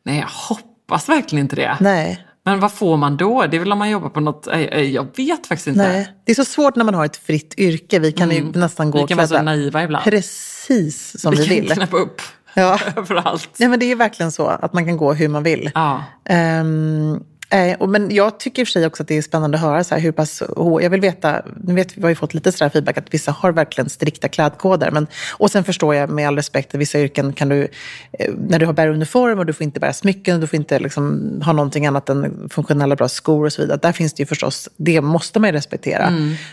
nej. 0.04 0.18
jag 0.18 0.26
hoppas 0.28 1.08
verkligen 1.08 1.44
inte 1.44 1.56
det. 1.56 1.76
Nej. 1.80 2.26
Men 2.44 2.60
vad 2.60 2.72
får 2.72 2.96
man 2.96 3.16
då? 3.16 3.46
Det 3.46 3.56
är 3.56 3.58
väl 3.58 3.72
om 3.72 3.78
man 3.78 3.90
jobbar 3.90 4.08
på 4.08 4.20
något, 4.20 4.46
jag 4.72 5.06
vet 5.16 5.46
faktiskt 5.46 5.66
inte. 5.66 5.88
Nej. 5.88 6.08
Det 6.24 6.32
är 6.32 6.36
så 6.36 6.44
svårt 6.44 6.76
när 6.76 6.84
man 6.84 6.94
har 6.94 7.04
ett 7.04 7.16
fritt 7.16 7.54
yrke. 7.58 7.98
Vi 7.98 8.12
kan 8.12 8.30
ju 8.30 8.44
nästan 8.52 8.90
gå 8.90 9.00
Vi 9.00 9.06
kan 9.06 9.16
vara 9.16 9.26
så 9.28 9.42
naiva 9.42 9.82
ibland. 9.84 10.04
precis 10.04 11.20
som 11.20 11.30
vi, 11.34 11.36
Vi 11.40 11.46
kan 11.46 11.56
vill. 11.56 11.70
knäppa 11.72 11.96
upp 11.96 12.22
Ja. 12.54 12.78
överallt. 12.96 13.50
Ja, 13.56 13.68
men 13.68 13.78
det 13.78 13.92
är 13.92 13.96
verkligen 13.96 14.32
så 14.32 14.46
att 14.46 14.72
man 14.72 14.86
kan 14.86 14.96
gå 14.96 15.12
hur 15.12 15.28
man 15.28 15.42
vill. 15.42 15.70
Ja. 15.74 16.04
Ehm, 16.28 17.20
Eh, 17.50 17.76
och, 17.78 17.88
men 17.88 18.14
jag 18.14 18.40
tycker 18.40 18.62
i 18.62 18.64
och 18.64 18.68
för 18.68 18.72
sig 18.72 18.86
också 18.86 19.02
att 19.02 19.08
det 19.08 19.16
är 19.16 19.22
spännande 19.22 19.56
att 19.56 19.62
höra 19.62 19.84
så 19.84 19.94
här, 19.94 20.02
hur 20.02 20.12
pass... 20.12 20.42
Jag 20.56 20.90
vill 20.90 21.00
veta, 21.00 21.42
nu 21.62 21.74
vet 21.74 21.96
vi 21.96 22.02
har 22.02 22.08
ju 22.08 22.14
fått 22.14 22.34
lite 22.34 22.52
sådär 22.52 22.70
feedback 22.70 22.98
att 22.98 23.14
vissa 23.14 23.32
har 23.32 23.52
verkligen 23.52 23.90
strikta 23.90 24.28
klädkoder. 24.28 24.90
Men, 24.90 25.06
och 25.32 25.50
sen 25.50 25.64
förstår 25.64 25.94
jag 25.94 26.10
med 26.10 26.28
all 26.28 26.36
respekt 26.36 26.74
att 26.74 26.80
vissa 26.80 27.00
yrken 27.00 27.32
kan 27.32 27.48
du, 27.48 27.68
eh, 28.12 28.32
när 28.48 28.58
du 28.58 28.66
har 28.66 28.72
bär 28.72 28.88
uniform 28.88 29.38
och 29.38 29.46
du 29.46 29.52
får 29.52 29.64
inte 29.64 29.80
bära 29.80 29.92
smycken, 29.92 30.40
du 30.40 30.46
får 30.46 30.56
inte 30.56 30.78
liksom, 30.78 31.32
ha 31.44 31.52
någonting 31.52 31.86
annat 31.86 32.08
än 32.08 32.48
funktionella 32.50 32.96
bra 32.96 33.08
skor 33.08 33.44
och 33.46 33.52
så 33.52 33.62
vidare. 33.62 33.78
Där 33.82 33.92
finns 33.92 34.12
det 34.12 34.22
ju 34.22 34.26
förstås, 34.26 34.68
det 34.76 35.00
måste 35.00 35.40
man 35.40 35.48
ju 35.48 35.56
respektera. 35.56 36.10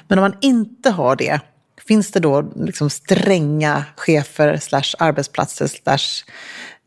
Men 0.07 0.19
om 0.19 0.23
man 0.23 0.35
inte 0.41 0.89
har 0.89 1.15
det, 1.15 1.39
finns 1.87 2.11
det 2.11 2.19
då 2.19 2.51
liksom 2.55 2.89
stränga 2.89 3.85
chefer 3.95 4.57
slash 4.57 4.95
arbetsplatser 4.99 5.67
slash 5.67 6.23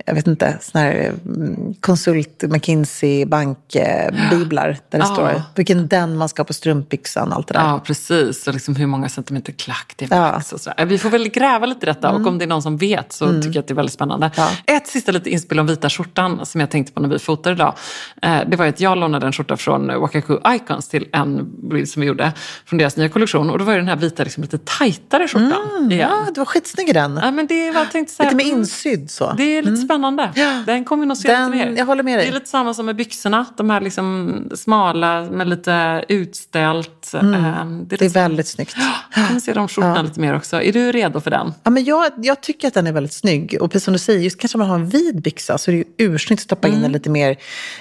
jag 0.05 0.15
vet 0.15 0.27
inte, 0.27 0.59
sån 0.61 0.81
här 0.81 1.13
mm, 1.27 1.75
konsult, 1.81 2.43
McKinsey, 2.49 3.25
bankbiblar 3.27 4.67
där 4.91 4.99
det 4.99 5.05
Ja. 5.05 5.05
står 5.05 5.43
vilken 5.55 5.89
den 5.89 6.17
man 6.17 6.29
ska 6.29 6.41
ha 6.41 6.45
på 6.45 6.53
strumpbyxan 6.53 7.33
allt 7.33 7.49
det 7.49 7.55
där. 7.55 7.61
Ja, 7.61 7.81
precis. 7.85 8.47
Och 8.49 8.55
liksom 8.55 8.77
hur 8.77 8.87
många 8.87 9.09
centimeter 9.09 9.53
klack 9.53 9.93
det 9.97 10.13
är 10.13 10.17
Ja. 10.17 10.37
och 10.53 10.61
sådär. 10.61 10.85
Vi 10.87 10.99
får 10.99 11.11
väl 11.11 11.29
gräva 11.29 11.67
lite 11.67 11.87
i 11.87 11.89
detta 11.89 12.11
och 12.13 12.27
om 12.27 12.39
det 12.39 12.45
är 12.45 12.47
någon 12.47 12.63
som 12.63 12.77
vet 12.77 13.13
så 13.13 13.27
tycker 13.33 13.49
jag 13.55 13.57
att 13.59 13.67
det 13.69 13.73
är 13.73 13.77
väldigt 13.77 13.93
spännande. 13.93 14.31
Ja. 14.37 14.49
Ett 14.67 14.87
sista 14.87 15.13
lite 15.13 15.31
inspel 15.31 15.59
om 15.61 15.67
vita 15.67 15.91
skjortan 15.91 16.47
som 16.47 16.61
jag 16.61 16.71
tänkte 16.71 16.93
på 16.93 17.01
när 17.01 17.09
vi 17.09 17.19
fotade 17.19 17.55
idag. 17.55 17.75
Eh, 18.23 18.39
Det 18.49 18.57
var 18.57 18.67
att 18.67 18.81
jag 18.81 18.99
lånade 18.99 19.27
en 19.27 19.33
skjorta 19.33 19.57
från 19.57 20.01
Wakaku 20.01 20.39
Icons 20.49 20.89
till 20.89 21.09
en 21.13 21.51
bild 21.71 21.89
som 21.89 22.01
vi 22.01 22.07
gjorde 22.07 22.33
från 22.67 22.79
deras 22.79 22.97
nya 22.97 23.09
kollektion. 23.09 23.51
Och 23.51 23.59
då 23.59 23.65
var 23.65 23.73
det 23.73 23.79
den 23.79 23.89
här 23.89 23.97
vita 23.97 24.25
liksom 24.25 24.43
lite 24.43 24.59
tajtare 24.59 25.29
skjortan 25.29 25.93
igen. 25.93 26.09
Ja, 26.11 26.27
du 26.35 26.41
var 26.41 26.45
skitsnygg 26.47 26.89
i 26.89 26.93
den. 26.93 27.21
Ja, 27.23 27.31
men 27.31 27.47
det 27.47 27.71
var, 27.71 27.85
tänkte 27.85 28.15
så 28.15 28.23
här, 28.23 28.31
Lite 28.31 28.37
mer 28.45 28.51
mm, 28.53 28.59
insydd 28.61 29.11
så. 29.11 29.33
Det 29.37 29.43
är 29.43 29.63
lite 29.63 29.86
spännande. 29.87 30.31
Den 30.67 30.85
kommer 30.85 31.01
vi 31.01 31.07
nog 31.07 31.17
se 31.17 31.29
Den- 31.29 31.51
lite 31.51 31.67
mer. 31.67 31.79
jag 31.79 31.87
håller 31.87 32.03
med 32.03 32.19
dig. 32.19 32.27
Det 32.27 32.31
är 32.33 32.35
lite 32.35 32.49
samma 32.49 32.75
som 32.75 32.87
med 32.87 32.97
byxorna. 32.97 33.47
De 33.57 33.71
här 33.71 33.81
liksom 33.81 34.35
smala 34.55 35.23
med 35.31 35.49
lite 35.49 36.05
utställt. 36.09 37.15
Eh, 37.15 37.23
Det 37.23 37.95
är, 37.95 37.99
Det 37.99 38.05
är 38.05 38.09
väldigt 38.09 38.47
snyggt. 38.49 38.77
kan 39.15 39.35
vi 39.35 39.41
se 39.41 39.53
de 39.53 39.69
skjortorna 39.69 40.03
lite 40.03 40.21
mer 40.21 40.37
också. 40.37 40.63
Är 40.63 40.73
du 40.73 40.93
redo 40.93 41.21
för 41.21 41.31
den? 41.31 41.55
Ja, 41.63 41.71
men 41.71 41.85
jag, 41.85 42.13
jag 42.17 42.41
tycker 42.41 42.69
att 42.69 42.75
den 42.75 42.87
är 42.87 42.93
väldigt 42.93 43.13
snygg. 43.13 43.57
Och 43.61 43.71
precis 43.73 43.85
som 43.85 43.93
du 43.93 43.99
säger, 43.99 44.21
just 44.21 44.41
kanske 44.41 44.59
om 44.59 44.61
man 44.61 44.69
har 44.69 44.77
en 44.77 44.89
vid 44.89 45.23
byxa 45.23 45.59
så 45.59 45.71
är 45.71 45.73
det 45.73 45.79
ju 45.79 45.85
ursnyggt 45.99 46.41
att 46.41 46.45
stoppa 46.45 46.69
Mm. 46.69 46.79
in 46.79 46.85
en 46.85 46.93
lite 46.93 47.11
mer 47.11 47.37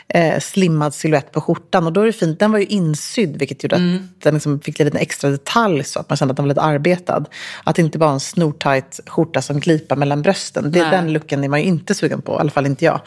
eh, 0.07 0.39
slimmad 0.39 0.93
silhuett 0.93 1.31
på 1.31 1.41
skjortan. 1.41 1.85
Och 1.85 1.93
då 1.93 2.01
är 2.01 2.05
det 2.05 2.13
fint. 2.13 2.39
Den 2.39 2.51
var 2.51 2.59
ju 2.59 2.65
insydd, 2.65 3.37
vilket 3.39 3.63
gjorde 3.63 3.75
Mm. 3.75 3.95
att 3.95 4.21
den 4.23 4.33
liksom 4.33 4.59
fick 4.59 4.79
lite 4.79 4.97
extra 4.97 5.29
detalj 5.29 5.83
så 5.83 5.99
att 5.99 6.09
man 6.09 6.17
kände 6.17 6.31
att 6.31 6.35
den 6.37 6.45
var 6.45 6.49
lite 6.49 6.61
arbetad. 6.61 7.25
Att 7.63 7.75
det 7.75 7.81
inte 7.81 7.97
bara 7.97 8.11
en 8.11 8.19
snortajt 8.19 8.99
skjorta 9.07 9.41
som 9.41 9.59
glipar 9.59 9.95
mellan 9.95 10.21
brösten. 10.21 10.71
Det, 10.71 10.79
den 10.79 11.13
looken 11.13 11.43
är 11.43 11.49
man 11.49 11.59
ju 11.59 11.65
inte 11.65 11.94
sugen 11.95 12.21
på, 12.21 12.33
i 12.33 12.37
alla 12.39 12.49
fall 12.51 12.65
inte 12.65 12.85
jag. 12.85 13.01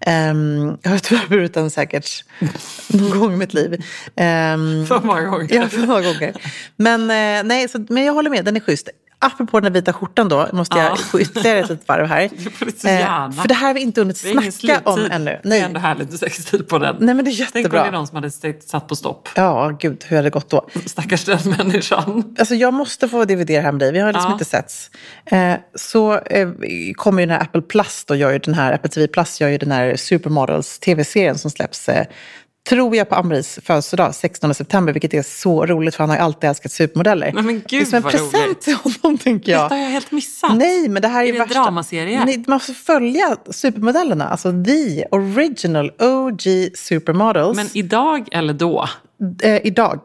Ehm, 0.00 0.76
jag 0.82 0.90
har 0.90 0.98
tyvärr 0.98 1.26
burit 1.28 1.54
den 1.54 1.70
säkert 1.70 2.24
någon 2.88 3.10
gång 3.20 3.32
i 3.32 3.36
mitt 3.36 3.54
liv. 3.54 3.84
Ehm, 4.16 4.86
För 4.86 5.00
många 5.00 5.22
gånger. 5.22 5.48
Ja, 5.54 5.68
för 5.68 5.78
många 5.86 6.00
gånger. 6.02 6.34
Men, 6.76 7.00
eh, 7.02 7.48
nej, 7.48 7.68
så, 7.68 7.84
men 7.88 8.04
jag 8.04 8.12
håller 8.12 8.30
med, 8.30 8.44
den 8.44 8.56
är 8.56 8.60
schysst. 8.60 8.88
Apropå 9.24 9.60
den 9.60 9.72
vita 9.72 9.92
skjortan 9.92 10.28
då, 10.28 10.48
måste 10.52 10.78
jag 10.78 10.86
Ja. 10.90 10.96
gå 11.12 11.20
ytterligare 11.20 11.58
ett 11.58 11.68
litet 11.68 11.88
varv 11.88 12.06
här. 12.06 12.30
Det. 12.82 13.00
Eh, 13.00 13.30
för 13.30 13.48
det 13.48 13.54
här 13.54 13.66
har 13.66 13.74
vi 13.74 13.80
inte 13.80 14.00
hunnit 14.00 14.18
snacka 14.54 14.80
om 14.90 15.00
ännu. 15.10 15.24
Det 15.24 15.30
är 15.32 15.40
Nej. 15.48 15.60
ändå 15.60 15.80
härligt 15.80 16.18
sätter 16.18 16.42
stil 16.42 16.64
på 16.64 16.78
den. 16.78 16.96
Nej, 17.00 17.14
men 17.14 17.24
det 17.24 17.30
är 17.30 17.34
Tänk 17.36 17.46
om 17.46 17.52
det 17.52 17.58
jättebra. 17.58 17.86
är 17.86 17.92
någon 17.92 18.06
som 18.06 18.14
hade 18.16 18.30
satt 18.66 18.88
på 18.88 18.96
stopp. 18.96 19.28
Ja, 19.36 19.76
gud, 19.80 20.04
hur 20.08 20.16
hade 20.16 20.26
det 20.26 20.32
gått 20.32 20.50
då? 20.50 20.68
Stackars 20.86 21.24
den 21.24 21.38
människan. 21.58 22.34
Alltså 22.38 22.54
jag 22.54 22.74
måste 22.74 23.08
få 23.08 23.24
DVD 23.24 23.46
det 23.46 23.60
här 23.60 23.72
med 23.72 23.78
dig, 23.80 23.92
vi 23.92 23.98
har 23.98 24.12
liksom 24.12 24.28
Ja. 24.28 24.32
inte 24.32 24.44
setts. 24.44 24.90
Eh, 25.24 25.54
så 25.74 26.18
eh, 26.18 26.48
kommer 26.94 27.22
ju 27.22 27.26
den 27.26 27.34
här 27.36 27.42
Apple 27.42 27.62
Plus 27.62 28.04
då, 28.04 28.14
gör 28.14 28.30
ju 28.32 28.38
den 28.38 28.54
här, 28.54 28.72
Apple 28.72 28.90
TV 28.90 29.06
Plus 29.06 29.40
gör 29.40 29.48
ju 29.48 29.58
den 29.58 29.72
här 29.72 29.96
Supermodels 29.96 30.78
tv-serien 30.78 31.38
som 31.38 31.50
släpps, 31.50 31.88
eh, 31.88 32.06
tror 32.68 32.96
jag 32.96 33.08
på 33.08 33.14
Amris 33.14 33.58
födelsedag, 33.62 34.14
16 34.14 34.54
september, 34.54 34.92
vilket 34.92 35.14
är 35.14 35.22
så 35.22 35.66
roligt 35.66 35.94
för 35.94 36.02
han 36.02 36.10
har 36.10 36.16
ju 36.16 36.22
alltid 36.22 36.50
älskat 36.50 36.72
supermodeller. 36.72 37.32
Nej, 37.34 37.44
men 37.44 37.54
gud, 37.54 37.64
det 37.68 37.80
är 37.80 37.84
som 37.84 37.96
en 37.96 38.02
vad 38.02 38.12
present 38.12 38.34
roligt. 38.46 38.60
till 38.60 38.74
honom, 38.74 39.18
tänker 39.18 39.52
jag. 39.52 39.64
Detta 39.64 39.74
har 39.74 39.82
jag 39.82 39.90
helt 39.90 40.12
missat. 40.12 40.56
Nej, 40.56 40.88
men 40.88 41.02
det 41.02 41.08
här 41.08 41.24
är, 41.24 41.28
Är 41.28 41.32
det 41.32 41.38
en 41.38 41.48
värsta... 41.48 41.62
dramaserie? 41.62 42.24
Nej, 42.24 42.44
man 42.46 42.60
får 42.60 42.72
följa 42.74 43.36
supermodellerna, 43.50 44.28
alltså 44.28 44.64
the 44.64 45.04
original 45.10 45.90
OG 45.98 46.42
supermodels. 46.74 47.56
Men 47.56 47.68
idag 47.74 48.28
eller 48.32 48.54
då? 48.54 48.88
eh, 49.42 49.66
idag. 49.66 50.00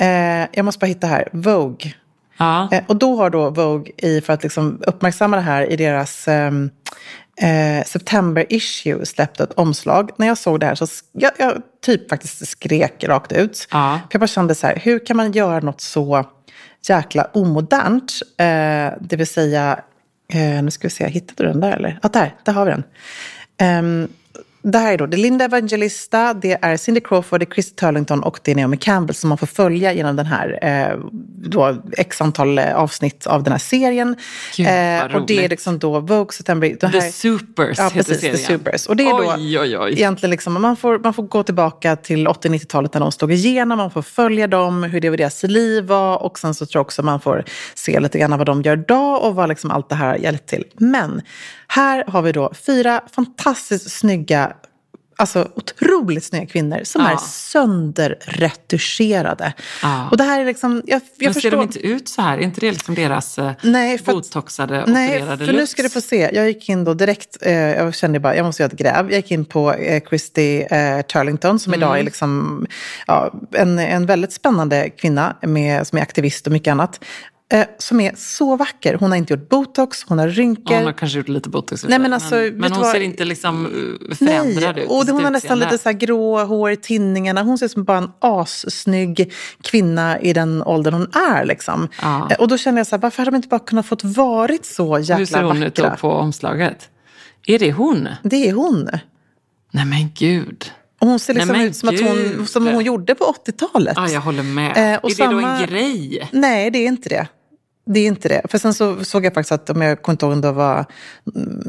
Eh, 0.00 0.06
jag 0.52 0.64
måste 0.64 0.78
bara 0.78 0.86
hitta 0.86 1.06
här. 1.06 1.28
Vogue. 1.32 1.92
Ja. 2.38 2.68
Eh, 2.72 2.82
och 2.86 2.96
då 2.96 3.16
har 3.16 3.30
då 3.30 3.50
Vogue, 3.50 3.92
i, 3.96 4.20
för 4.20 4.32
att 4.32 4.42
liksom 4.42 4.82
uppmärksamma 4.86 5.36
det 5.36 5.42
här, 5.42 5.72
i 5.72 5.76
deras 5.76 6.28
ehm, 6.28 6.70
eh, 7.36 7.84
September 7.84 8.46
issue 8.48 9.06
släppt 9.06 9.40
ett 9.40 9.52
omslag. 9.52 10.10
När 10.16 10.26
jag 10.26 10.38
såg 10.38 10.60
det 10.60 10.66
här 10.66 10.74
så 10.74 10.86
jag, 11.12 11.32
jag 11.38 11.62
typ 11.84 12.08
faktiskt 12.08 12.48
skrek 12.48 13.04
rakt 13.04 13.32
ut. 13.32 13.68
Ja. 13.70 14.00
För 14.02 14.14
jag 14.14 14.20
bara 14.20 14.26
kände 14.26 14.54
så 14.54 14.66
här, 14.66 14.76
hur 14.76 15.06
kan 15.06 15.16
man 15.16 15.32
göra 15.32 15.60
något 15.60 15.80
så 15.80 16.26
jäkla 16.88 17.24
omodernt? 17.24 18.12
Eh, 18.36 18.98
det 19.00 19.16
vill 19.16 19.26
säga, 19.26 19.80
eh, 20.32 20.62
nu 20.62 20.70
ska 20.70 20.88
vi 20.88 20.90
se, 20.90 21.08
hittade 21.08 21.42
du 21.42 21.52
den 21.52 21.60
där 21.60 21.76
eller? 21.76 21.98
Ja, 22.02 22.08
där, 22.08 22.34
där 22.44 22.52
har 22.52 22.64
vi 22.64 22.70
den. 22.70 22.84
Ehm, 23.58 24.08
det 24.62 24.78
här 24.78 24.92
är 24.92 24.98
då 24.98 25.06
det 25.06 25.16
är 25.16 25.18
Linda 25.18 25.44
Evangelista, 25.44 26.34
det 26.34 26.58
är 26.62 26.76
Cindy 26.76 27.00
Crawford, 27.00 27.40
det 27.40 27.44
är 27.50 27.54
Chris 27.54 27.74
Turlington 27.74 28.22
och 28.22 28.40
det 28.42 28.50
är 28.50 28.54
Naomi 28.56 28.76
Campbell 28.76 29.14
som 29.14 29.28
man 29.28 29.38
får 29.38 29.46
följa 29.46 29.92
genom 29.92 30.16
den 30.16 30.26
här, 30.26 30.58
eh, 30.62 30.98
då, 31.44 31.82
x 31.96 32.20
antal 32.20 32.58
eh, 32.58 32.74
avsnitt 32.74 33.26
av 33.26 33.42
den 33.42 33.52
här 33.52 33.58
serien. 33.58 34.16
Gud, 34.56 34.66
Eh, 34.66 35.16
och 35.16 35.26
det 35.26 35.44
är 35.44 35.48
liksom 35.48 35.78
då 35.78 36.00
Vogue 36.00 36.32
September. 36.32 36.76
Den 36.80 36.92
The 36.92 37.00
här, 37.00 37.10
Supers 37.10 37.78
Ja, 37.78 37.84
heter 37.84 37.96
precis. 37.98 38.20
serien. 38.20 38.36
The 38.36 38.42
Supers. 38.44 38.86
Och 38.86 38.96
det 38.96 39.02
är 39.06 39.10
då 39.10 39.32
Oj, 39.36 39.58
oj, 39.58 39.78
oj. 39.78 39.92
egentligen 39.92 40.30
liksom, 40.30 40.62
man 40.62 40.76
får, 40.76 40.98
man 40.98 41.14
får 41.14 41.22
gå 41.22 41.42
tillbaka 41.42 41.96
till 41.96 42.28
80-90-talet 42.28 42.94
när 42.94 43.00
de 43.00 43.12
stod 43.12 43.32
igenom. 43.32 43.78
Man 43.78 43.90
får 43.90 44.02
följa 44.02 44.46
dem, 44.46 44.82
hur 44.82 45.00
det 45.00 45.10
var 45.10 45.16
deras 45.16 45.42
liv 45.42 45.84
var. 45.84 46.22
Och 46.22 46.38
sen 46.38 46.54
så 46.54 46.66
tror 46.66 46.80
jag 46.80 46.86
också 46.86 47.02
man 47.02 47.20
får 47.20 47.44
se 47.74 48.00
lite 48.00 48.18
grann 48.18 48.38
vad 48.38 48.46
de 48.46 48.62
gör 48.62 48.76
idag 48.76 49.22
och 49.24 49.34
vad 49.34 49.48
liksom 49.48 49.70
allt 49.70 49.88
det 49.88 49.94
här 49.94 50.06
har 50.08 50.16
hjälpt 50.16 50.46
till. 50.48 50.64
Men 50.76 51.22
här 51.66 52.04
har 52.06 52.22
vi 52.22 52.32
då 52.32 52.52
fyra 52.66 53.00
fantastiskt 53.12 53.90
snygga 53.90 54.51
Alltså 55.22 55.48
otroligt 55.54 56.24
snygga 56.24 56.46
kvinnor 56.46 56.80
som 56.84 57.02
Ja. 57.02 57.10
är 57.10 57.16
sönderretuscherade. 57.16 59.52
Ja. 59.82 60.08
Och 60.10 60.16
det 60.16 60.24
här 60.24 60.40
är 60.40 60.44
liksom, 60.44 60.82
jag, 60.86 60.96
jag 60.96 61.02
Men 61.26 61.34
förstår. 61.34 61.50
ser 61.50 61.56
de 61.56 61.62
inte 61.62 61.78
ut 61.86 62.08
så 62.08 62.22
här? 62.22 62.38
Är 62.38 62.42
inte 62.42 62.60
det 62.60 62.70
liksom 62.72 62.94
deras 62.94 63.38
eh, 63.38 63.52
Nej, 63.62 63.98
för 63.98 64.12
botoxade, 64.12 64.84
Nej, 64.86 65.16
opererade 65.16 65.46
för 65.46 65.52
nu 65.52 65.58
looks? 65.58 65.70
ska 65.72 65.82
du 65.82 65.90
få 65.90 66.00
se. 66.00 66.30
Jag 66.32 66.46
gick 66.46 66.68
in 66.68 66.84
då 66.84 66.94
direkt, 66.94 67.36
eh, 67.40 67.52
jag 67.52 67.94
kände 67.94 68.20
bara, 68.20 68.36
jag 68.36 68.46
måste 68.46 68.62
göra 68.62 68.72
ett 68.72 68.78
gräv. 68.78 69.10
Jag 69.10 69.16
gick 69.16 69.30
in 69.30 69.44
på 69.44 69.72
eh, 69.72 70.02
Christy 70.08 70.60
eh, 70.62 71.00
Turlington 71.02 71.58
som 71.58 71.74
idag 71.74 71.88
Mm. 71.88 72.00
är 72.00 72.04
liksom, 72.04 72.66
ja, 73.06 73.32
en, 73.52 73.78
en 73.78 74.06
väldigt 74.06 74.32
spännande 74.32 74.90
kvinna 74.90 75.36
med, 75.42 75.86
som 75.86 75.98
är 75.98 76.02
aktivist 76.02 76.46
och 76.46 76.52
mycket 76.52 76.72
annat. 76.72 77.04
Eh, 77.52 77.64
som 77.78 78.00
är 78.00 78.12
så 78.16 78.56
vacker. 78.56 78.94
Hon 78.94 79.10
har 79.10 79.18
inte 79.18 79.32
gjort 79.34 79.48
botox, 79.48 80.04
hon 80.08 80.18
har 80.18 80.28
rynkor. 80.28 80.74
Hon 80.74 80.84
har 80.84 80.92
kanske 80.92 81.18
gjort 81.18 81.28
lite 81.28 81.48
botox. 81.48 81.84
Nej, 81.84 81.98
men 81.98 82.12
alltså, 82.12 82.34
men 82.34 82.52
du 82.60 82.68
hon 82.68 82.78
vad? 82.80 82.92
ser 82.92 83.00
inte 83.00 83.24
liksom 83.24 83.66
eh, 84.10 84.14
förändrad 84.16 84.78
ut. 84.78 84.84
i 84.84 84.86
och 84.88 85.06
hon 85.06 85.24
har 85.24 85.30
nästan 85.30 85.58
lite 85.58 85.78
så 85.78 85.88
här 85.88 85.96
grå 85.96 86.44
hår 86.44 86.70
i 86.70 86.76
tinningarna. 86.76 87.42
Hon 87.42 87.58
ser 87.58 87.66
ut 87.66 87.72
som 87.72 87.84
bara 87.84 87.98
en 87.98 88.10
assnygg 88.20 89.32
kvinna 89.62 90.20
i 90.20 90.32
den 90.32 90.62
åldern 90.62 90.94
hon 90.94 91.06
är. 91.30 91.44
Liksom. 91.44 91.88
Ja. 92.02 92.28
Eh, 92.30 92.36
Och 92.40 92.48
då 92.48 92.58
känner 92.58 92.78
jag 92.78 92.86
så 92.86 92.96
här, 92.96 93.00
varför 93.02 93.18
hade 93.18 93.30
de 93.30 93.36
inte 93.36 93.48
bara 93.48 93.60
kunnat 93.60 93.86
fått 93.86 94.04
varit 94.04 94.64
så 94.64 94.98
jäkla 94.98 95.16
Hur 95.16 95.26
ser 95.26 95.42
hon 95.42 95.62
ut 95.62 95.78
vackra? 95.78 95.90
då 95.90 95.96
på 95.96 96.10
omslaget? 96.12 96.88
Är 97.46 97.58
det 97.58 97.72
hon? 97.72 98.08
Det 98.22 98.48
är 98.48 98.52
hon. 98.52 98.88
Nej 99.70 99.84
men 99.84 100.10
gud. 100.14 100.70
Och 101.00 101.08
hon 101.08 101.18
ser 101.18 101.34
Nej, 101.34 101.40
liksom 101.46 101.58
men 101.58 101.66
ut 101.68 101.76
som, 101.76 101.88
att 101.88 102.00
hon, 102.36 102.46
som 102.46 102.66
hon 102.66 102.84
gjorde 102.84 103.14
på 103.14 103.34
80-talet. 103.46 103.92
Ja, 103.96 104.08
jag 104.08 104.20
håller 104.20 104.42
med. 104.42 104.70
Eh, 104.94 104.98
och 104.98 105.10
är 105.10 105.14
det 105.14 105.14
samma- 105.14 105.40
då 105.40 105.46
en 105.62 105.66
grej? 105.66 106.28
Nej, 106.32 106.70
det 106.70 106.78
är 106.78 106.86
inte 106.86 107.08
det. 107.08 107.26
Det 107.84 108.00
är 108.00 108.06
inte 108.06 108.28
det. 108.28 108.42
För 108.48 108.58
sen 108.58 108.74
så 108.74 109.04
såg 109.04 109.24
jag 109.24 109.34
faktiskt 109.34 109.52
att, 109.52 109.70
om 109.70 109.82
jag 109.82 110.02
kommer 110.02 110.14
inte 110.14 110.26
ihåg 110.26 110.32
om 110.32 110.40
det 110.40 110.52
var 110.52 110.84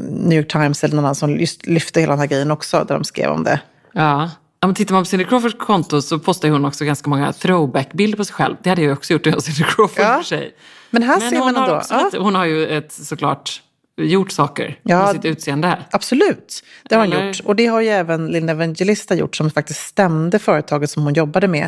New 0.08 0.38
York 0.38 0.52
Times 0.52 0.84
eller 0.84 0.96
någon 0.96 1.04
annan 1.04 1.14
som 1.14 1.36
just 1.40 1.66
lyfte 1.66 2.00
hela 2.00 2.12
den 2.12 2.20
här 2.20 2.26
grejen 2.26 2.50
också, 2.50 2.84
där 2.88 2.94
de 2.94 3.04
skrev 3.04 3.30
om 3.30 3.44
det. 3.44 3.60
Ja. 3.92 4.30
Ja, 4.60 4.66
men 4.68 4.74
tittar 4.74 4.94
man 4.94 5.02
på 5.02 5.08
Cindy 5.08 5.24
Crawfords 5.24 5.56
konto 5.58 6.02
så 6.02 6.18
postar 6.18 6.48
hon 6.48 6.64
också 6.64 6.84
ganska 6.84 7.10
många 7.10 7.32
throwback-bilder 7.32 8.16
på 8.16 8.24
sig 8.24 8.34
själv. 8.34 8.56
Det 8.62 8.68
hade 8.70 8.82
jag 8.82 8.92
också 8.92 9.12
gjort 9.12 9.26
jag 9.26 9.42
Cindy 9.42 9.62
Crawford 9.62 10.04
Ja. 10.04 10.16
för 10.16 10.22
sig. 10.22 10.54
Men 10.90 11.02
här 11.02 11.20
Men 11.20 11.30
ser 11.30 11.38
man 11.38 11.56
har, 11.56 11.64
ändå... 11.64 11.82
Ja, 11.90 12.10
hon 12.18 12.34
har 12.34 12.44
ju 12.44 12.66
ett, 12.66 12.92
såklart 12.92 13.62
gjort 13.96 14.32
saker 14.32 14.78
Ja. 14.82 14.98
med 15.02 15.14
sitt 15.14 15.24
utseende. 15.24 15.78
absolut, 15.90 16.62
det 16.88 16.94
har 16.94 17.02
hon 17.04 17.12
Eller- 17.12 17.26
gjort. 17.26 17.40
Och 17.44 17.56
det 17.56 17.66
har 17.66 17.80
ju 17.80 17.88
även 17.88 18.26
Linda 18.26 18.52
Evangelista 18.52 19.14
gjort 19.14 19.36
som 19.36 19.50
faktiskt 19.50 19.80
stämde 19.80 20.38
företaget 20.38 20.90
som 20.90 21.02
hon 21.02 21.14
jobbade 21.14 21.48
med. 21.48 21.64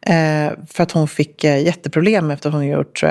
Eh, 0.00 0.52
för 0.72 0.82
att 0.82 0.92
hon 0.92 1.08
fick 1.08 1.44
eh, 1.44 1.62
jätteproblem 1.64 2.30
efter 2.30 2.48
att 2.48 2.54
hon 2.54 2.66
gjort 2.66 3.02
eh, 3.02 3.10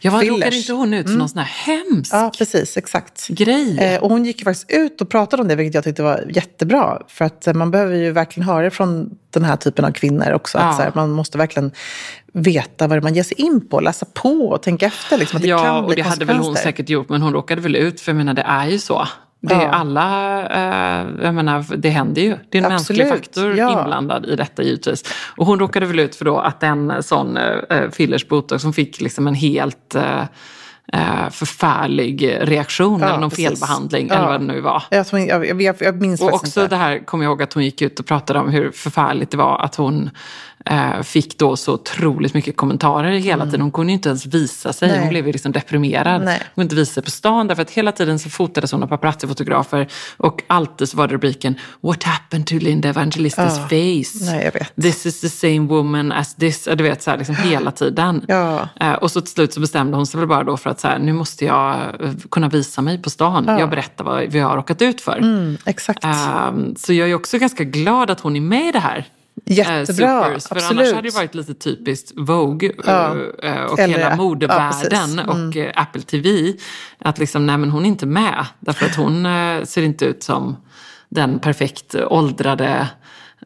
Ja, 0.00 0.10
vad 0.10 0.26
råkade 0.26 0.56
inte 0.56 0.72
hon 0.72 0.94
ut 0.94 1.06
för 1.10 1.16
någon 1.16 1.28
sån 1.28 1.38
här 1.38 1.72
hemsk 1.74 2.14
Ja, 2.14 2.32
precis. 2.38 2.76
Exakt. 2.76 3.28
grej? 3.28 3.78
Eh, 3.78 4.02
och 4.02 4.10
hon 4.10 4.24
gick 4.24 4.38
ju 4.38 4.44
faktiskt 4.44 4.70
ut 4.70 5.00
och 5.00 5.08
pratade 5.08 5.42
om 5.42 5.48
det, 5.48 5.54
vilket 5.56 5.74
jag 5.74 5.84
tyckte 5.84 6.02
var 6.02 6.24
jättebra. 6.30 7.02
För 7.08 7.24
att 7.24 7.46
eh, 7.46 7.54
man 7.54 7.70
behöver 7.70 7.94
ju 7.96 8.10
verkligen 8.12 8.48
höra 8.48 8.70
från 8.70 9.10
den 9.30 9.44
här 9.44 9.56
typen 9.56 9.84
av 9.84 9.90
kvinnor 9.92 10.32
också. 10.32 10.58
Ja. 10.58 10.64
Att 10.64 10.76
så 10.76 10.82
här, 10.82 10.92
man 10.94 11.10
måste 11.10 11.38
verkligen 11.38 11.70
veta 12.36 12.86
vad 12.86 13.02
man 13.02 13.14
ger 13.14 13.22
sig 13.22 13.40
in 13.40 13.68
på, 13.68 13.80
läsa 13.80 14.06
på 14.14 14.48
och 14.48 14.62
tänka 14.62 14.86
efter. 14.86 15.18
Liksom, 15.18 15.36
att 15.36 15.42
det 15.42 15.48
kan 15.48 15.64
ja, 15.64 15.82
bli 15.82 15.92
och 15.92 15.96
det 15.96 16.02
hade 16.02 16.24
väl 16.24 16.36
hon 16.36 16.56
säkert 16.56 16.88
gjort, 16.88 17.08
men 17.08 17.22
hon 17.22 17.32
råkade 17.32 17.60
väl 17.60 17.76
ut, 17.76 18.00
för 18.00 18.12
jag 18.12 18.16
menar 18.16 18.34
det 18.34 18.42
är 18.42 18.66
ju 18.66 18.78
så. 18.78 19.08
Det 19.40 19.54
är 19.54 19.62
Ja. 19.62 19.68
alla, 19.70 20.38
eh, 20.46 21.06
jag 21.22 21.34
menar, 21.34 21.64
det 21.76 21.88
händer 21.88 22.22
ju. 22.22 22.36
Det 22.50 22.58
är 22.58 22.62
en 22.62 22.68
mänsklig 22.68 23.02
Absolut, 23.02 23.24
faktor 23.24 23.56
ja. 23.56 23.78
inblandad 23.78 24.26
i 24.26 24.36
detta 24.36 24.62
givetvis. 24.62 25.04
Och 25.36 25.46
hon 25.46 25.58
råkade 25.58 25.86
väl 25.86 25.98
ut 25.98 26.16
för 26.16 26.24
då 26.24 26.38
att 26.38 26.62
en 26.62 27.02
sån 27.02 27.36
eh, 27.36 27.90
fillers 27.92 28.28
botox 28.28 28.62
som 28.62 28.72
fick 28.72 29.00
liksom 29.00 29.26
en 29.26 29.34
helt 29.34 29.94
eh, 29.94 30.20
eh, 30.92 31.30
förfärlig 31.30 32.36
reaktion 32.40 33.00
Ja, 33.00 33.06
eller 33.06 33.18
någon 33.18 33.30
precis. 33.30 33.48
felbehandling 33.48 34.06
Ja. 34.08 34.14
eller 34.14 34.26
vad 34.26 34.40
det 34.40 34.46
nu 34.46 34.60
var. 34.60 34.82
Jag, 34.90 35.06
jag, 35.12 35.62
jag, 35.62 35.76
jag, 35.80 36.00
minns 36.02 36.20
Och 36.20 36.34
också 36.34 36.60
inte. 36.60 36.74
det 36.74 36.76
här 36.76 36.98
kommer 37.06 37.24
jag 37.24 37.30
ihåg 37.30 37.42
att 37.42 37.52
hon 37.52 37.64
gick 37.64 37.82
ut 37.82 38.00
och 38.00 38.06
pratade 38.06 38.38
om 38.38 38.48
hur 38.48 38.70
förfärligt 38.70 39.30
det 39.30 39.36
var 39.36 39.58
att 39.58 39.74
hon 39.74 40.10
fick 41.02 41.38
då 41.38 41.56
så 41.56 41.74
otroligt 41.74 42.34
mycket 42.34 42.56
kommentarer 42.56 43.10
hela 43.10 43.44
tiden. 43.44 43.60
Hon 43.60 43.70
kunde 43.70 43.92
ju 43.92 43.94
inte 43.94 44.08
ens 44.08 44.26
visa 44.26 44.72
sig. 44.72 44.88
Mm. 44.88 44.96
Nej. 44.96 45.04
Hon 45.04 45.10
blev 45.10 45.26
ju 45.26 45.32
liksom 45.32 45.52
deprimerad. 45.52 46.24
Nej. 46.24 46.38
Hon 46.38 46.54
kunde 46.54 46.64
inte 46.64 46.74
visa 46.74 46.92
sig 46.92 47.02
på 47.02 47.10
stan 47.10 47.46
därför 47.46 47.62
att 47.62 47.70
hela 47.70 47.92
tiden 47.92 48.18
så 48.18 48.30
fotades 48.30 48.72
hon 48.72 48.82
av 48.82 48.86
paparazzi-fotografer 48.86 49.88
och 50.16 50.42
alltid 50.46 50.88
så 50.88 50.96
var 50.96 51.08
det 51.08 51.14
rubriken 51.14 51.54
What 51.80 52.02
happened 52.02 52.46
to 52.46 52.54
Linda 52.54 52.88
Evangelistas 52.88 53.58
face? 53.58 54.32
Nej. 54.32 54.50
This 54.82 55.06
is 55.06 55.20
the 55.20 55.28
same 55.28 55.60
woman 55.60 56.12
as 56.12 56.34
this. 56.34 56.68
Du 56.74 56.84
vet, 56.84 57.02
så 57.02 57.10
här, 57.10 57.18
liksom 57.18 57.36
hela 57.36 57.70
tiden. 57.70 58.24
Ja. 58.28 58.68
Eh, 58.80 58.92
och 58.92 59.10
så 59.10 59.20
till 59.20 59.32
slut 59.32 59.52
så 59.52 59.60
bestämde 59.60 59.96
hon 59.96 60.06
sig 60.06 60.20
väl 60.20 60.28
bara 60.28 60.44
då 60.44 60.56
för 60.56 60.70
att 60.70 60.80
så 60.80 60.88
här, 60.88 60.98
nu 60.98 61.12
måste 61.12 61.44
jag 61.44 61.76
eh, 61.76 62.10
kunna 62.30 62.48
visa 62.48 62.82
mig 62.82 63.02
på 63.02 63.10
stan. 63.10 63.44
Jag 63.58 63.70
berättar 63.70 64.04
vad 64.04 64.32
vi 64.32 64.38
har 64.38 64.56
råkat 64.56 64.82
ut 64.82 65.00
för. 65.00 65.18
Mm, 65.18 65.58
exakt. 65.64 66.04
Ehm, 66.04 66.76
så 66.76 66.92
jag 66.92 67.10
är 67.10 67.14
också 67.14 67.38
ganska 67.38 67.64
glad 67.64 68.10
att 68.10 68.20
hon 68.20 68.36
är 68.36 68.40
med 68.40 68.68
i 68.68 68.72
det 68.72 68.78
här. 68.78 69.06
Eh, 69.46 69.56
Jättebra, 69.56 69.86
Supers, 69.86 70.46
för 70.46 70.54
annars 70.54 70.64
absolut. 70.64 70.94
hade 70.94 71.08
det 71.08 71.14
varit 71.14 71.34
lite 71.34 71.54
typiskt 71.54 72.12
Vogue 72.16 72.72
Ja. 72.86 73.16
eh, 73.42 73.62
och 73.62 73.78
Eller- 73.78 73.94
hela 73.98 74.10
ja, 74.10 74.16
modevärlden 74.16 74.90
precis. 74.90 75.18
Mm. 75.18 75.28
och 75.48 75.56
eh, 75.56 75.72
Apple 75.74 76.02
TV. 76.02 76.52
Att 76.98 77.18
liksom, 77.18 77.46
nej 77.46 77.58
men 77.58 77.70
hon 77.70 77.82
är 77.84 77.88
inte 77.88 78.06
med. 78.06 78.46
Därför 78.60 78.86
att 78.86 78.96
hon 78.96 79.26
eh, 79.26 79.64
ser 79.64 79.82
inte 79.82 80.04
ut 80.04 80.22
som 80.22 80.56
den 81.08 81.38
perfekt 81.38 81.94
åldrade, 81.94 82.88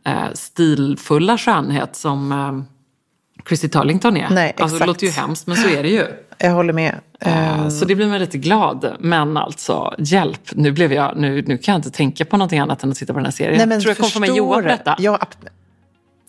eh, 0.07 0.14
stilfulla 0.34 1.38
skönhet 1.38 1.97
som 1.97 2.32
eh, 2.32 2.62
Chrissy 3.49 3.68
Turlington 3.68 4.16
är. 4.16 4.28
Nej, 4.30 4.55
alltså, 4.59 4.78
det 4.78 4.86
låter 4.86 5.07
ju 5.07 5.12
hemskt 5.12 5.47
men 5.47 5.57
så 5.57 5.68
är 5.68 5.82
det 5.82 5.88
ju. 5.88 6.05
Jag 6.38 6.51
håller 6.51 6.72
med. 6.72 6.95
Eh, 7.20 7.68
Så 7.68 7.84
det 7.84 7.95
blir 7.95 8.07
mig 8.07 8.20
lite 8.20 8.38
glad. 8.38 8.97
Men 9.01 9.36
alltså, 9.36 9.95
hjälp. 9.99 10.41
Nu, 10.53 10.72
blev 10.72 10.93
jag, 10.93 11.16
nu, 11.16 11.43
nu 11.47 11.59
kan 11.59 11.72
jag 11.72 11.78
inte 11.78 11.91
tänka 11.91 12.24
på 12.24 12.36
någonting 12.36 12.59
annat 12.59 12.82
än 12.82 12.91
att 12.91 12.97
titta 12.97 13.12
på 13.12 13.18
den 13.18 13.26
här 13.26 13.32
serien. 13.32 13.59
Nej, 13.59 13.66
men 13.66 13.80
tror 13.80 13.91
jag 13.91 13.97
kommer 13.97 14.11
få 14.11 14.20
med 14.20 14.28
Johan 14.36 14.55
på 14.62 14.68
det. 14.68 14.68
detta. 14.68 14.97
Ja, 14.99 15.18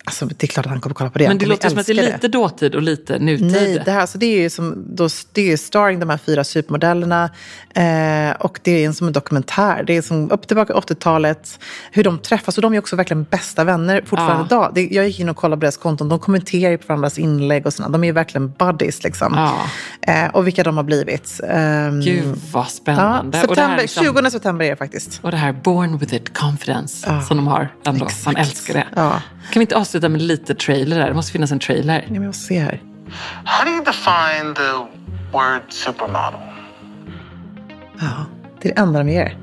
alltså, 0.03 0.25
det 0.25 0.43
är 0.43 0.47
klart 0.47 0.65
att 0.65 0.71
han 0.71 0.81
kommer 0.81 0.93
kolla 0.93 1.09
på 1.09 1.19
det. 1.19 1.27
men 1.27 1.37
det 1.37 1.45
låter 1.45 1.69
som 1.69 1.77
att 1.79 1.85
det 1.85 1.91
är 1.91 2.13
lite 2.13 2.27
dåtid 2.27 2.75
och 2.75 2.81
lite 2.81 3.19
nutid. 3.19 3.51
Nej, 3.51 3.81
det 3.85 3.91
här, 3.91 3.99
alltså 4.01 4.17
det 4.17 4.25
är 4.25 4.41
ju 4.41 4.49
som, 4.49 4.83
då, 4.95 5.09
det 5.31 5.51
är 5.51 5.57
starring 5.57 5.99
de 5.99 6.09
här 6.09 6.17
fyra 6.17 6.43
supermodellerna 6.43 7.29
eh, 7.75 8.31
och 8.39 8.59
det 8.63 8.71
är 8.71 8.85
en, 8.85 8.93
som 8.93 9.07
en 9.07 9.13
dokumentär. 9.13 9.83
Det 9.87 9.97
är 9.97 10.01
som 10.01 10.31
upp 10.31 10.47
tillbaka 10.47 10.73
80-talet, 10.73 11.59
hur 11.91 12.03
de 12.03 12.19
träffas 12.19 12.57
och 12.57 12.61
de 12.61 12.73
är 12.73 12.79
också 12.79 12.95
verkligen 12.95 13.23
bästa 13.23 13.63
vänner 13.63 14.01
fortfarande 14.05 14.41
Ja. 14.41 14.45
idag. 14.45 14.71
Det, 14.75 14.87
jag 14.91 15.07
gick 15.07 15.19
in 15.19 15.29
och 15.29 15.35
kollade 15.37 15.59
på 15.59 15.61
deras 15.61 15.77
konton, 15.77 16.09
de 16.09 16.19
kommenterar 16.19 16.71
ju 16.71 16.77
på 16.77 16.87
varandras 16.87 17.19
inlägg 17.19 17.65
och 17.65 17.73
sådana. 17.73 17.91
De 17.91 18.03
är 18.03 18.07
ju 18.07 18.13
verkligen 18.13 18.51
buddies 18.51 19.03
liksom. 19.03 19.33
Ja. 19.35 19.57
Eh, 20.13 20.29
och 20.29 20.47
vilka 20.47 20.63
de 20.63 20.77
har 20.77 20.83
blivit. 20.83 21.39
Ehm, 21.49 22.01
Gud 22.01 22.35
vad 22.51 22.63
ja, 22.63 22.69
spännande. 22.69 23.37
här 23.37 23.47
september, 23.47 23.77
liksom, 23.81 24.05
20 24.05 24.31
september 24.31 24.65
är 24.65 24.69
det 24.69 24.75
faktiskt. 24.75 25.19
och 25.23 25.31
det 25.31 25.37
här 25.37 25.51
Born 25.51 25.97
with 25.97 26.13
it 26.13 26.37
confidence 26.37 27.21
som 27.27 27.37
de 27.37 27.47
har. 27.47 27.69
Ändå. 27.85 28.05
Exakt. 28.05 28.25
Man 28.25 28.35
älskar 28.35 28.73
det. 28.73 28.87
Ja. 28.95 29.21
Kan 29.51 29.59
vi 29.59 29.61
inte 29.61 29.75
avsluta 29.77 30.09
med 30.09 30.21
lite 30.21 30.55
trailer 30.55 30.99
där? 30.99 31.07
Det 31.07 31.13
måste 31.13 31.31
finnas 31.31 31.51
en 31.51 31.59
trailer. 31.59 32.03
Ja, 32.07 32.13
men 32.13 32.23
jag 32.23 32.35
ser 32.35 32.61
här. 32.61 32.81
How 33.45 33.65
do 33.65 33.71
you 33.71 33.83
define 33.83 34.55
the 34.55 34.71
word 35.31 35.61
supermodel? 35.69 36.39
Ja, 37.99 38.25
det 38.61 38.69
är 38.71 38.75
det 38.75 38.81
enda 38.81 38.99
de 38.99 39.09
ger. 39.09 39.37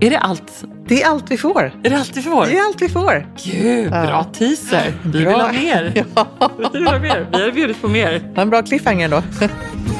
Är 0.00 0.10
det 0.10 0.18
allt? 0.18 0.64
Det 0.86 1.02
är 1.02 1.08
allt 1.08 1.30
vi 1.30 1.36
får. 1.36 1.80
Är 1.84 1.90
det 1.90 1.96
allt 1.96 2.16
vi 2.16 2.22
får? 2.22 2.46
Det 2.46 2.58
är 2.58 2.62
allt 2.62 2.82
vi 2.82 2.88
får. 2.88 3.26
Gud, 3.44 3.90
bra 3.90 4.24
teaser. 4.24 4.92
Vi 5.04 5.10
vill 5.18 5.24
Bra. 5.24 5.42
ha 5.42 5.52
mer. 5.52 6.04
Ja. 6.14 6.26
Vi 6.72 6.78
vill 6.78 6.86
ha 6.88 6.98
mer. 6.98 7.26
Vi 7.32 7.42
har 7.42 7.50
bjudit 7.50 7.82
på 7.82 7.88
mer. 7.88 8.32
Ha 8.34 8.42
en 8.42 8.50
bra 8.50 8.62
cliffhanger 8.62 9.08
då. 9.08 9.22